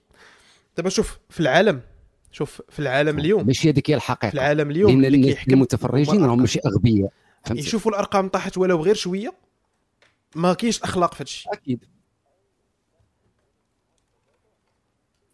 [0.77, 1.81] دابا شوف في العالم
[2.31, 3.47] شوف في العالم اليوم.
[3.47, 6.39] ماشي هذيك هي في الحقيقة العالم اليوم لأن اللي كيحكم المتفرجين هما راهم.
[6.39, 7.11] ماشي أغبياء.
[7.43, 9.33] فهمتي؟ يشوفوا الأرقام طاحت ولو غير شوية
[10.35, 11.85] ما كاينش أخلاق في هادشي أكيد.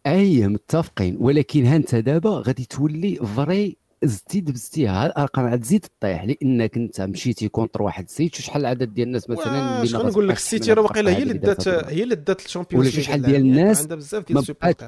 [0.06, 1.16] أي متفقين.
[1.20, 7.00] ولكن ها أنت دابا غادي تولي فري زدتي دبزتيها الارقام عاد تزيد تطيح لأنك أنت
[7.00, 10.82] مشيتي contre واحد السيت شحال العدد ديال الناس مثلا واش ما غنقول لك السيتي راه
[10.82, 11.68] واقيلا هي اللي دات.
[11.68, 14.82] هي اللي دات ال Champions ولا شحال ديال الناس عندها بزاف ديال ما السوبر بقات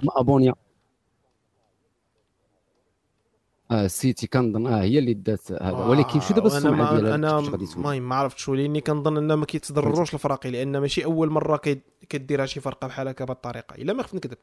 [3.71, 5.73] آه السيتي كنظن آه هي اللي دات هذا.
[5.73, 9.33] ولكن شو دابا وأنا السمعة ما- ديالها أنا تولي ما ما عرفتش ولاني كنظن ان
[9.35, 11.61] ما كيتضرروش الفراقي لأن ماشي أول مرة
[12.09, 13.75] كديرها شي فرقة بحال هكا بهذه الطريقة.
[13.75, 14.39] إلا ما خفت نكذب.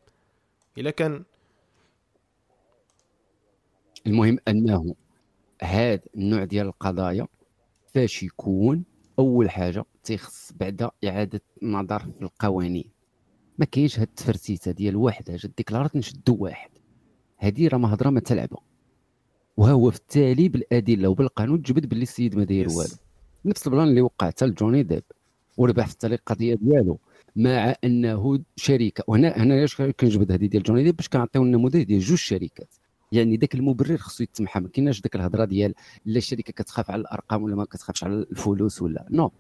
[0.78, 1.24] إلا كان
[4.08, 4.96] المهم أنه
[5.62, 7.28] هذا النوع ديال القضايا
[7.94, 8.84] فاش يكون
[9.20, 12.90] أول حاجة تيخص بعد إعادة النظر في القوانين.
[13.58, 16.70] ما كاينش هاد التفرتيتة ديال واحد جات ديكلارات نشدو واحد.
[17.40, 18.58] هادي راه مهضره ما تلعبه
[19.58, 22.68] وها هو في التالي بالأدلة وبالقانون تجبد باللي السيد ما داير.
[22.70, 22.90] والو.
[23.46, 25.04] نفس ال plan اللي وقع حتى لجوني ديب
[25.58, 27.00] وربح في التالي القضية ديالو
[27.36, 32.00] مع أنه شركة وهنا هنا علاش كنجبد هذه ديال جوني ديب؟ باش كنعطيو النموذج ديال
[32.00, 32.76] جوج شركات.
[33.12, 35.74] يعني ذاك المبرر خصو يتمحى ما كايناش ذاك الهضرة ديال
[36.06, 39.06] لا الشركة كتخاف على الأرقام ولا ما كتخافش على الفلوس ولا.
[39.10, 39.32] non.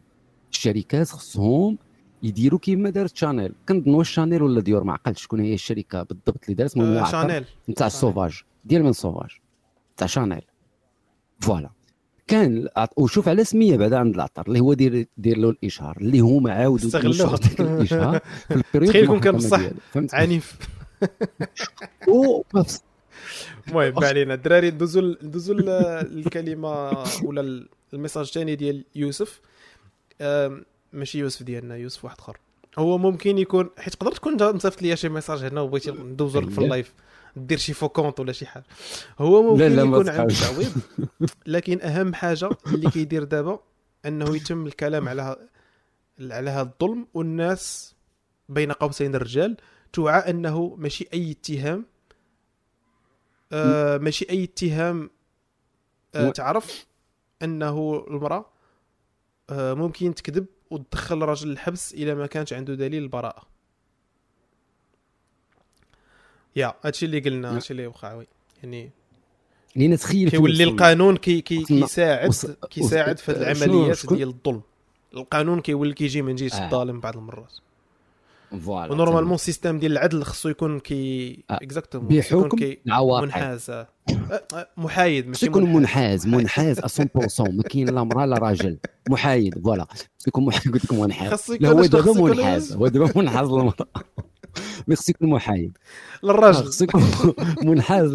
[0.51, 1.77] الشركات خصهم
[2.23, 6.43] يديروا كيما دارت Chanel كنظن واش Chanel ولا ديور ما عقلتش شكون هي الشركة بالضبط
[6.43, 9.29] اللي دارت المهم آه، Chanel نتاع ال Sauvage ديال من Sauvage
[9.97, 10.41] تاع Chanel
[11.39, 11.69] voilà
[12.27, 12.67] كان
[12.97, 16.87] وشوف على سمية بعدا عند العطر اللي هو دير دير له الإشهار اللي هما عاودوا
[16.87, 17.35] استغلوه.
[17.37, 19.59] ديك الإشهار في ال période تخيل يكون كان بصح
[20.13, 20.55] عنيف.
[23.67, 24.33] المهم ما علينا.
[24.33, 26.89] الدراري ندوزو ندوزو الكلمة
[27.23, 29.41] ولا ال- ال message الثاني ديال يوسف.
[30.93, 32.37] ماشي يوسف ديالنا يوسف واحد آخر.
[32.77, 36.47] هو ممكن يكون حيت تقدر تكون جا- مصيفط ليا شي message هنا وبغيتي ندوزو في
[36.57, 36.65] أييه.
[36.65, 36.93] ال live.
[37.37, 38.65] دير شي faux compte ولا شي حاجة.
[39.19, 40.33] هو ممكن لا، لا، يكون عنده.
[40.33, 40.71] تعويض
[41.45, 43.59] لكن أهم حاجة اللي كيدير دابا
[44.05, 45.47] أنه يتم الكلام على
[46.21, 47.95] على هذا الظلم والناس
[48.49, 49.57] بين قوسين الرجال
[49.93, 51.85] توعى أنه ماشي أي اتهام
[53.51, 55.09] آه ماشي أي اتهام
[56.15, 56.85] آه تعرف
[57.43, 58.45] أنه المرأة
[59.49, 63.56] آه ممكن تكذب وتدخل الرجل الحبس اذا ما كانش عنده دليل البراءة.
[66.57, 68.27] يا هادشي اللي قلنا هادشي اللي وقع oui.
[68.63, 68.89] يعني
[69.75, 70.63] لأن تخيل فين كيولي.
[70.63, 72.31] القانون كي كي كيساعد
[72.69, 74.61] كيساعد في شنو- العمليات ديال الظلم.
[75.13, 76.65] القانون كيولي كيجي من جهة آه.
[76.65, 77.53] الظالم بعض المرات.
[78.65, 81.53] voilà و normalement ال système ديال العدل خصو يكون كي آه.
[81.61, 83.23] exactement بحكم العواقب.
[83.23, 83.87] منحاز آه.
[84.53, 86.27] آه، محايد ماشي يكون منحاز.
[86.27, 88.77] منحاز 100% ما كاين لا مراه لا راجل.
[89.09, 89.87] محايد voilà.
[89.91, 91.51] خصو يكون محايد قلت لكم منحاز.
[91.51, 93.75] هو دابا خصو يكون منحاز هو دابا منحاز للمراه
[94.87, 95.77] mais يكون محايد
[96.23, 96.71] آه، للراجل.
[96.83, 97.03] يكون
[97.69, 98.11] منحاز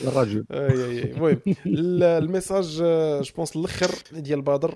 [0.00, 0.44] للرجل.
[0.50, 4.74] المهم ال- ال message آه، je pense الآخر ديال بدر.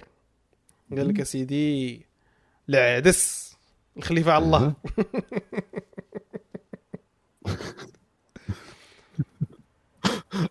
[0.96, 2.00] قال لك أسيدي
[2.68, 3.52] العدس
[3.96, 4.72] الخليفة على الله.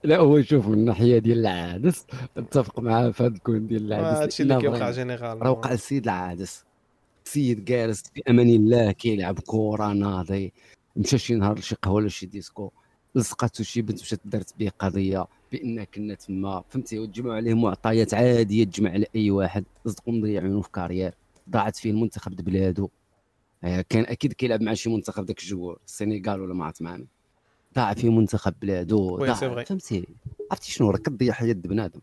[0.03, 2.05] لا هو شوف من الناحيه ديال العادس
[2.37, 4.17] أتفق معاه في هذا الكون ديال العادس.
[4.19, 5.41] هادشي اللي كيوقع général.
[5.41, 6.63] راه وقع السيد العادس.
[7.31, 10.53] السيد جالس في أمان الله كيلعب كره ناضي
[10.95, 12.71] مشى شي نهار لشي قهوه ولا شي ديسكو.
[13.15, 18.63] لصقاتو شي بنت مشات دارت به قضية بإن كنا تما فهمتي؟ وتجمعوا عليه معطيات عادية
[18.63, 19.65] تجمع على أي واحد.
[19.85, 21.13] صدقوا مضيع عيونه في carrière
[21.49, 22.89] ضاعت فيه المنتخب د بلادو.
[23.63, 27.05] آه، كان أكيد كيلعب مع شي منتخب داك الجو السنغال ولا ما عرفت معنا
[27.75, 29.63] ضاع فيه منتخب بلادو ضاع.
[29.63, 30.07] فهمتي؟
[30.51, 32.01] عرفتي شنو؟ راه كتضيع حياة بنادم.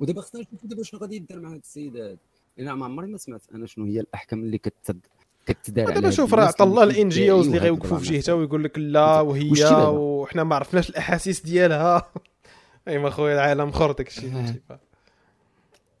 [0.00, 2.16] ودابا خصنا نشوفوا دابا شنو غادي يدار مع هاد السيد هذا
[2.58, 5.06] أنا ما عمري ما سمعت أنا شنو هي الأحكام اللي كتد
[5.46, 8.78] كتدار هاد شوف راه عطى الله ال NGOs اللي غيوقفوا في هاد جهته ويقول لك
[8.78, 9.50] لا وهي؟
[9.92, 12.12] وحنا ما عرفناش الأحاسيس ديالها.
[12.88, 14.54] أي ما خويا العالم اخر داك الشيء؟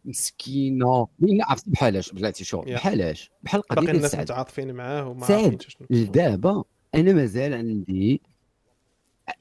[0.04, 1.08] مسكينة.
[1.18, 2.74] لا عرفت بحالاش بلاتي شو يا.
[2.74, 3.30] بحالاش.
[3.42, 5.40] بحال قضية باقي الناس متعاطفين معاه وما سعد.
[5.42, 6.64] عارفين شنو لدابا
[6.94, 8.20] أنا مازال عندي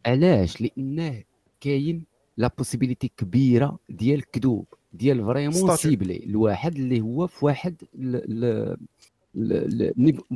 [0.06, 1.24] علاش؟ لأنه
[1.62, 2.04] كاين
[2.38, 4.66] la possibilité كبيرة ديال الكذوب.
[4.94, 5.76] ديال vraiment.
[5.76, 6.18] ciblé.
[6.18, 7.76] الواحد اللي هو في واحد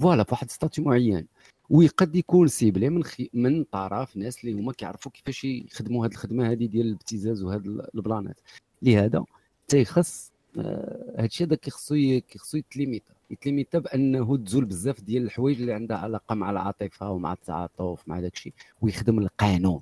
[0.01, 1.27] voilà في واحد statut معين.
[1.69, 3.29] وقد يكون ciblé من خي...
[3.33, 7.95] من طرف ناس اللي هما كيعرفوا كيفاش يخدموا هذه الخدمة هذه ديال الابتزاز وهذا ال-
[7.95, 8.39] البلانات.
[8.81, 9.23] لهذا
[9.67, 11.95] تيخص آه، هادشي هذا كيخصو
[12.29, 18.07] كيخصو يتليميتا يتليميتا بأنه تزول بزاف ديال الحوايج اللي عندها علاقة مع العاطفة ومع التعاطف
[18.07, 19.81] مع داك الشيء ويخدم القانون.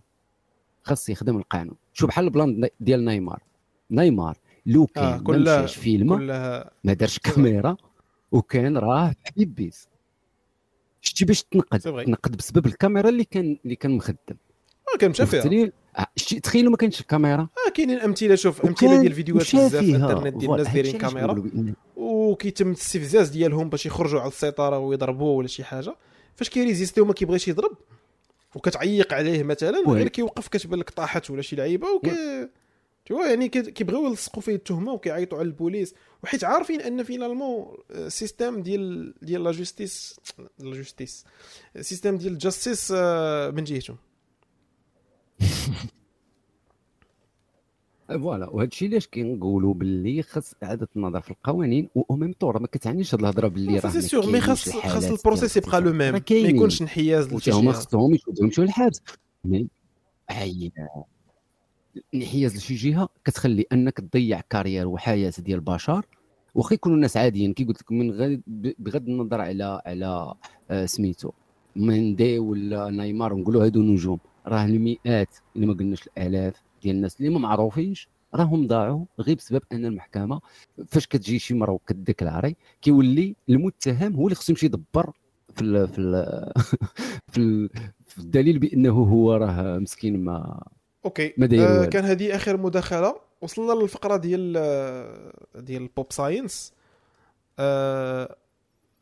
[0.84, 1.76] خاص يخدم القانون.
[1.94, 3.44] شو بحال ال plan ديال نيمار.
[3.92, 7.78] نيمار لو آه كان ما كلها مشاش فيلم كلها ما دارش كاميرا
[8.32, 9.88] وكان راه حبيب بيس.
[11.02, 11.80] شتي باش تنقد.
[11.80, 14.16] تنقد بسبب الكاميرا اللي كان اللي كان مخدم.
[14.94, 17.42] آه كان مشى فيها؟ آه، شتي تخيلوا ما كانش الكاميرا.
[17.42, 19.96] آه كاينين أمثلة شوف أمثلة ديال الفيديوهات بزاف في.
[19.96, 21.44] الإنترنت ديال الناس دايرين كاميرا.
[21.96, 25.96] وكيتم الاستفزاز ديالهم باش يخرجوا على السيطرة ويضربوه ولا شي حاجة.
[26.36, 27.72] فاش كيريزيستي وما كيبغيش يضرب
[28.56, 29.84] وكتعيق عليه مثلا.
[29.88, 32.08] غير كيوقف كتبان لك طاحت ولا شي لعيبة وك
[33.12, 35.94] تيوا يعني كي- كيبغيو يلصقوا فيه التهمة وكيعيطوا على البوليس.
[36.24, 37.66] وحيت عارفين أن finalement
[38.08, 40.20] système ديال ديال la justice
[40.60, 41.26] la justice
[41.82, 43.98] système ديال ال justice آه، من جهتهم.
[48.08, 52.68] voilà وهذا الشيء علاش كنقولوا باللي خاص إعادة النظر في القوانين و même temps ما
[52.68, 55.92] كتعنيش هاد الهضرة باللي راه سي سيغ مي خاص خاص ال process يبقى le.
[55.94, 56.22] même ما.
[56.30, 59.02] يكونش انحياز هما خصهم يشدوا يمشيو للحبس
[59.46, 59.68] mais
[60.30, 60.72] هي
[62.14, 66.06] الانحياز لشي جهة كتخلي انك تضيع carrière وحياة ديال البشر
[66.56, 70.34] واخا يكونوا الناس عاديين كي قلت لك من غير بغض النظر على على
[70.72, 71.32] آه، سميتو
[71.76, 74.20] مندي ولا نيمار نقولوا هادو نجوم.
[74.48, 79.62] راه المئات اللي ما قلناش الالاف ديال الناس اللي ما معروفينش راهم ضاعوا غير بسبب
[79.72, 80.42] أن المحكمة
[80.88, 85.12] فاش كتجي شي مرة وكت déclarer كيولي المتهم هو اللي خصو يمشي يدبر
[85.56, 86.14] في ال في ال
[87.32, 87.70] في, ال
[88.06, 90.64] في الدليل بأنه هو راه مسكين ما
[91.06, 91.34] OK.
[91.38, 91.86] ما آه.
[91.86, 93.16] كان هذه آخر مداخلة.
[93.42, 96.74] وصلنا للفقرة ديال آه، ديال ال pop science
[97.60, 98.36] آه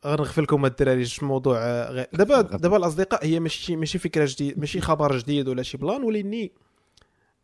[0.05, 2.07] غنغفل لكم الدراري موضوع آه، غير.
[2.13, 2.41] دابا.
[2.41, 6.51] دابا الأصدقاء هي ماشي ماشي فكرة جديد ماشي خبر جديد ولا شي plan ولكني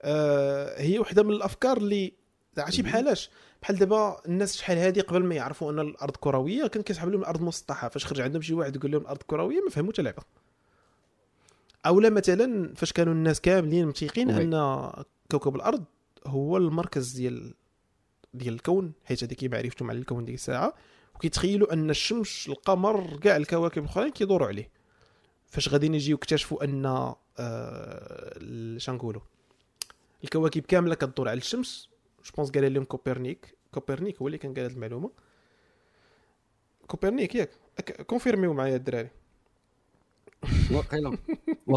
[0.02, 2.14] آه هي وحدة من الأفكار اللي
[2.58, 3.30] عرفتي بحالاش.
[3.62, 7.42] بحال دابا الناس شحال هادي قبل ما يعرفوا أن الأرض كروية كان كيسحب لهم الأرض
[7.42, 10.24] مسطحه فاش خرج عندهم شي واحد يقول لهم الأرض كروية ما فهموا حتى لعبة.
[11.86, 14.30] اولا مثلا فاش كانوا الناس كاملين متيقين.
[14.30, 14.92] أن
[15.32, 15.84] كوكب الأرض
[16.28, 17.54] هو المركز ديال
[18.34, 20.74] ديال الكون حيت هذيك معرفتهم على الكون ديك الساعة
[21.16, 24.70] وكيتخيلوا أن الشمس القمر كاع الكواكب الأخرين كيدوروا عليه.
[25.48, 29.22] فاش غادي يجيو يكتشفوا أن آه ال- شنقولوا
[30.24, 31.90] الكواكب كاملة كتدور على الشمس
[32.26, 33.56] جو بونس قال لهم كوبرنيك.
[33.72, 35.12] كوبرنيك هو اللي كان قال هذه المعلومة.
[36.88, 37.50] كوبرنيك ياك
[38.08, 39.10] كونفيرميو معايا الدراري.
[40.72, 41.18] واقيلا.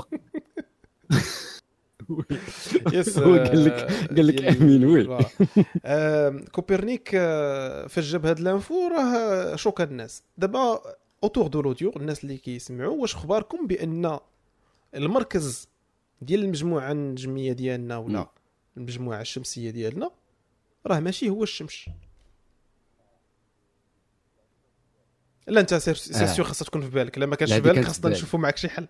[2.92, 3.72] يس هو قال لك
[4.16, 5.18] قال لك آمين وي.
[6.52, 10.22] كوبرنيك آه، فاش جاب هاد لانفو راه شوكا الناس.
[10.38, 10.80] دابا
[11.22, 14.18] Auteur de l'audio الناس اللي كيسمعوا واش اخباركم بأن
[14.94, 15.68] المركز
[16.22, 17.96] ديال المجموعة النجمية ديالنا.
[17.96, 18.26] ولا
[18.76, 20.10] المجموعة الشمسية ديالنا
[20.86, 21.84] راه ماشي هو الشمس.
[25.48, 26.48] لا انت سير سير آه.
[26.48, 27.18] خاصها تكون في بالك.
[27.18, 28.10] لا ما كانش في بالك خاصنا.
[28.10, 28.88] نشوفوا معك شي حل.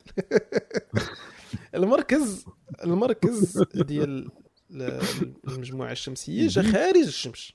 [1.75, 2.45] المركز
[2.85, 4.29] المركز ديال
[4.71, 7.53] ال- المجموعة الشمسية جا خارج الشمس.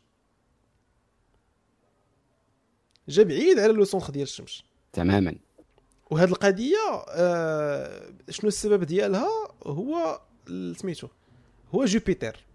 [3.09, 4.63] جا بعيد على le centre ديال الشمس.
[4.93, 5.35] تماما.
[6.11, 6.77] وهاد القضية
[7.09, 9.27] آه شنو السبب ديالها؟
[9.65, 10.21] هو
[10.75, 11.07] سميتو
[11.75, 12.45] هو جوبيتر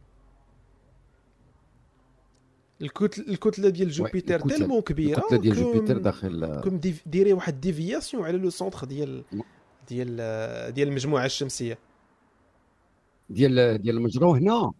[2.83, 4.41] الكتل الكتلة ديال جوبيتر.
[4.41, 8.85] tellement كبيرة الكتلة ديال كم- جوبيتر داخل كم dév- ديري واحد déviation على le centre
[8.87, 9.25] ديال
[9.89, 11.79] ديال آه، ديال المجموعة الشمسية
[13.31, 14.73] ديال ديال المجرى وهنا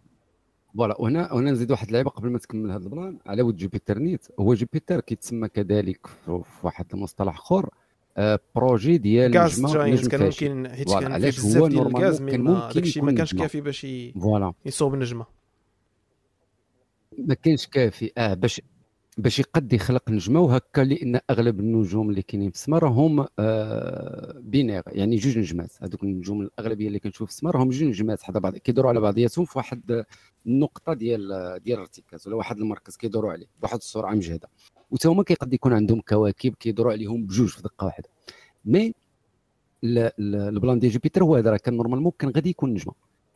[0.77, 3.99] voilà وهنا وهنا نزيد واحد اللعيبة قبل ما تكمل هذا ال plan على ود جوبيتر
[3.99, 7.69] نيت هو جوبيتر كيتسمى كذلك في واحد المصطلح آخر
[8.17, 10.23] آه، بروجي ديال gas giant كان.
[10.23, 12.31] ممكن حيت كان فيه بزاف ديال الغاز mais
[12.75, 13.35] داكشي ما كانش.
[13.35, 13.83] كافي باش
[14.65, 15.25] يصوب نجمه
[17.27, 18.11] ما كانش كافي.
[18.17, 18.61] آه باش
[19.17, 24.83] باش يقد يخلق نجمة وهكا لأن أغلب النجوم اللي كاينين في السماء راهم آه binaires
[24.87, 25.71] يعني جوج نجمات.
[25.81, 28.21] هذوك النجوم الأغلبية اللي كنشوف في السماء راهم جوج نجمات.
[28.23, 30.03] حدا بعض كيدوروا على بعضياتهم في واحد
[30.47, 31.27] النقطة ديال
[31.63, 34.49] ديال الارتكاز ولا واحد المركز كيدوروا عليه بواحد السرعه مجهده
[34.91, 38.09] وتا هما كيقد يكون عندهم كواكب كيدوروا عليهم بجوج في دقة واحدة.
[38.65, 38.93] mais
[39.83, 42.93] ال- ال- ال plan ديال جوبيتر هو هذا راه كان normalement كان غادي يكون نجمة.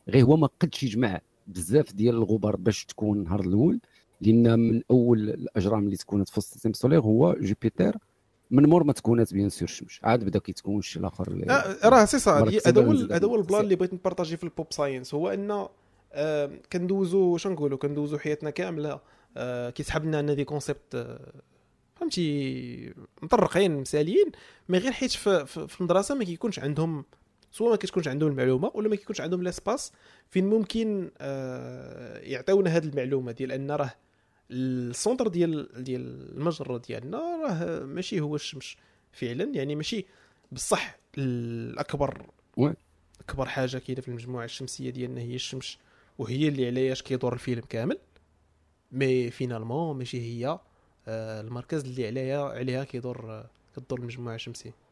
[0.08, 3.80] غير هو ما قدش يجمع بزاف ديال الغبار باش تكون النهار الأول
[4.20, 7.96] لأن من أول الأجرام اللي تكونت في ال système solaire هو جوبيتر
[8.50, 11.44] من مور ما تكونت bien sûr الشمس عاد بدا كيتكون الشيء الآخر
[11.84, 13.36] راه سي صا هذا هو هذا هو.
[13.36, 15.66] ال plan اللي بغيت ن partager في ال pop science هو أن
[16.12, 19.00] آه، كندوزو شنو نقولوا كندوزو حياتنا كاملة
[19.36, 21.32] آه، كيسحب لنا أن des concepts آه،
[21.94, 24.32] فهمتي مطرقين مثاليين.
[24.68, 27.04] mais غير حيت في, في, في المدرسة ما كيكونش عندهم
[27.54, 29.92] soit ما كتكونش عندهم المعلومة ولا ما كيكونش عندهم l'espace
[30.30, 33.94] فين ممكن آه، يعطيونا هذه المعلومة ديال أن راه
[34.50, 38.76] ال centre ديال ديال المجرة ديالنا راه ماشي هو الشمس
[39.12, 40.06] فعلا يعني ماشي
[40.52, 42.26] بصح الأكبر.
[43.20, 45.78] أكبر حاجة كاينة في المجموعة الشمسية ديالنا هي الشمس
[46.18, 47.98] وهي اللي علياش كيدور الفيلم كامل
[48.92, 50.58] mais finalement ماشي هي
[51.08, 54.83] آه، المركز اللي عليها عليها كيدور آه، كدور المجموعة الشمسية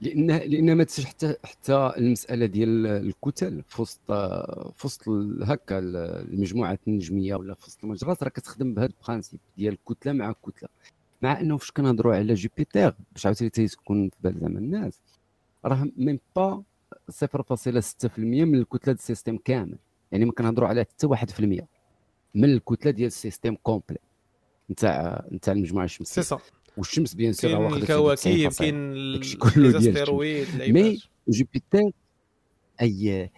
[0.00, 4.00] لأن لأن ما تسش حتى حتى المسألة ديال الكتل في وسط
[4.76, 5.08] في وسط
[5.42, 5.96] هكا ال-
[6.32, 10.68] المجموعات النجمية ولا في وسط المجرات راه كتخدم بهذا ال principe ديال كتله مع كتله
[11.22, 15.00] مع إنه فاش كنهضروا على جوبيتر باش عاوتاني تيكون في بال زعما الناس
[15.64, 16.62] راه même pas
[17.10, 19.78] 0.6% من الكتلة ديال ال système كامل.
[20.12, 21.64] يعني ما كنهضروا على حتى 1%
[22.34, 23.98] من الكتلة ديال ال système complet
[24.70, 26.22] نتاع نتاع المجموعة سي الشمسيه
[26.76, 28.58] والشمس bien واخده في الكواكب 90%.
[28.58, 28.92] كاين
[29.56, 30.98] les astéroïdes mais
[31.28, 31.90] جوبيتر
[32.80, 33.30] et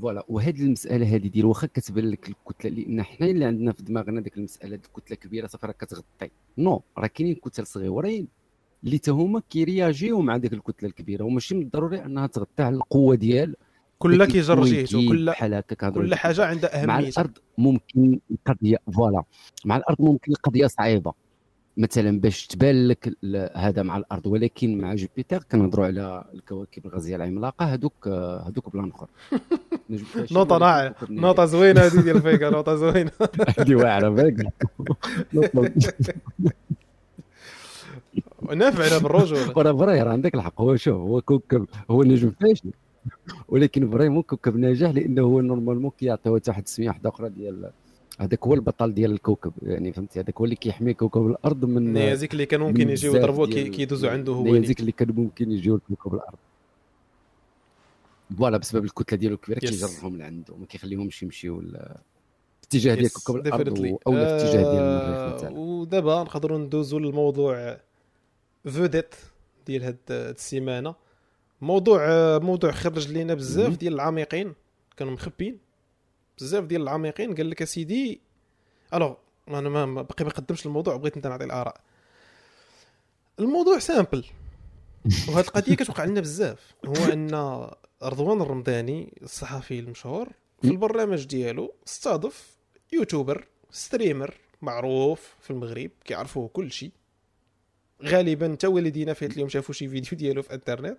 [0.00, 0.24] voilà.
[0.28, 4.36] وهذه المسألة هذه ديال واخا كتبان لك الكتلة لأن حنا اللي عندنا في دماغنا ديك
[4.36, 6.30] المسألة ديال الكتلة كبيرة صافي راه كتغطي.
[6.58, 8.28] نو راه كاينين كتل صغيورين
[8.84, 11.24] اللي تا هما كيرياجيو مع ديك الكتلة الكبيرة.
[11.24, 13.56] وماشي من الضروري أنها تغطي على القوة ديال
[13.98, 19.22] كل كيجر جهته كل بحال هكا كل حاجة عندها مع اهميتها الأرض ممكن القضية فوالا.
[19.64, 21.12] مع الأرض ممكن القضية صعيبة.
[21.76, 23.16] مثلا باش تبان لك
[23.54, 24.26] هذا مع الأرض.
[24.26, 27.66] ولكن مع جوبيتر كنهضروا على الكواكب الغازية العملاقة.
[27.66, 28.08] هذوك
[28.46, 29.08] هذوك بلان آخر.
[30.32, 30.94] نوطه ناري.
[31.10, 33.10] نوطه زوينة هذه ديال فيكا نوطه زوينة.
[33.58, 34.36] هذه واعرة فاك
[38.56, 40.60] نافعنا بالرجوله وراه vrai راه عندك الحق.
[40.60, 42.70] هو شوف هو كوكب هو نجم فاشل.
[43.48, 47.70] ولكن vraiment كوكب ناجح لأنه هو normalement كيعطي واحد التسميه واحدة أخرى ديال
[48.20, 52.32] هذاك هو البطل ديال الكوكب يعني فهمتي؟ هذاك هو اللي كيحمي كوكب الأرض من النيازك
[52.32, 56.38] اللي كانوا ممكن يجيو يضربوه كيدوزوا عنده هو النيازك اللي كان ممكن يجيو لكوكب الأرض.
[58.38, 59.60] voilà بسبب الكتلة ديالو الكبيرة Yes.
[59.60, 61.70] كيجرهم لعنده ما كيخليهمش يمشيو ل-
[62.60, 65.58] في اتجاه ديال كوكب الأرض أو لا في اتجاه ديال آه، المريخ مثلا.
[65.58, 67.80] ودابا نقدروا ندوزوا للموضوع
[68.64, 69.14] vedette
[69.66, 70.94] ديال هاد السيمانة.
[71.60, 71.98] موضوع
[72.38, 73.76] موضوع خرج لينا بزاف.
[73.76, 74.52] ديال العميقين
[74.96, 75.58] كانوا مخبين
[76.38, 78.20] بزاف ديال العميقين قال لك أسيدي
[78.94, 79.14] alors
[79.48, 81.80] أنا ما باقي ما قدمش الموضوع بغيت أنت نعطي الآراء.
[83.40, 84.24] الموضوع simple.
[85.28, 86.74] وهاد القضية كتوقع لنا بزاف.
[86.86, 87.30] هو أن
[88.02, 90.28] رضوان الرمضاني الصحفي المشهور
[90.62, 92.56] في البرنامج ديالو استضاف
[92.92, 96.90] YouTuber streamer معروف في المغرب كيعرفوه كل شيء.
[98.02, 100.98] غالبا حتى والدينا فات اليوم شافوا شي فيديو ديالو في انترنت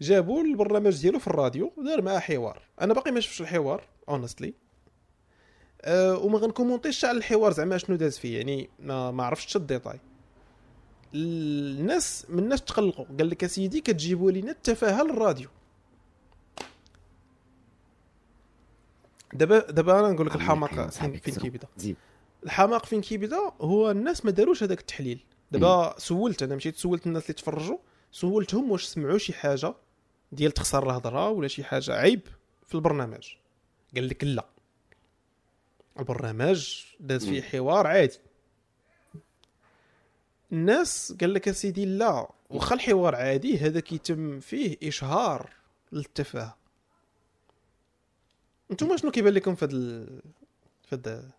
[0.00, 2.62] جابوا البرنامج ديالو في الراديو دار معاه حوار.
[2.80, 3.84] أنا باقي ما شفتش الحوار.
[4.08, 4.54] honestly
[5.82, 10.00] أه وما غنكومونتيش على الحوار زعما شنو داز فيه يعني ما ما عرفتش الديتاي
[11.14, 13.04] الناس من الناس تقلقوا.
[13.18, 15.48] قال لك أسيدي كتجيبوا لينا التفاهة للراديو.
[19.32, 21.68] دابا دابا أنا نقول لك الحماقه فين كيبدأ.
[22.44, 25.24] الحماق فين كيبدأ؟ هو الناس ما داروش هذاك التحليل.
[25.52, 27.78] دابا سولت أنا مشيت سولت الناس اللي تفرجوا
[28.12, 29.74] سولتهم واش سمعوا شي حاجة
[30.32, 32.20] ديال تخسر الهضرة ولا شي حاجة عيب
[32.66, 33.28] في البرنامج.
[33.94, 34.46] قال لك لا.
[35.98, 38.18] البرنامج داز فيه حوار عادي.
[40.52, 42.28] الناس قال لك اسيدي لا.
[42.50, 45.50] واخا الحوار عادي هذا كيتم فيه إشهار
[45.92, 46.56] للتفاهة.
[48.70, 50.22] أنتم شنو كيبان لكم في هذا ال...
[50.82, 51.30] في هذا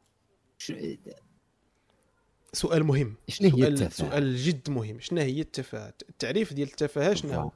[2.53, 3.15] سؤال مهم.
[3.27, 4.99] شنو هي سؤال التفاهة؟ سؤال جد مهم.
[4.99, 7.51] شنو هي التفاهة؟ التعريف ديال التفاهة شنو هو؟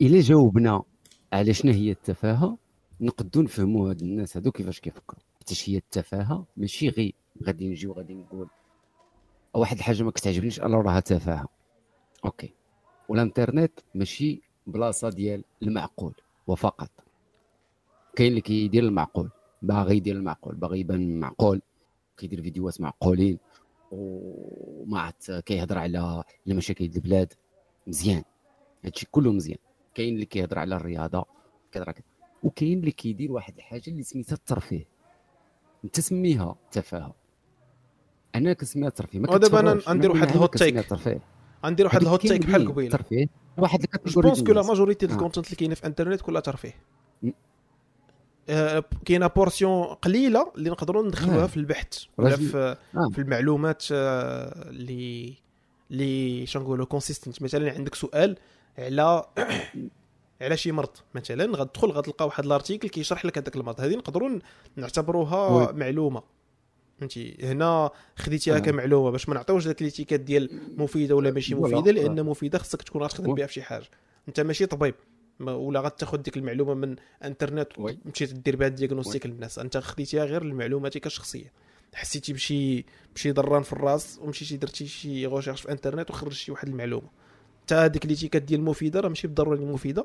[0.00, 0.82] الا جاوبنا
[1.32, 2.58] على شنو هي التفاهة
[3.00, 7.14] نقدو نفهموا هاد الناس هادو كيفاش كيفكروا حيتاش هي التفاهة ماشي غير
[7.44, 8.48] غادي نجي وغادي نقول
[9.54, 11.48] واحد الحاجة ما كتعجبنيش أنا راها تفاهة.
[12.24, 12.52] OK.
[13.08, 16.14] والإنترنت ماشي بلاصة ديال المعقول
[16.46, 16.90] وفقط.
[18.16, 19.30] كاين اللي كيدير المعقول
[19.62, 21.62] باغي يدير المعقول باغي يبان معقول
[22.16, 23.38] كيدير فيديوهات معقولين
[23.92, 26.24] وما عرفت كيهضر على على
[26.56, 27.32] مشاكل البلاد.
[27.86, 28.22] مزيان.
[28.84, 29.58] هادشي كله مزيان.
[29.94, 31.24] كاين اللي كيهضر على الرياضة
[31.72, 32.02] كيهضر على-
[32.42, 34.86] وكاين اللي كيدير واحد الحاجة اللي سميتها الترفيه
[35.84, 37.14] انت سميها تفاهة
[38.34, 40.86] أنا كنسميها الترفيه ما ودابا أنا كتفرجش، ندير واحد ال hot take.
[41.66, 43.26] غندير واحد ال hot take بحال قبيلة الترفيه
[43.58, 45.16] واحد je pense que la majorité ديال.
[45.18, 46.74] ال content اللي كاينة في انترنت كلها ترفيه.
[48.48, 51.46] آه، كاينة portion قليلة اللي نقدروا ندخلوها آه.
[51.46, 53.08] في البحث ولا في آه.
[53.12, 55.34] في المعلومات اللي
[55.90, 58.36] اللي شنقولوا consistent مثلا عندك سؤال
[58.78, 59.24] على
[60.40, 64.38] على شي مرض مثلا غتدخل غتلقى واحد ال article كيشرح لك هذاك المرض هذه نقدروا
[64.76, 65.72] نعتبروها oui.
[65.72, 66.22] معلومة
[66.98, 68.58] فهمتي هنا خديتيها آه.
[68.58, 71.54] كمعلومة باش ما نعطيوش داك l'étiquette ديال مفيدة ولا ماشي.
[71.54, 73.34] مفيدة لأن مفيدة خصك تكون غتخدم.
[73.34, 73.86] بها في شي حاجة
[74.28, 74.94] أنت ماشي طبيب
[75.40, 77.68] ولا غتاخذ ديك المعلومة من إنترنت.
[77.78, 81.52] ومشيت دير بها ال diagnostic للناس أنت خديتيها غير لمعلوماتك الشخصية
[81.94, 82.84] حسيتي بشي
[83.14, 87.08] بشي ضران في الراس ومشيتي درتي شي recherche في إنترنت وخرجتي واحد المعلومة
[87.62, 90.04] حتى هذيك l'étiquette ديال المفيده راه ماشي بالضرورة مفيدة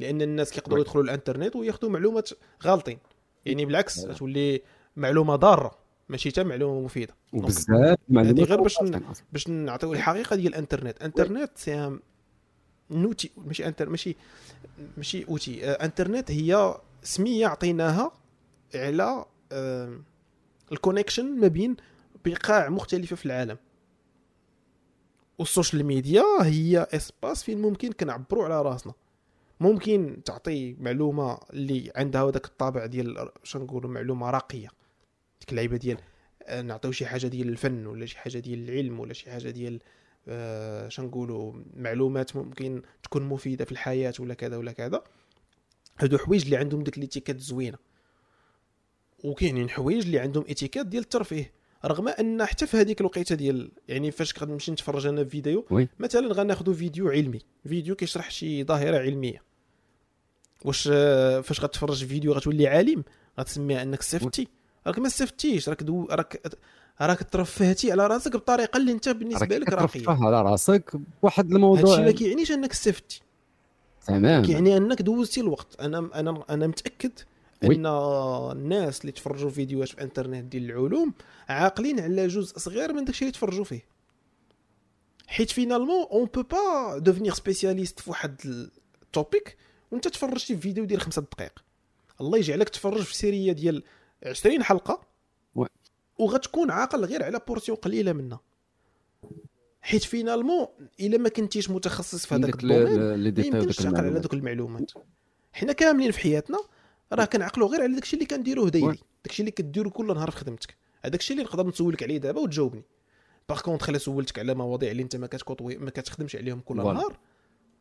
[0.00, 0.80] لأن الناس كيقدروا.
[0.80, 2.30] يدخلوا الانترنت وياخذوا معلومات
[2.64, 2.98] غالطين.
[3.46, 4.02] يعني بالعكس.
[4.02, 4.62] تولي
[4.96, 7.14] معلومة ضارة ماشي حتى معلومة مفيدة.
[7.32, 9.00] وبزاف معلومات غير باش ن-.
[9.32, 11.02] باش نعطيو الحقيقة ديال الانترنت.
[11.02, 11.98] انترنت c'est
[12.90, 14.16] un outil ماشي انتر ماشي
[14.96, 18.12] ماشي outil آه، انترنت هي سمية عطيناها
[18.74, 19.98] على آه،
[20.72, 21.76] ال connection ما بين
[22.24, 23.56] بقاع مختلفه في العالم.
[25.38, 28.92] وال social media هي espace فين ممكن كنعبروا على راسنا.
[29.60, 34.68] ممكن تعطي معلومة اللي عندها هذاك الطابع ديال شنو نقولوا معلومة راقية.
[35.40, 35.98] ديك اللعيبة ديال
[36.42, 39.80] آه، نعطيو شي حاجة ديال الفن ولا شي حاجة ديال العلم ولا شي حاجة ديال
[40.28, 45.04] آه شنقولوا معلومات ممكن تكون مفيدة في الحياة ولا كذا ولا كذا.
[45.98, 47.78] هادو حوايج اللي عندهم ديك l'étiquette زوينة.
[49.24, 51.52] وكاينين حوايج اللي عندهم étiquette ديال الترفيه.
[51.84, 55.88] رغم أن حتى في هذيك الوقيتة ديال يعني فاش غنمشي نتفرج أنا في فيديو oui.
[55.98, 57.40] مثلا غناخذوا فيديو علمي.
[57.68, 59.42] فيديو كيشرح شي ظاهرة علمية.
[60.64, 60.82] واش
[61.42, 63.04] فاش غتفرج في فيديو غتولي عالم
[63.40, 64.48] غتسميها انك استفدتي
[64.86, 66.42] راك ما استفدتيش راك دو راك
[67.00, 70.00] راك ترفهتي على راسك بطريقة اللي انت بالنسبة لك راقية.
[70.00, 73.20] كترفه على راسك بواحد هادشي الموضوع ما كيعنيش انك استفدتي
[74.06, 74.44] تمام.
[74.44, 75.80] كيعني انك دوزتي الوقت.
[75.80, 77.12] أنا أنا أنا متأكد
[77.64, 77.74] oui.
[77.74, 77.86] ان
[78.52, 81.14] الناس اللي تفرجوا فيديوهات في الانترنت ديال العلوم
[81.48, 83.84] عاقلين على جزء صغير من داكشي اللي تفرجوا فيه.
[85.26, 88.40] حيت finalement on peut pas devenir spécialiste في واحد
[89.02, 89.56] ال topic
[89.94, 91.64] وانت تفرجتي في فيديو ديال خمسة دقائق.
[92.20, 93.82] الله يجعلك تفرج في série ديال
[94.26, 95.00] 20 حلقة.
[96.18, 98.40] وغتكون عاقل غير على portion قليلة منها
[99.82, 100.66] حيت finalement
[101.00, 102.98] إلا ما كنتيش متخصص في هذاك ال domaine
[103.34, 104.92] ما يمكنش تعقل على دوك المعلومات.
[105.52, 106.58] حنا كاملين في حياتنا
[107.12, 108.98] راه كنعقلوا غير على داكشي اللي كنديروه daily oui.
[109.24, 110.76] داكشي اللي كديرو كل نهار في خدمتك.
[111.02, 112.82] هذاك الشيء اللي نقدر نسولك عليه دابا وتجاوبني.
[113.48, 116.76] par contre الا سولتك على مواضيع اللي انت ما كتكوطوي ما كتخدمش عليهم كل.
[116.76, 117.18] نهار.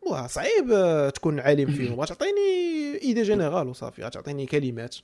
[0.07, 1.99] واه صعيب آه، تكون عالم فيهم.
[2.01, 2.41] غتعطيني
[3.01, 4.95] idée générale وصافي غتعطيني كلمات.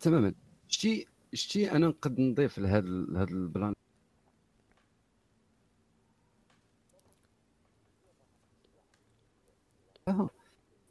[0.00, 0.34] تماما.
[0.68, 3.74] شتي شتي أنا نقد نضيف لهذا لهذا ال plan.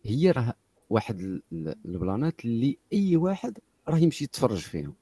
[0.05, 0.53] هي راه
[0.89, 3.57] واحد ال- ال- البلانات اللي أي واحد
[3.87, 4.93] راه يمشي يتفرج فيهم.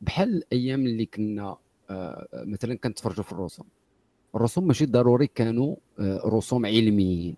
[0.00, 1.56] بحال الأيام اللي كنا
[1.90, 3.66] آه، مثلا كنتفرجوا في الرسوم.
[4.34, 7.36] الرسوم ماشي ضروري كانوا آه، رسوم علميين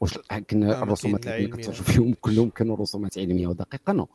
[0.00, 0.18] واش
[0.50, 1.46] كنا الرسومات اللي.
[1.46, 4.08] كنتفرجوا فيهم كلهم كانوا رسومات علمية ودقيقة non.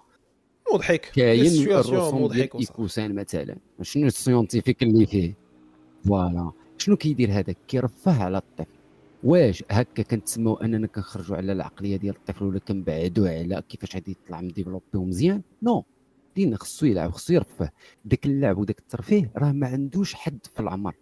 [0.73, 1.11] مضحك.
[1.15, 2.60] كاين الرسوم مضحك ديال.
[2.60, 3.57] إيكوسان مثلا.
[3.81, 5.34] شنو ال scientifique اللي فيه؟
[6.06, 6.52] voilà.
[6.77, 8.76] شنو كيدير هذاك كيرفه على الطفل.
[9.23, 14.41] واش هكا كنتسموا أننا كنخرجوا على العقلية ديال الطفل ولا كنبعدوه على كيفاش غادي يطلع
[14.41, 15.86] مديفلوبي ومزيان non.
[16.35, 17.69] دينا خصو يلعب خصو يرفه.
[18.06, 20.95] داك اللعب وداك الترفيه راه ما عندوش حد في العمر.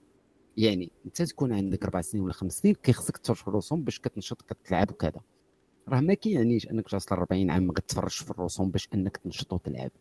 [0.58, 4.92] يعني انت تكون عندك أربع سنين ولا خمس سنين كيخصك في الرسوم باش كتنشط كتلعب
[4.92, 5.22] وكذا.
[5.90, 9.92] راه ما كيعنيش انك توصل 40 عام غتفرج في الرسوم باش انك تنشط وتلعب.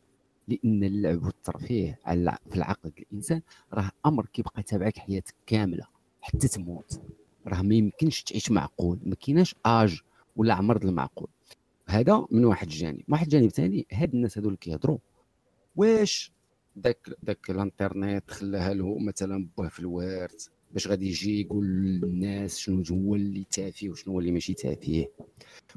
[0.49, 3.43] لأن اللعب والترفيه على في العقل ديال الإنسان
[3.73, 5.87] راه أمر كيبقى يتابعك حياتك كاملة
[6.21, 7.01] حتى تموت.
[7.47, 10.01] راه ما يمكنش تعيش معقول ما كايناش اج
[10.37, 11.29] ولا عمر المعقول
[11.87, 13.03] هذا من واحد الجانب.
[13.09, 14.99] واحد الجانب ثاني هاد الناس هادو اللي كيهضروا
[15.77, 16.33] واش
[16.77, 22.83] داك داك الانترنت خلاها له مثلا بوه في الوارث باش غادي يجي يقول للناس شنو
[22.91, 25.07] هو اللي تافه وشنو هو اللي ماشي تافه.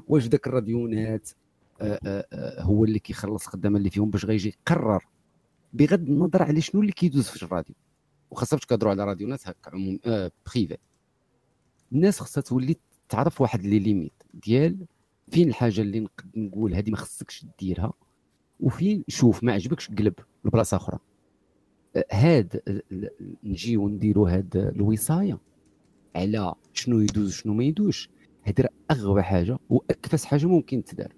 [0.08, 1.30] واش داك الراديونات
[1.80, 5.04] آه، آه، آه، هو اللي كيخلص الخدامه اللي فيهم باش غيجي يقرر
[5.72, 7.74] بغض النظر على شنو اللي كيدوز في الراديو.
[8.30, 10.76] وخاصة باش على راديونات هكا عموم آه privé
[11.92, 12.76] الناس خاصها تولي
[13.08, 14.86] تعرف واحد les limites ديال
[15.30, 17.92] فين الحاجة اللي نقد نقول هذه ما خصكش ديرها.
[18.60, 20.14] وفين شوف ما عجبكش قلب
[20.44, 20.98] لبلاصة أخرى.
[21.96, 23.10] آه، هاد ال-
[23.44, 25.38] نجيو نديروا هاد الوصايه
[26.16, 28.10] على شنو يدوز وشنو ما يدوش.
[28.44, 31.12] هادي راه أغبى حاجة وأكفس حاجة ممكن تدار.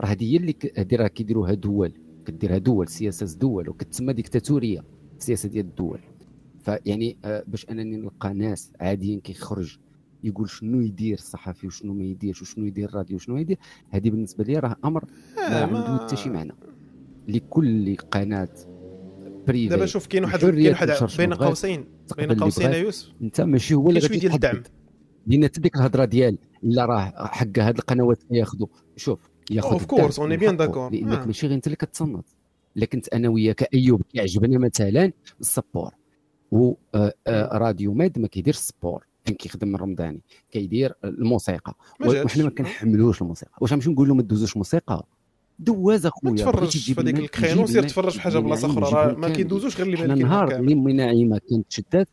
[0.00, 1.92] راه هذه هي اللي هادي راه كيديروها دول
[2.26, 4.84] كديرها دول سياسة دول وكتسمى ديكتاتورية
[5.18, 6.00] السياسة ديال الدول.
[6.60, 9.78] فيعني آه، باش أنني نلقى ناس عاديين كيخرج
[10.24, 13.58] يقول شنو يدير الصحفي وشنو ما يديرش وشنو يدير الراديو وشنو ما يدير
[13.90, 15.04] هذه بالنسبة لي راه أمر
[15.36, 16.52] ما عنده حتى شي معنى.
[17.28, 18.48] لكل قناة
[19.46, 20.88] بريفي دابا شوف كاين واحد كاين واحد
[21.18, 21.34] بين.
[21.34, 21.84] قوسين
[22.16, 22.72] بين قوسين.
[22.72, 24.32] يوسف انت ماشي هو اللي غادي ديال.
[24.34, 24.62] الدعم
[25.26, 28.66] لأن ديك الهضرة ديال لا راه حق هاد القنوات ياخذوا
[28.96, 29.18] شوف
[29.50, 30.92] ياخذ course, on est bien d'accord.
[30.92, 31.26] لأنك آه.
[31.26, 32.26] ماشي غير أنت اللي كتصنت
[32.76, 35.90] الا كنت أنا وياك أيوب كيعجبنا مثلا ال sport
[36.52, 40.20] و آه، آه، ماد ما كيديرش ال sport فين كيخدم الرمضاني
[40.50, 41.74] كيدير الموسيقى.
[42.00, 45.06] وحنا ما كنحملوش الموسيقى واش غنمشيو نقول لهم ما دوزوش موسيقى
[45.58, 49.28] ما أخويا تجيب في هذيك الكرينو جيب سير تفرج في حاجة بلاصة أخرى ما.
[49.28, 52.08] كيدوزوش غير اللي حنا بان نهار كاين اللي من ناعمه كانت شدات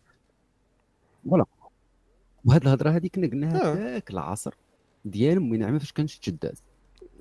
[1.30, 1.46] voilà
[2.46, 3.74] وهاد الهضرة هذه كنا قلناها آه.
[3.76, 4.54] ذاك العصر
[5.06, 6.58] ديال من عام فاش كان شداد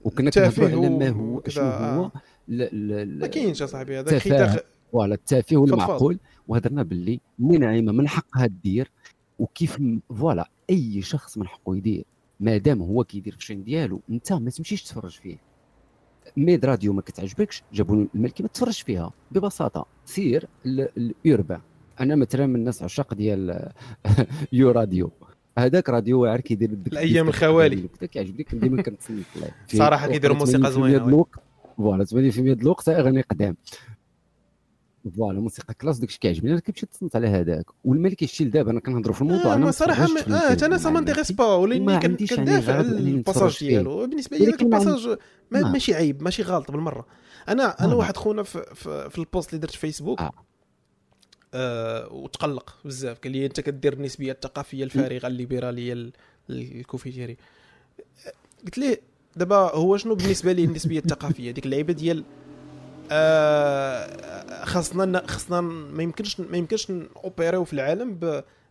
[0.04, 2.10] وكنا كنهضروا على ما هو شنو هو
[2.48, 4.50] ما كاينش اصاحبي هذاك تفاهة.
[4.50, 5.56] حيت voilà التافه.
[5.56, 6.18] والمعقول
[6.48, 8.90] وهضرنا باللي منعمه من حقها دير
[9.38, 9.78] وكيف
[10.08, 12.04] voilà أي شخص من حقه يدير
[12.40, 15.47] ما دام هو كيدير في ال chaîne ديالو أنت ما تمشيش تفرج فيه
[16.36, 19.10] ميد راديو ما كتعجبكش جابوا الملكي ما تفرجش فيها.
[19.30, 20.88] ببساطة سير ال-
[21.24, 21.60] الاوربان
[22.00, 23.68] أنا مثلا من الناس عشاق ديال
[24.52, 25.10] يو راديو.
[25.58, 27.88] هذاك راديو واعر كيدير الديسك الخوالي.
[28.12, 28.44] كيعجبني.
[28.44, 29.22] كنت ديما كنتسنى.
[29.78, 31.40] صراحة كيديروا موسيقى 80% زوينة، ديال الوقت.
[31.76, 33.56] فوالا 80% ديال الوقت اغاني قدام
[35.16, 39.14] فوالا موسيقى كلاس داكشي كيعجبني أنا كنمشي تصنت على هذاك والملك يشيل دابا أنا كنهضروا
[39.14, 41.10] في الموضوع آه أنا ما صراحة ما- آه الفيلم أنا سا مع ما الملكي.
[41.10, 43.58] انتيغيس با ولاني يعني كندافع على الباساج.
[43.58, 45.18] ديالو بالنسبة لي ذاك الباساج
[45.50, 45.72] ما نعم.
[45.72, 47.06] ماشي عيب ماشي غلط بالمرة
[47.48, 47.96] أنا أنا آه.
[47.96, 50.30] واحد خونا في, في, في ال post اللي درت في فيسبوك آه.
[51.54, 56.12] آه وتقلق بزاف قال لي أنت كدير النسبية الثقافية الفارغة الليبرالية ال-
[56.50, 57.36] الكوفيتيري
[58.64, 59.00] قلت ليه
[59.36, 62.24] دابا هو شنو بالنسبة لي النسبية الثقافية ديك اللعيبة ديال آه
[64.64, 66.90] خاصنا خاصنا ما يمكنش ما يمكنش
[67.24, 68.18] اوبيريو في العالم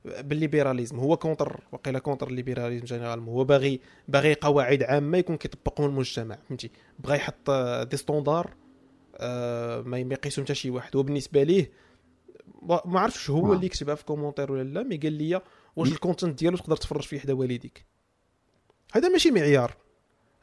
[0.06, 1.00] بال libéralisme.
[1.00, 6.38] هو contre وقيلا contre ال libéralisme général هو باغي باغي قواعد عامة يكون كيطبقهم المجتمع
[6.50, 8.54] فهمتي؟ بغى يحط آه، des standards
[9.18, 10.96] آه، ما يقيسهم حتى شي واحد.
[10.96, 11.72] وبالنسبة ليه
[12.86, 13.56] ما عرفتش هو آه.
[13.56, 15.42] اللي كتبها في commentaire ولا لا mais قال لي
[15.76, 15.92] واش.
[15.92, 17.86] ال content ديالو تقدر تفرج فيه حدا والديك.
[18.94, 19.78] هذا ماشي معيار.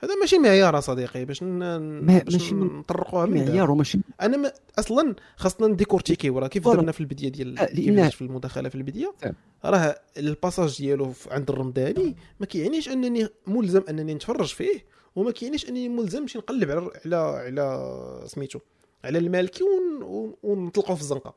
[0.05, 6.31] هذا ماشي معيار اصديقي باش باش نطرقوها من معيار وماشي أنا ما أصلا خاصنا نديكورتيكي
[6.31, 6.69] وراه كيف.
[6.69, 9.35] درنا في البدايه ديال آه، كيف لأن- درت في المداخلة في البدايه فهم.
[9.65, 14.85] راه ال passage ديالو عند الرمداني ما كيعنيش أنني ملزم أنني نتفرج فيه
[15.17, 18.59] وما كيعنيش أنني ملزم نمشي نقلب على على على سميتو
[19.05, 20.03] على المالكي ون...
[20.03, 21.35] ون- ونطلقوا في الزنقة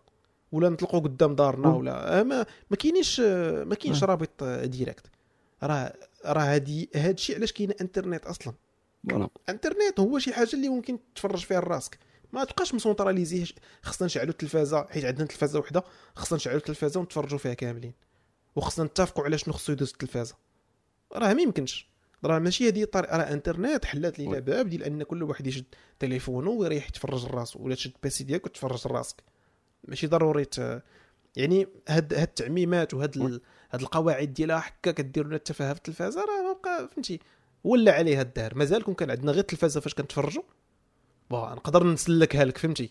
[0.52, 1.70] ولا نطلقوا قدام دارنا.
[1.76, 4.08] ولا آه، ما ما كاينيش آه، ما كاينش آه.
[4.08, 5.06] رابط direct
[5.64, 5.94] راه
[6.26, 8.54] راه هادي هادشي علاش كاين انترنت أصلا.
[9.10, 9.30] voilà.
[9.50, 12.00] انترنت هو شي حاجة اللي ممكن تفرج فيها راسك
[12.34, 15.84] ما تبقاش مسونطراليزي خصنا نشعلوا التلفازة حيت عندنا تلفازة وحدة
[16.16, 17.94] خصنا نشعلوا التلفازة ونتفرجوا فيها كاملين.
[18.56, 20.36] وخصنا نتفقوا على شنو خصو يدوز التلفازة.
[21.14, 21.88] راه ما يمكنش.
[22.26, 23.18] راه ماشي هذه الطريقة.
[23.18, 24.40] راه انترنت حلات لينا.
[24.40, 25.66] باب ديال ان كل واحد يشد
[26.00, 27.60] تليفونه ويريح يتفرج لراسو.
[27.60, 29.24] ولا تشد بيسي ديالك وتفرج لراسك.
[29.84, 30.84] ماشي ضروري ت...
[31.36, 33.42] يعني هاد هاد التعميمات وهاد.
[33.72, 37.20] هاد القواعد ديالها هكا كدير لنا التفاهة في التلفازة راه ما بقى فهمتي؟
[37.64, 40.44] ولا عليها الدار مازال كون كان عندنا غير التلفازة فاش كنتفرجوا؟
[41.32, 42.90] bon نقدر نسلكها لك فهمتي؟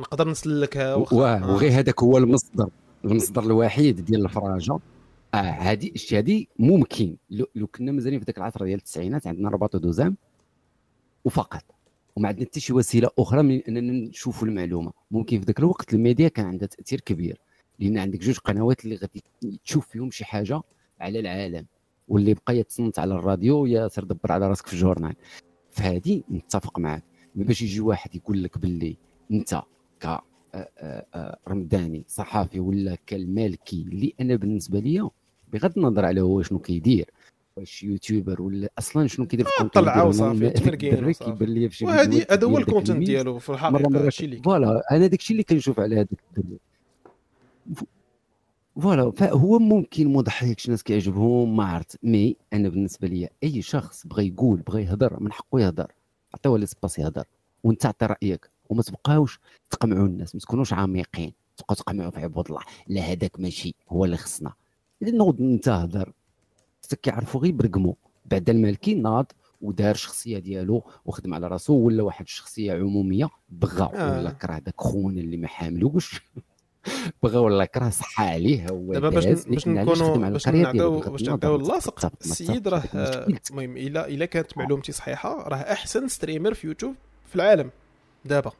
[0.00, 0.94] نقدر نسلكها.
[0.94, 1.52] واه آه.
[1.52, 2.68] وغير هذاك هو المصدر
[3.04, 4.78] المصدر الوحيد ديال الفراجة.
[5.34, 7.16] آه هذه الشيء هذه ممكن.
[7.30, 10.16] لو, لو كنا مازالين في ذاك العصر ديال التسعينات عندنا رباط ودوزام
[11.24, 11.64] وفقط.
[12.16, 14.92] وما عندنا حتى شي وسيلة أخرى من أننا نشوفوا المعلومة.
[15.10, 17.40] ممكن في ذاك الوقت الميديا كان عندها تأثير كبير.
[17.78, 19.22] لأن عندك جوج قنوات اللي غادي
[19.64, 20.60] تشوف فيهم شي حاجة
[21.00, 21.66] على العالم
[22.08, 25.14] واللي بقى يتصنت على الراديو يا سير دبر على راسك في ال journal
[25.70, 27.02] فهذه نتفق معك
[27.34, 28.96] باش يجي واحد يقول لك باللي
[29.30, 29.62] أنت
[30.00, 30.22] ك آه،
[30.54, 35.10] آه، آه، رمضاني صحافي ولا كالمالكي اللي أنا بالنسبة لي
[35.52, 37.10] بغض النظر على هو شنو كيدير
[37.56, 40.08] واش يوتيوبر ولا أصلا شنو كيدير في ال content طلعوا ديالو.
[40.08, 41.30] وصافي، هذاك تمرقين الدري وصافي.
[41.32, 43.06] كيبان لي في شي وهذه فيديوهات هذا هو ال content.
[43.06, 44.42] ديالو في الحقيقة هادشي اللي.
[44.42, 46.08] voilà أنا داك الشيء اللي كنشوف على هذاك
[48.80, 51.98] voilà فهو ممكن مضحك شي ناس كيعجبهم ما عرفت.
[52.02, 55.92] mais أنا بالنسبة لي أي شخص بغى يقول بغى يهضر من حقه يهضر.
[56.34, 57.24] عطيوه ليسباس يهضر
[57.64, 58.50] وأنت عطي رأيك.
[58.68, 59.40] وما تبقاوش
[59.70, 61.32] تقمعوا الناس ما تكونوش عميقين.
[61.56, 62.62] تبقاو تقمعوا في عباد الله.
[62.88, 64.52] لا هذاك ماشي هو اللي خصنا.
[65.02, 66.12] إذا نوض أنت هضر
[67.02, 67.96] كيعرفوا غير برقمو.
[68.24, 69.32] بعد المالكي ناض
[69.62, 74.18] ودار شخصيه ديالو وخدم على راسو ولا واحد الشخصية عمومية بغى آه.
[74.18, 76.22] ولا كره داك خونا اللي ما حاملوش
[77.22, 82.12] بغى ولا كره صحى عليه هو دابا باش باش نكونوا باش نعطيو باش نعطيو اللاصق
[82.20, 82.82] السيد راه.
[83.50, 86.94] المهم الا إلا كانت معلومتي صحيحة راه أحسن streamer في يوتيوب
[87.28, 87.70] في العالم
[88.24, 88.52] دابا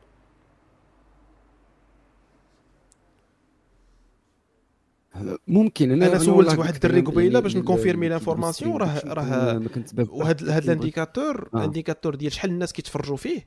[5.49, 9.62] ممكن أنا أنا سولت واحد الدري قبيلة باش نكونفيرمي l'information راه راه
[10.11, 11.59] وهاد هاد ال indicateur آه.
[11.59, 13.47] ال indicateur ديال شحال الناس كيتفرجوا فيه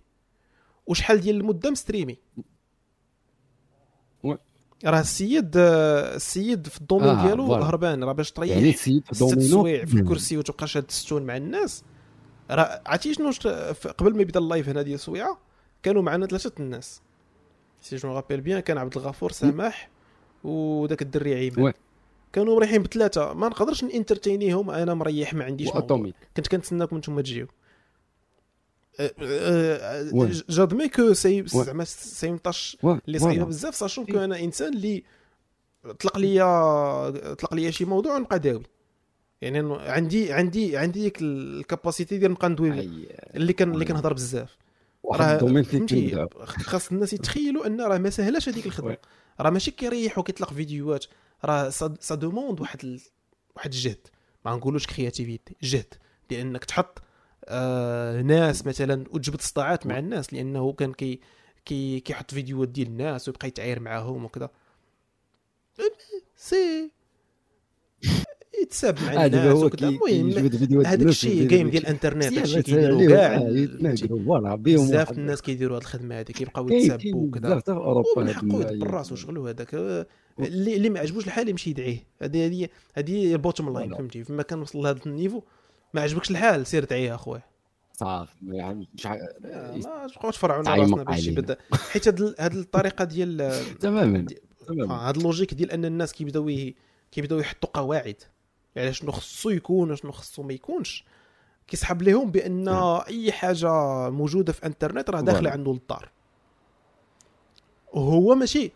[0.87, 2.17] وشحال ديال المدة مستريمي.
[4.85, 7.53] راه السيد السيد في ال domaine آه، ديالو.
[7.53, 11.23] هربان راه باش تريح يعني السيد في ست دومينو سوايع في الكرسي وتبقى شاد الستون
[11.23, 11.83] مع الناس.
[12.51, 13.31] راه عرفتي شنو
[13.97, 15.37] قبل ما يبدا ال live هنا ديال سويعة
[15.83, 17.01] كانوا معنا ثلاثة الناس.
[17.81, 19.89] si je rappelle bien كان عبد الغفور سماح
[20.43, 21.35] وداك الدري.
[21.35, 21.73] عيمان
[22.33, 23.33] كانوا مريحين بثلاثة.
[23.33, 25.69] ما نقدرش نانترتينيهم أنا مريح ما عنديش
[26.37, 27.47] كنت كنتسناكم نتوما تجيو.
[30.49, 31.43] j'admets que c'est.
[31.47, 33.19] زعما c'est une tâche واه، اللي.
[33.19, 35.03] صعيبه بزاف sachant que أنا انسان اللي
[35.99, 38.63] طلق ليا طلق ليا شي موضوع ونبقى داوي
[39.41, 42.89] يعني عندي عندي عندي ديك ال capacité ديال نبقى ندوي
[43.35, 44.57] اللي كان اللي كنهضر بزاف
[45.03, 46.29] واحد راه.
[46.45, 48.97] خاص الناس يتخيلوا أن راه ما سهلاش هذيك الخدمة.
[49.39, 51.05] راه ماشي كيريح وكيطلق فيديوهات.
[51.45, 51.69] راه
[51.99, 53.01] ça demande واحد ال...
[53.55, 54.07] واحد الجهد.
[54.45, 55.93] ما نقولوش créativité جهد.
[56.31, 57.01] لأنك تحط
[57.47, 61.19] آه ناس مثلا وتجبد صداعات مع الناس لأنه كان كي
[61.65, 64.49] كي كيحط فيديوهات ديال الناس ويبقى يتعاير معاهم وكذا.
[66.35, 66.91] c'est.
[68.61, 69.89] يتساب مع هذا الناس وكذا.
[69.89, 71.83] المهم هذاك الشيء جيم ديال.
[71.83, 77.61] الإنترنت كيديروا كاع آه، بزاف الناس كيديروا هاد الخدمة هذه كيبقاو يتسابوا وكذا.
[78.17, 79.73] ومن حقه يدبر راسو شغلو هذاك.
[80.39, 82.07] اللي ما عجبوش الحال يمشي يدعيه.
[82.21, 83.95] هذه هذه هذه ال bottom line.
[83.95, 85.41] فهمتي؟ فما كان وصل لهذا ال niveau.
[85.95, 87.41] ما عجبكش الحال سير دعيه أخويا
[87.93, 89.13] صافي يعني مش ع-
[89.45, 91.41] آه، ما تبقاوش تعيمق راسنا باش علينا.
[91.41, 91.57] بدا
[91.91, 93.51] حيت هاد هاد الطريقة ديال
[93.81, 94.25] تماما
[94.67, 96.51] تماما آه، هاد ال logique ديال أن الناس كيبداو
[97.11, 98.15] كيبداو يحطوا قواعد
[98.77, 101.05] على شنو خصو يكون وشنو خصو ما يكونش
[101.67, 103.01] كيسحب لهم بأن نعم.
[103.07, 103.69] أي حاجة
[104.09, 105.49] موجودة في إنترنت راه داخلة.
[105.49, 106.09] عنده للدار
[107.93, 108.71] وهو ماشي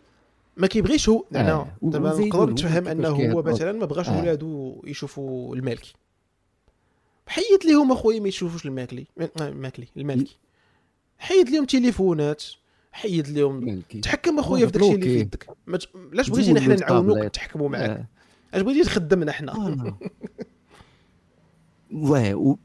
[0.57, 1.39] ما كيبغيش هو آه.
[1.39, 3.41] أنا دابا نقدر نتفهم أنه هو.
[3.41, 4.07] مثلا ما بغاش.
[4.09, 5.93] ولادو يشوفوا المالكي
[7.29, 10.37] حيد ليهم اخويا ما يشوفوش المالكي آه، المالكي المالكي
[11.17, 12.43] حيد لهم تليفونات
[12.91, 15.19] حيد لهم تحكم اخويا في داكشي اللي في.
[15.19, 15.49] يدك
[16.13, 17.17] علاش بغيتينا حنا نعاونوك.
[17.17, 18.05] نتحكموا معاك آه.
[18.53, 19.99] اش بغيتي تخدمنا حنا آه.
[21.91, 22.57] واه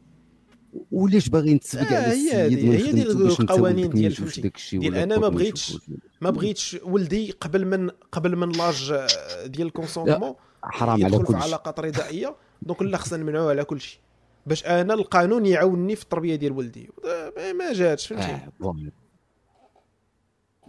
[0.91, 4.51] وليش باغي نتسبق آه، على هي السيد من هي ديال القوانين ديال فهمتي.
[4.79, 5.81] ديال ولا أنا ما بغيتش-.
[6.21, 11.25] ما بغيتش ولدي قبل من قبل من l'âge آه، ديال ال consentement حرام على في
[11.25, 13.99] كل شيء علاقات رضائية donc لا خصنا نمنعوه على كل شيء
[14.47, 16.91] باش أنا القانون يعاونني في التربية ديال ولدي.
[17.05, 18.25] آه، ما- جاتش فهمتي؟
[18.63, 18.87] آه،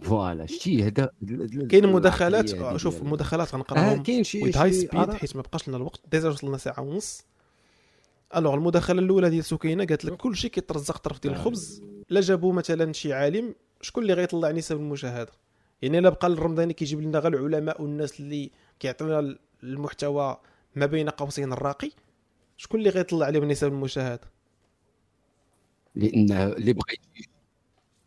[0.02, 0.46] voilà.
[0.46, 1.10] شتي هذا
[1.70, 5.12] كاين مداخلات آه، شوف المداخلات آه غنقراهم كاين شي huit high speed.
[5.12, 6.00] حيت ما بقاش لنا الوقت.
[6.10, 7.24] déjà وصلنا ساعه ونص.
[8.36, 12.52] alors المداخلة الأولى ديال سكينه قالت لك كل شيء كيترزق طرف ديال الخبز لا جابوا
[12.52, 15.32] مثلا شي عالم شكون اللي غيطلع نسب المشاهدة؟
[15.82, 18.50] يعني إلا بقى الرمضاني كيجيب لنا غير العلماء والناس اللي
[18.80, 20.36] كيعطيونا المحتوى
[20.76, 21.90] ما بين قوسين الراقي
[22.56, 24.30] شكون اللي غيطلع عليهم نسب المشاهدة؟
[25.94, 26.94] لأن اللي بغى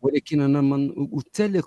[0.02, 1.62] ولكن أنا من وحتى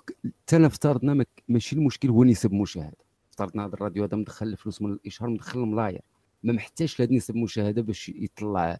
[0.46, 2.96] حتى افترضنا ما- ماشي المشكل هو نسب مشاهدة.
[3.30, 6.00] افترضنا هذا الراديو هذا مدخل الفلوس من الإشهار مدخل الملاير
[6.42, 8.78] ما محتاجش لهاد نسب المشاهده باش يطلع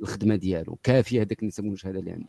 [0.00, 0.78] الخدمة ديالو.
[0.82, 2.28] كافيه هذاك نسب المشاهده اللي عنده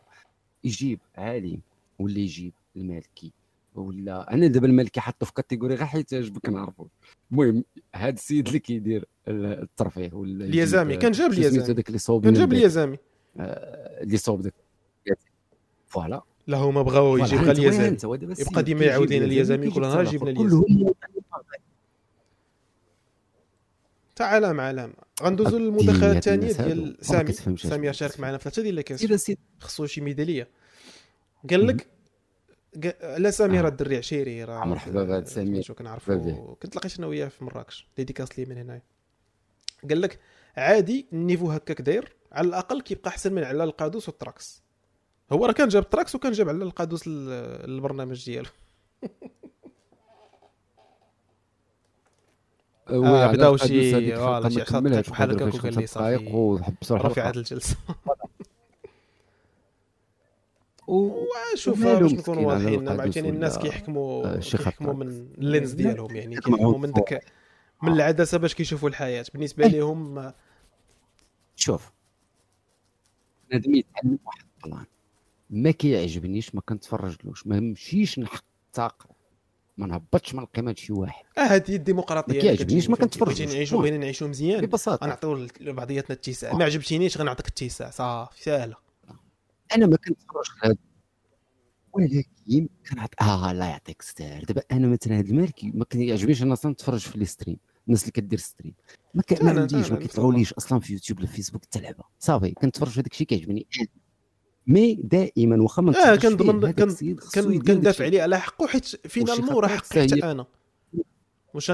[0.64, 1.60] يجيب عالم
[1.98, 3.32] ولا يجيب المالكي
[3.76, 6.86] ولا أنا دابا المالكي حطه في كاتيجوري غير حيت عجبك نعرفو.
[7.32, 10.96] المهم هذا السيد اللي كيدير الترفيه ولا اليزامي.
[10.96, 11.74] كان جاب اليزامي.
[11.74, 12.52] داك اللي صوب كان جاب.
[12.52, 12.96] اليزامي.
[13.36, 14.54] آه، اللي صوب داك.
[15.86, 16.22] فوالا.
[16.46, 17.96] لا هما بغاو يجيب غير اليزامي.
[18.38, 20.94] يبقى ديما يعاود لنا اليزامي كل نهار لنا كلهم
[24.16, 27.32] تعال مع علامه غندوزو الناس هادو ديال سامي.
[27.56, 28.20] سامي شارك.
[28.20, 30.48] معنا في ثلاثة ديال الكاس خصو شي ميدالية.
[31.50, 31.86] قال لك
[33.18, 33.68] لا سامي آه.
[33.68, 35.62] الدري عشيري راه مرحبا بهاد سامي.
[35.62, 35.84] شو مرحبا
[36.18, 36.54] كنعرفو.
[36.54, 38.82] كنت لقيت أنا وياه في مراكش dédicace لي من هنايا
[39.88, 40.18] قال لك
[40.56, 44.62] عادي ال niveau هكاك داير على الأقل كيبقى أحسن من على القادوس والتراكس
[45.32, 48.48] هو راه كان جاب التراكس وكان جاب على القادوس للبرنامج ديالو
[52.88, 53.66] آه، بداو شي-
[55.10, 56.26] بحال هكاك وقال لي صافي.
[56.32, 57.76] وحبسوا رفع الحلقة هذه الجلسة
[61.68, 65.04] ومالو باش نكونوا واضحين عاوتاني الناس كيحكموا آه، شي كيحكموا خطأ.
[65.04, 65.08] من
[65.38, 66.92] ال lens ديالهم يعني كيحكموا كيحكموا من.
[66.92, 67.24] داك
[67.82, 69.24] من العدسة باش كيشوفوا الحياة.
[69.34, 70.34] بالنسبة لهم آه،
[71.56, 71.92] شوف
[73.50, 74.86] بنادم يتعلم واحد ال plan.
[75.50, 77.46] ما كيعجبنيش ما كنتفرجلوش.
[77.46, 79.16] ما نمشيش الطاقه
[79.76, 81.24] ما نهبطش من القيمة شي واحد.
[81.38, 83.38] آه هذه الديمقراطية ما كيعجبنيش، ما؟ كنتفرجش.
[83.38, 84.66] بغيتي نعيشوا بغينا نعيشوا مزيان.
[84.66, 85.04] ببساطة.
[85.04, 88.76] غنعطيو لبعضياتنا التيساع ما عجبتينيش غنعطيك التيساع صافي ساهله
[89.76, 90.76] أنا ما كنتفرجش لهذا
[91.96, 96.72] ولكن كنعط آه الله يعطيك الستار دابا أنا مثلا هذا المالكي ما كيعجبنيش أنا أصلا
[96.72, 97.56] نتفرج في les streams
[97.86, 98.74] الناس اللي كدير stream
[99.14, 99.42] ما, ك...
[99.42, 102.04] ما عنديش كيطلعوليش أصلا في يوتيوب ولا في فيسبوك حتى لعبة.
[102.18, 103.66] صافي كنتفرج في هذاك الشيء كيعجبني.
[104.66, 106.72] mais دائما واخا ما آه كنضمن
[107.58, 108.04] كندافع.
[108.04, 110.46] عليه على حقه حيت finalement خطرات راه حقي حتى أنا.
[111.54, 111.70] واش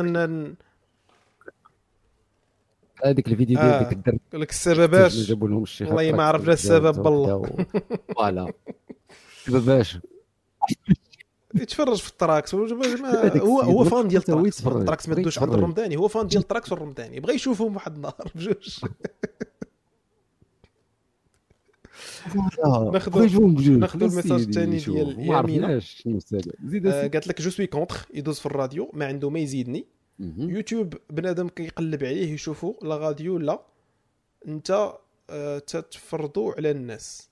[3.05, 3.63] هذيك الفيديو آه.
[3.63, 4.19] ديال ديك الدرب.
[4.29, 7.67] نقول لك السبباش جابوا لهم الشيخ والله ما عرفنا السبب بالله.
[8.17, 8.53] voilà.
[9.49, 9.99] باش.
[11.55, 14.67] يتفرج في التراكس هو هو fan ديال التراكس.
[14.67, 15.59] التراكس ما دوش عند يتفرج.
[15.59, 18.79] الرمضاني هو fan ديال التراكس والرمضاني بغى يشوفهم واحد النهار بجوج
[22.93, 23.23] ناخذوا-
[23.71, 25.83] ناخذوا ال message الثاني ديال
[26.65, 27.01] زيد آه،.
[27.09, 29.87] قالت لك je suis contre يدوز في الراديو ما عنده ما يزيدني.
[30.39, 33.63] يوتيوب بنادم كيقلب عليه يشوفو la radio لا
[34.49, 34.93] انت
[35.31, 37.29] آه، تتفرضوا على الناس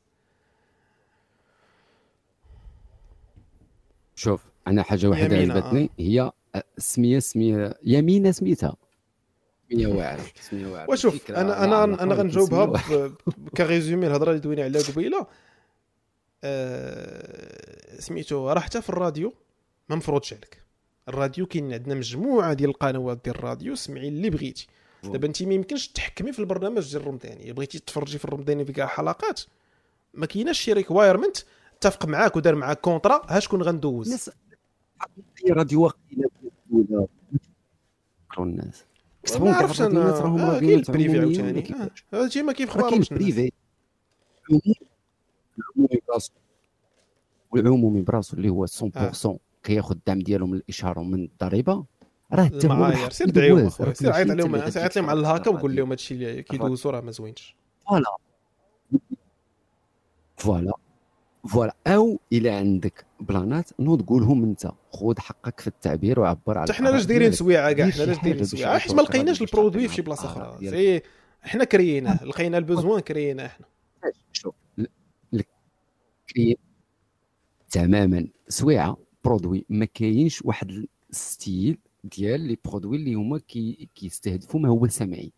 [4.21, 6.33] شوف أنا حاجة واحدة عجبتني هي
[6.79, 8.77] سميه سميه يمينة سميتها.
[9.71, 10.91] سميه واعرة سميه واعرة.
[10.91, 13.13] وشوف أنا أنا أنا ولكن غنجاوبها
[13.57, 15.27] ك résumer الهضرة اللي دوينا عليها قبيلة.
[16.45, 19.35] آه، سميتو راه حتى في الراديو
[19.89, 20.63] ما مفروضش عليك.
[21.09, 24.67] الراديو كاين عندنا مجموعة ديال القنوات ديال الراديو سمعي اللي بغيتي.
[25.05, 28.85] دابا انت ما يمكنش تحكمي في البرنامج ديال الرمضاني بغيتي تفرجي في الرمضاني في كاع
[28.85, 29.41] الحلقات
[30.15, 31.37] ما كايناش شي requirement
[31.81, 34.31] اتفق معاك ودار معاك contrat ها شكون غندوز؟ الناس
[35.51, 37.07] راديو واقيلا
[38.39, 38.85] الناس.
[39.23, 41.63] كتبهم كاع الراديوات راهم آه، ال privé عمومية عاوتاني.
[41.63, 43.13] كيفاش؟ آه، هادشي ما كيف راه كاين الناس.
[43.13, 43.53] privé
[44.51, 46.33] العمومي براسو
[47.51, 51.85] والعمومي براسو اللي هو 100% كياخذ الدعم ديالو من الاشهار ومن الضريبة.
[52.33, 55.91] راه حتى هو سير دعيهم سير عيط عليهم سير عيط لهم على الهاكا وقول لهم
[55.91, 57.57] هادشي اللي كيدوزوا راه ما زوينش.
[57.89, 58.17] voilà.
[60.37, 60.73] voilà.
[61.49, 61.77] voilà.
[61.87, 64.71] أو إلى عندك بلانات نوض قولهم أنت.
[64.93, 67.33] خذ حقك في التعبير وعبر على حنا علاش دايرين.
[67.33, 70.71] سويعه كاع حنا علاش دايرين سويعه حيت ما لقيناش ال produit في شي بلاصة أخرى.
[70.71, 71.03] سي
[71.43, 73.67] حنا كرييناه لقينا ال besoin كرييناه حنا
[74.33, 74.55] شوف
[77.71, 78.27] تماما.
[78.49, 78.97] سويعة.
[79.25, 79.65] produit.
[79.69, 85.33] ما كاينش واحد ال style ديال les produits اللي هما كي كيستهدفوا ما هو سمعي.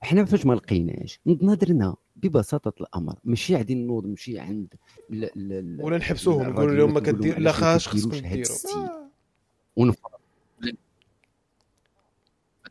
[0.00, 1.20] حنا فاش ما لقيناش.
[1.26, 4.74] نضنا درنا ببساطة الأمر ماشي غادي نوض نمشي عند
[5.10, 8.44] ال- ال- ال- ولا نحبسوهم نقول لهم ما كدير لا خاش خصكم ديروا
[8.76, 9.06] آه.
[9.76, 10.10] ونفرض.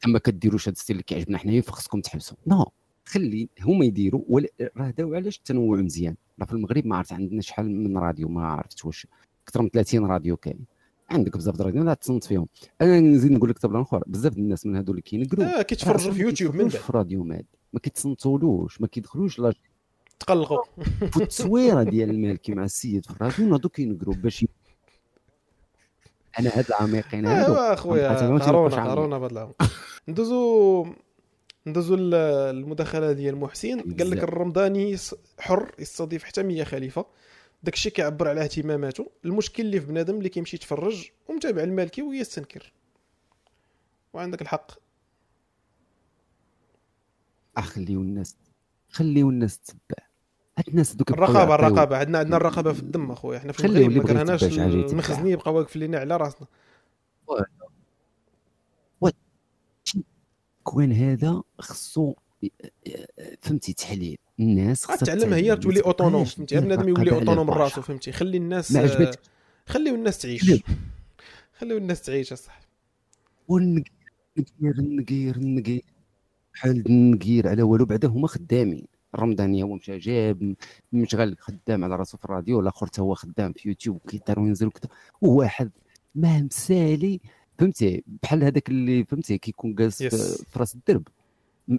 [0.07, 2.37] ما كديروش هذا ال style اللي كيعجبنا حنايا فخصكم تحبسوا.
[2.47, 2.65] non
[3.05, 4.47] خلي هما يديروا ولا
[4.77, 6.15] راه داو علاش التنوع مزيان.
[6.39, 9.07] راه في المغرب ما عرفت عندنا شحال من راديو ما عرفت واش.
[9.47, 10.59] أكثر من 30 راديو كاين.
[11.09, 12.47] عندك بزاف د الراديو لا تصنت فيهم.
[12.81, 15.59] أنا نزيد نقول لك طبعا اخر بزاف د الناس من هادو اللي كينقروا.
[15.59, 16.69] آه كيتفرجوا في يوتيوب من بعد.
[16.71, 19.53] في الراديو ماد ما كيتصنتولوش ما كيدخلوش لا
[20.19, 20.63] تقلقوا.
[21.13, 24.45] في التصويره ديال المالكي مع السيد في الراديو ناضو كينقروا باش
[26.39, 27.53] أنا هاد العميقين هادو.
[27.53, 28.39] أيوا أخويا عامل.
[28.41, 29.53] قهرونا بهاد العام.
[30.07, 30.87] ندوزو
[31.67, 33.79] ندوزو ل- المداخله ديال محسن.
[33.81, 34.23] قال لك.
[34.23, 34.95] الرمضاني
[35.39, 37.05] حر يستضيف حتى 100 خليفة.
[37.63, 39.11] داكشي كيعبر على اهتماماته.
[39.25, 42.73] المشكل اللي في بنادم اللي كيمشي يتفرج ومتابع المالكي ويستنكر.
[44.13, 44.71] وعندك الحق.
[47.61, 48.35] خليو الناس
[48.89, 50.05] خليو الناس تتبع
[50.57, 54.03] هاد الناس دوك الرقابة الرقابة عندنا عندنا الرقابة في الدم اخويا إحنا في المغرب ما
[54.03, 54.43] كرهناش.
[54.43, 56.47] المخزني يبقى واقف لينا على راسنا
[60.63, 62.13] كوان هذا خصو
[63.41, 65.55] فهمتي تحليل الناس خصها تعلم هي.
[65.55, 67.49] تولي أوتونوم فهمتي بنادم يولي أوتونوم.
[67.49, 69.17] راسو فهمتي خلي الناس ما عجبتش.
[69.17, 70.61] آه، خليو الناس تعيش
[71.53, 71.77] خليو.
[71.77, 72.65] الناس تعيش اصاحبي
[73.47, 73.91] والنقير
[74.37, 75.83] النقير النقير النقير
[76.59, 78.85] بحال النقير على والو بعدا هما خدامين.
[79.15, 80.55] الرمضانيه هو مشى جاب
[80.93, 84.89] مشغل خدام على راسو في الراديو الآخر حتى هو خدام في يوتيوب كيدار وينزل وكذا
[85.21, 85.71] وواحد
[86.15, 87.19] ما مسالي
[87.59, 90.15] فهمتي؟ بحال هذاك اللي فهمتي كيكون جالس Yes.
[90.49, 91.07] في راس الدرب.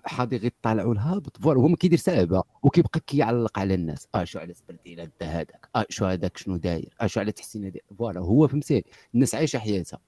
[0.04, 4.08] حاضي غير طالعوا الهابط voilà هو ما كيدير سابه وكيبقى كيعلق على الناس.
[4.14, 7.64] آه شو على سبرديله دا هذاك آه شو هذاك شنو داير؟ آه شو على تحسين
[7.64, 8.84] هذاك voilà هو فهمتي
[9.14, 9.98] الناس عايشة حياتها.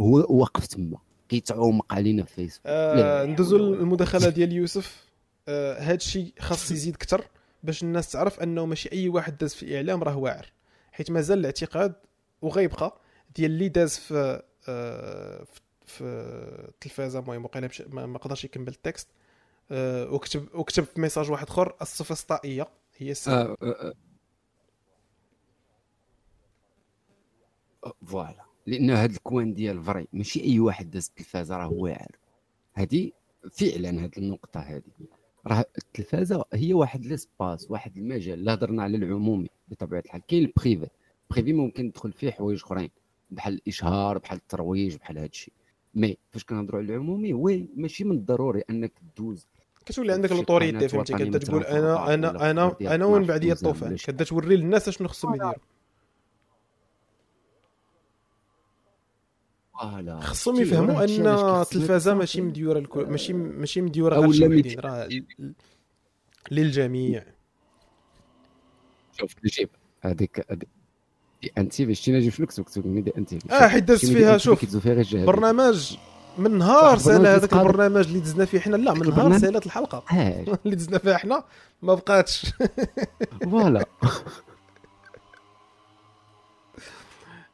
[0.00, 0.98] هو واقف تما.
[1.30, 2.62] كيتعومق علينا في فيسبوك.
[2.66, 3.56] آه ندوزو.
[3.74, 5.04] المداخلة ديال يوسف.
[5.48, 7.24] آه هاد الشيء خاص يزيد أكثر
[7.62, 10.52] باش الناس تعرف أنه ماشي أي واحد داز في الاعلام راه واعر
[10.92, 11.94] حيت مازال الاعتقاد
[12.42, 13.00] وغيبقى
[13.36, 16.04] ديال اللي داز في آه في- في
[16.68, 17.18] التلفازة.
[17.18, 19.08] المهم وقيلا مش- ما ما قدرش يكمل ال texte.
[19.70, 23.92] آه وكتب وكتب في message واحد آخر السوفسطائيه هي السبب آه، آه،
[27.86, 28.49] آه، voilà.
[28.66, 32.16] لأن هذا ال point ديال vrai ماشي أي واحد داز التلفازة راه واعر
[32.74, 33.10] هذه
[33.50, 34.82] فعلا هذه النقطة هذه
[35.46, 38.44] راه التلفازة هي واحد l'espace واحد المجال.
[38.44, 40.88] لا هضرنا على العمومي بطبيعة الحال كاين ال privé
[41.30, 42.90] ال privé ممكن تدخل فيه حوايج أخرين
[43.30, 45.54] بحال الإشهار بحال الترويج بحال هذا الشيء.
[45.94, 49.46] mais فاش كنهضروا على العمومي oui ماشي من الضروري أنك تدوز.
[49.86, 53.54] كتولي عندك l'autorité فهمتي وطنية كتبدا تقول مثلاً أنا أنا أنا أنا وين 12 بعديا
[53.54, 54.06] دوزة الطوفان ولا شي.
[54.06, 55.54] كتبدا توري للناس أشنو خصهم يديروا.
[60.20, 62.14] خصهم يفهموا ان التلفازه.
[62.14, 65.08] ماشي مديوره الكل ماشي ماشي مديوره أو غير راه
[66.50, 67.24] للجميع
[69.18, 69.68] شوف نجيب
[70.02, 70.46] هذيك
[71.42, 74.38] دي انتي فاش شتي نجيب شنو كتب كتب لي دي انتي آه حيت دازت فيها
[74.38, 74.76] شوف
[75.26, 75.96] برنامج
[76.38, 77.52] من نهار البرنامج هذاك.
[77.52, 80.04] البرنامج اللي دزنا فيه حنا لا من نهار سالات الحلقة
[80.64, 81.44] اللي دزنا فيها حنا
[81.82, 82.52] ما بقاتش
[83.42, 83.84] فوالا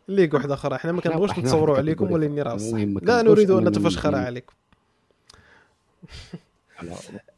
[0.09, 2.12] ليك واحدة أخرى حنا ما كنبغوش نتصوروا واحد عليكم.
[2.12, 4.55] ولا ني راسي المهم ما لا نريد أن نتفشخر عليكم.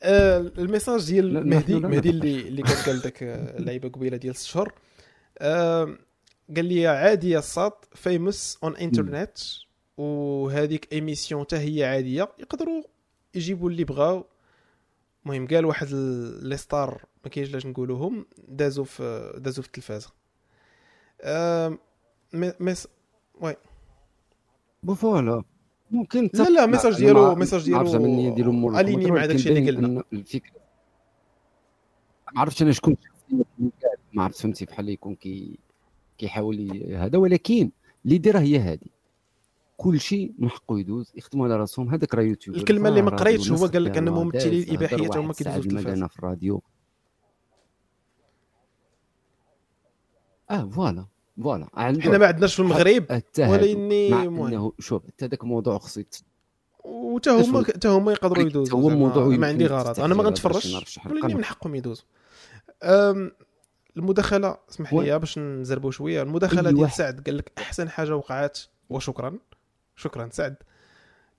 [0.03, 2.11] آه، الميساج ديال مهدي مهدي.
[2.11, 4.73] اللي اللي كان قال داك آه، اللعيبه قبيلة ديال ست شهور
[5.39, 5.97] آه،
[6.57, 9.39] قال لي عادي يا الصاد فيموس اون انترنت
[9.97, 12.28] وهذيك ايميسيون حتى هي عادية.
[12.39, 12.82] يقدروا
[13.35, 14.27] يجيبوا اللي بغاو.
[15.27, 15.89] المهم قال واحد
[16.43, 18.27] لي ستار ما كاينش لاش نقولوهم.
[18.49, 20.11] دازوا في دازوا في التلفازه
[21.20, 21.78] آه،
[22.32, 22.88] مي- ميس
[24.82, 25.42] بو فوالا
[25.90, 30.52] ممكن لا لا ميساج ديالو ميساج ديالو اليني مع داكشي اللي قلنا الفكرة.
[32.34, 32.96] ما عرفتش أنا شكون
[34.12, 35.59] ما عرفت فهمتي بحال يكون كي
[36.18, 37.70] كيحاول هذا ولكن
[38.05, 38.86] اللي دايره هي هذه.
[39.76, 41.88] كل شيء من حقه يدوز يخدموا على راسهم.
[41.88, 45.32] هذاك راه يوتيوب الكلمة اللي ما قريتش هو قال لك أن ممثلي الإباحية هما كيدوزوا
[45.32, 46.05] في التلفاز.
[46.05, 46.62] في الراديو.
[50.50, 51.06] آه voilà.
[51.43, 53.52] voilà حنا ما عندناش في المغرب حتى هادو.
[53.52, 56.16] ولكن مع إنه شوف حتى ذاك الموضوع خصو يت-
[56.85, 57.62] وتا هما.
[57.62, 61.36] تا هما يقدروا حتى يدوزوا هو الموضوع ما عندي غرض أنا ما غنتفرجش ولكن.
[61.36, 62.05] من حقهم يدوزوا
[63.97, 64.94] المداخلة اسمح.
[64.94, 66.90] لي باش نزربوا شوية المداخلة ديال.
[66.90, 68.59] سعد قال لك أحسن حاجة وقعت
[68.90, 69.39] وشكرا
[69.97, 70.55] شكرا سعد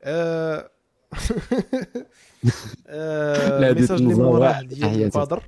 [0.03, 0.69] أه،
[2.87, 4.61] أه، ال message اللي موراه.
[4.61, 5.09] ديال.
[5.09, 5.43] بدر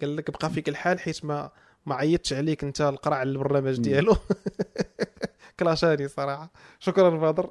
[0.00, 1.50] قال لك بقى فيك الحال حيت ما
[1.86, 4.16] ما عيطتش عليك انت القرع البرنامج ديالو.
[5.60, 6.50] كلاشاني صراحة.
[6.78, 7.50] شكرا بدر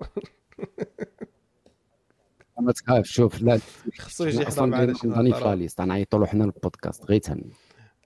[2.60, 3.60] ما تخاف شوف لا
[4.00, 4.94] خصو يجي يحضر معنا.
[4.94, 5.54] شي غادي في نهار.
[5.54, 7.22] ليست غنعيطوا له حنا البودكاست غير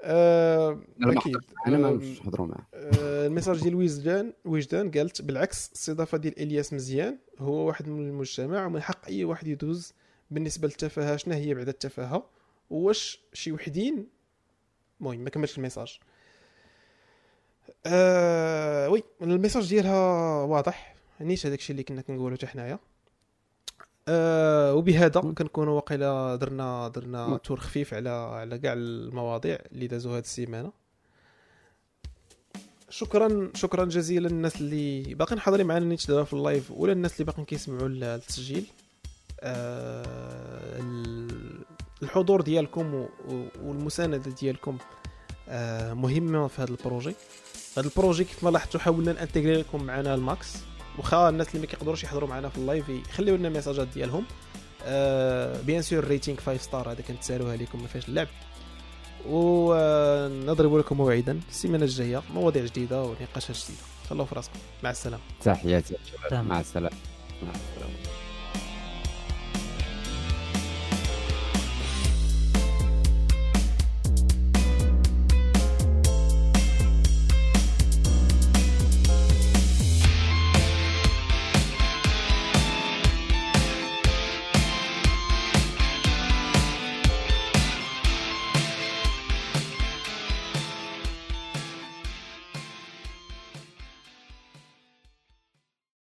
[0.07, 0.69] آه،
[1.01, 1.37] أنا ما أكيد.
[1.67, 1.91] أنا ما آه،
[2.25, 7.87] نهضروا معاه آه، الميساج ديال وجدان وجدان قالت بالعكس الاستضافه ديال إلياس مزيان هو واحد
[7.87, 9.93] من المجتمع ومن حق أي واحد يدوز
[10.31, 12.29] بالنسبة للتفاهة شنو هي بعد التفاهة؟
[12.69, 14.07] واش شي وحدين؟
[15.01, 15.99] المهم ما كملتش ال message
[17.85, 19.97] آه oui ال message ديالها
[20.43, 20.95] واضح.
[21.21, 22.79] نيت هذاك الشيء اللي كنا كنقولوا حتى حنايا.
[24.07, 27.37] آه وبهذا كنكونوا واقيلا درنا درنا.
[27.37, 30.71] tour خفيف على على كاع المواضيع اللي دازوا هذه السيمانة.
[32.89, 37.13] شكرا شكرا جزيلا للناس اللي باقيين حاضرين معنا نيت دابا في ال live ولا الناس
[37.13, 38.65] اللي باقيين كيسمعوا ال- التسجيل.
[39.41, 41.65] آه ال-
[42.03, 43.07] الحضور ديالكم
[43.63, 44.77] والمساندة ديالكم
[45.49, 47.15] آه مهمة في هذا ال projet.
[47.77, 50.53] هذا ال projet كيف ما لاحظتوا حاولنا ن intégrer لكم معنا ال max.
[50.97, 54.25] واخا الناس اللي ما كيقدروش يحضروا معنا في ال live يخليو لنا ميساجات ديالهم.
[54.83, 58.27] آه bien sûr rating 5 stars هذا كنتسالوها لكم ما فيهاش اللعب.
[59.29, 61.39] ونضرب لكم موعدا.
[61.49, 63.81] السيمانة الجاية مواضيع جديدة ونقاشات جديدة.
[64.09, 64.59] تهلاو في راسكم.
[64.83, 65.23] مع السلامة.
[65.41, 65.95] تحياتي.
[66.31, 66.95] مع السلامة.
[67.43, 67.95] مع السلامة.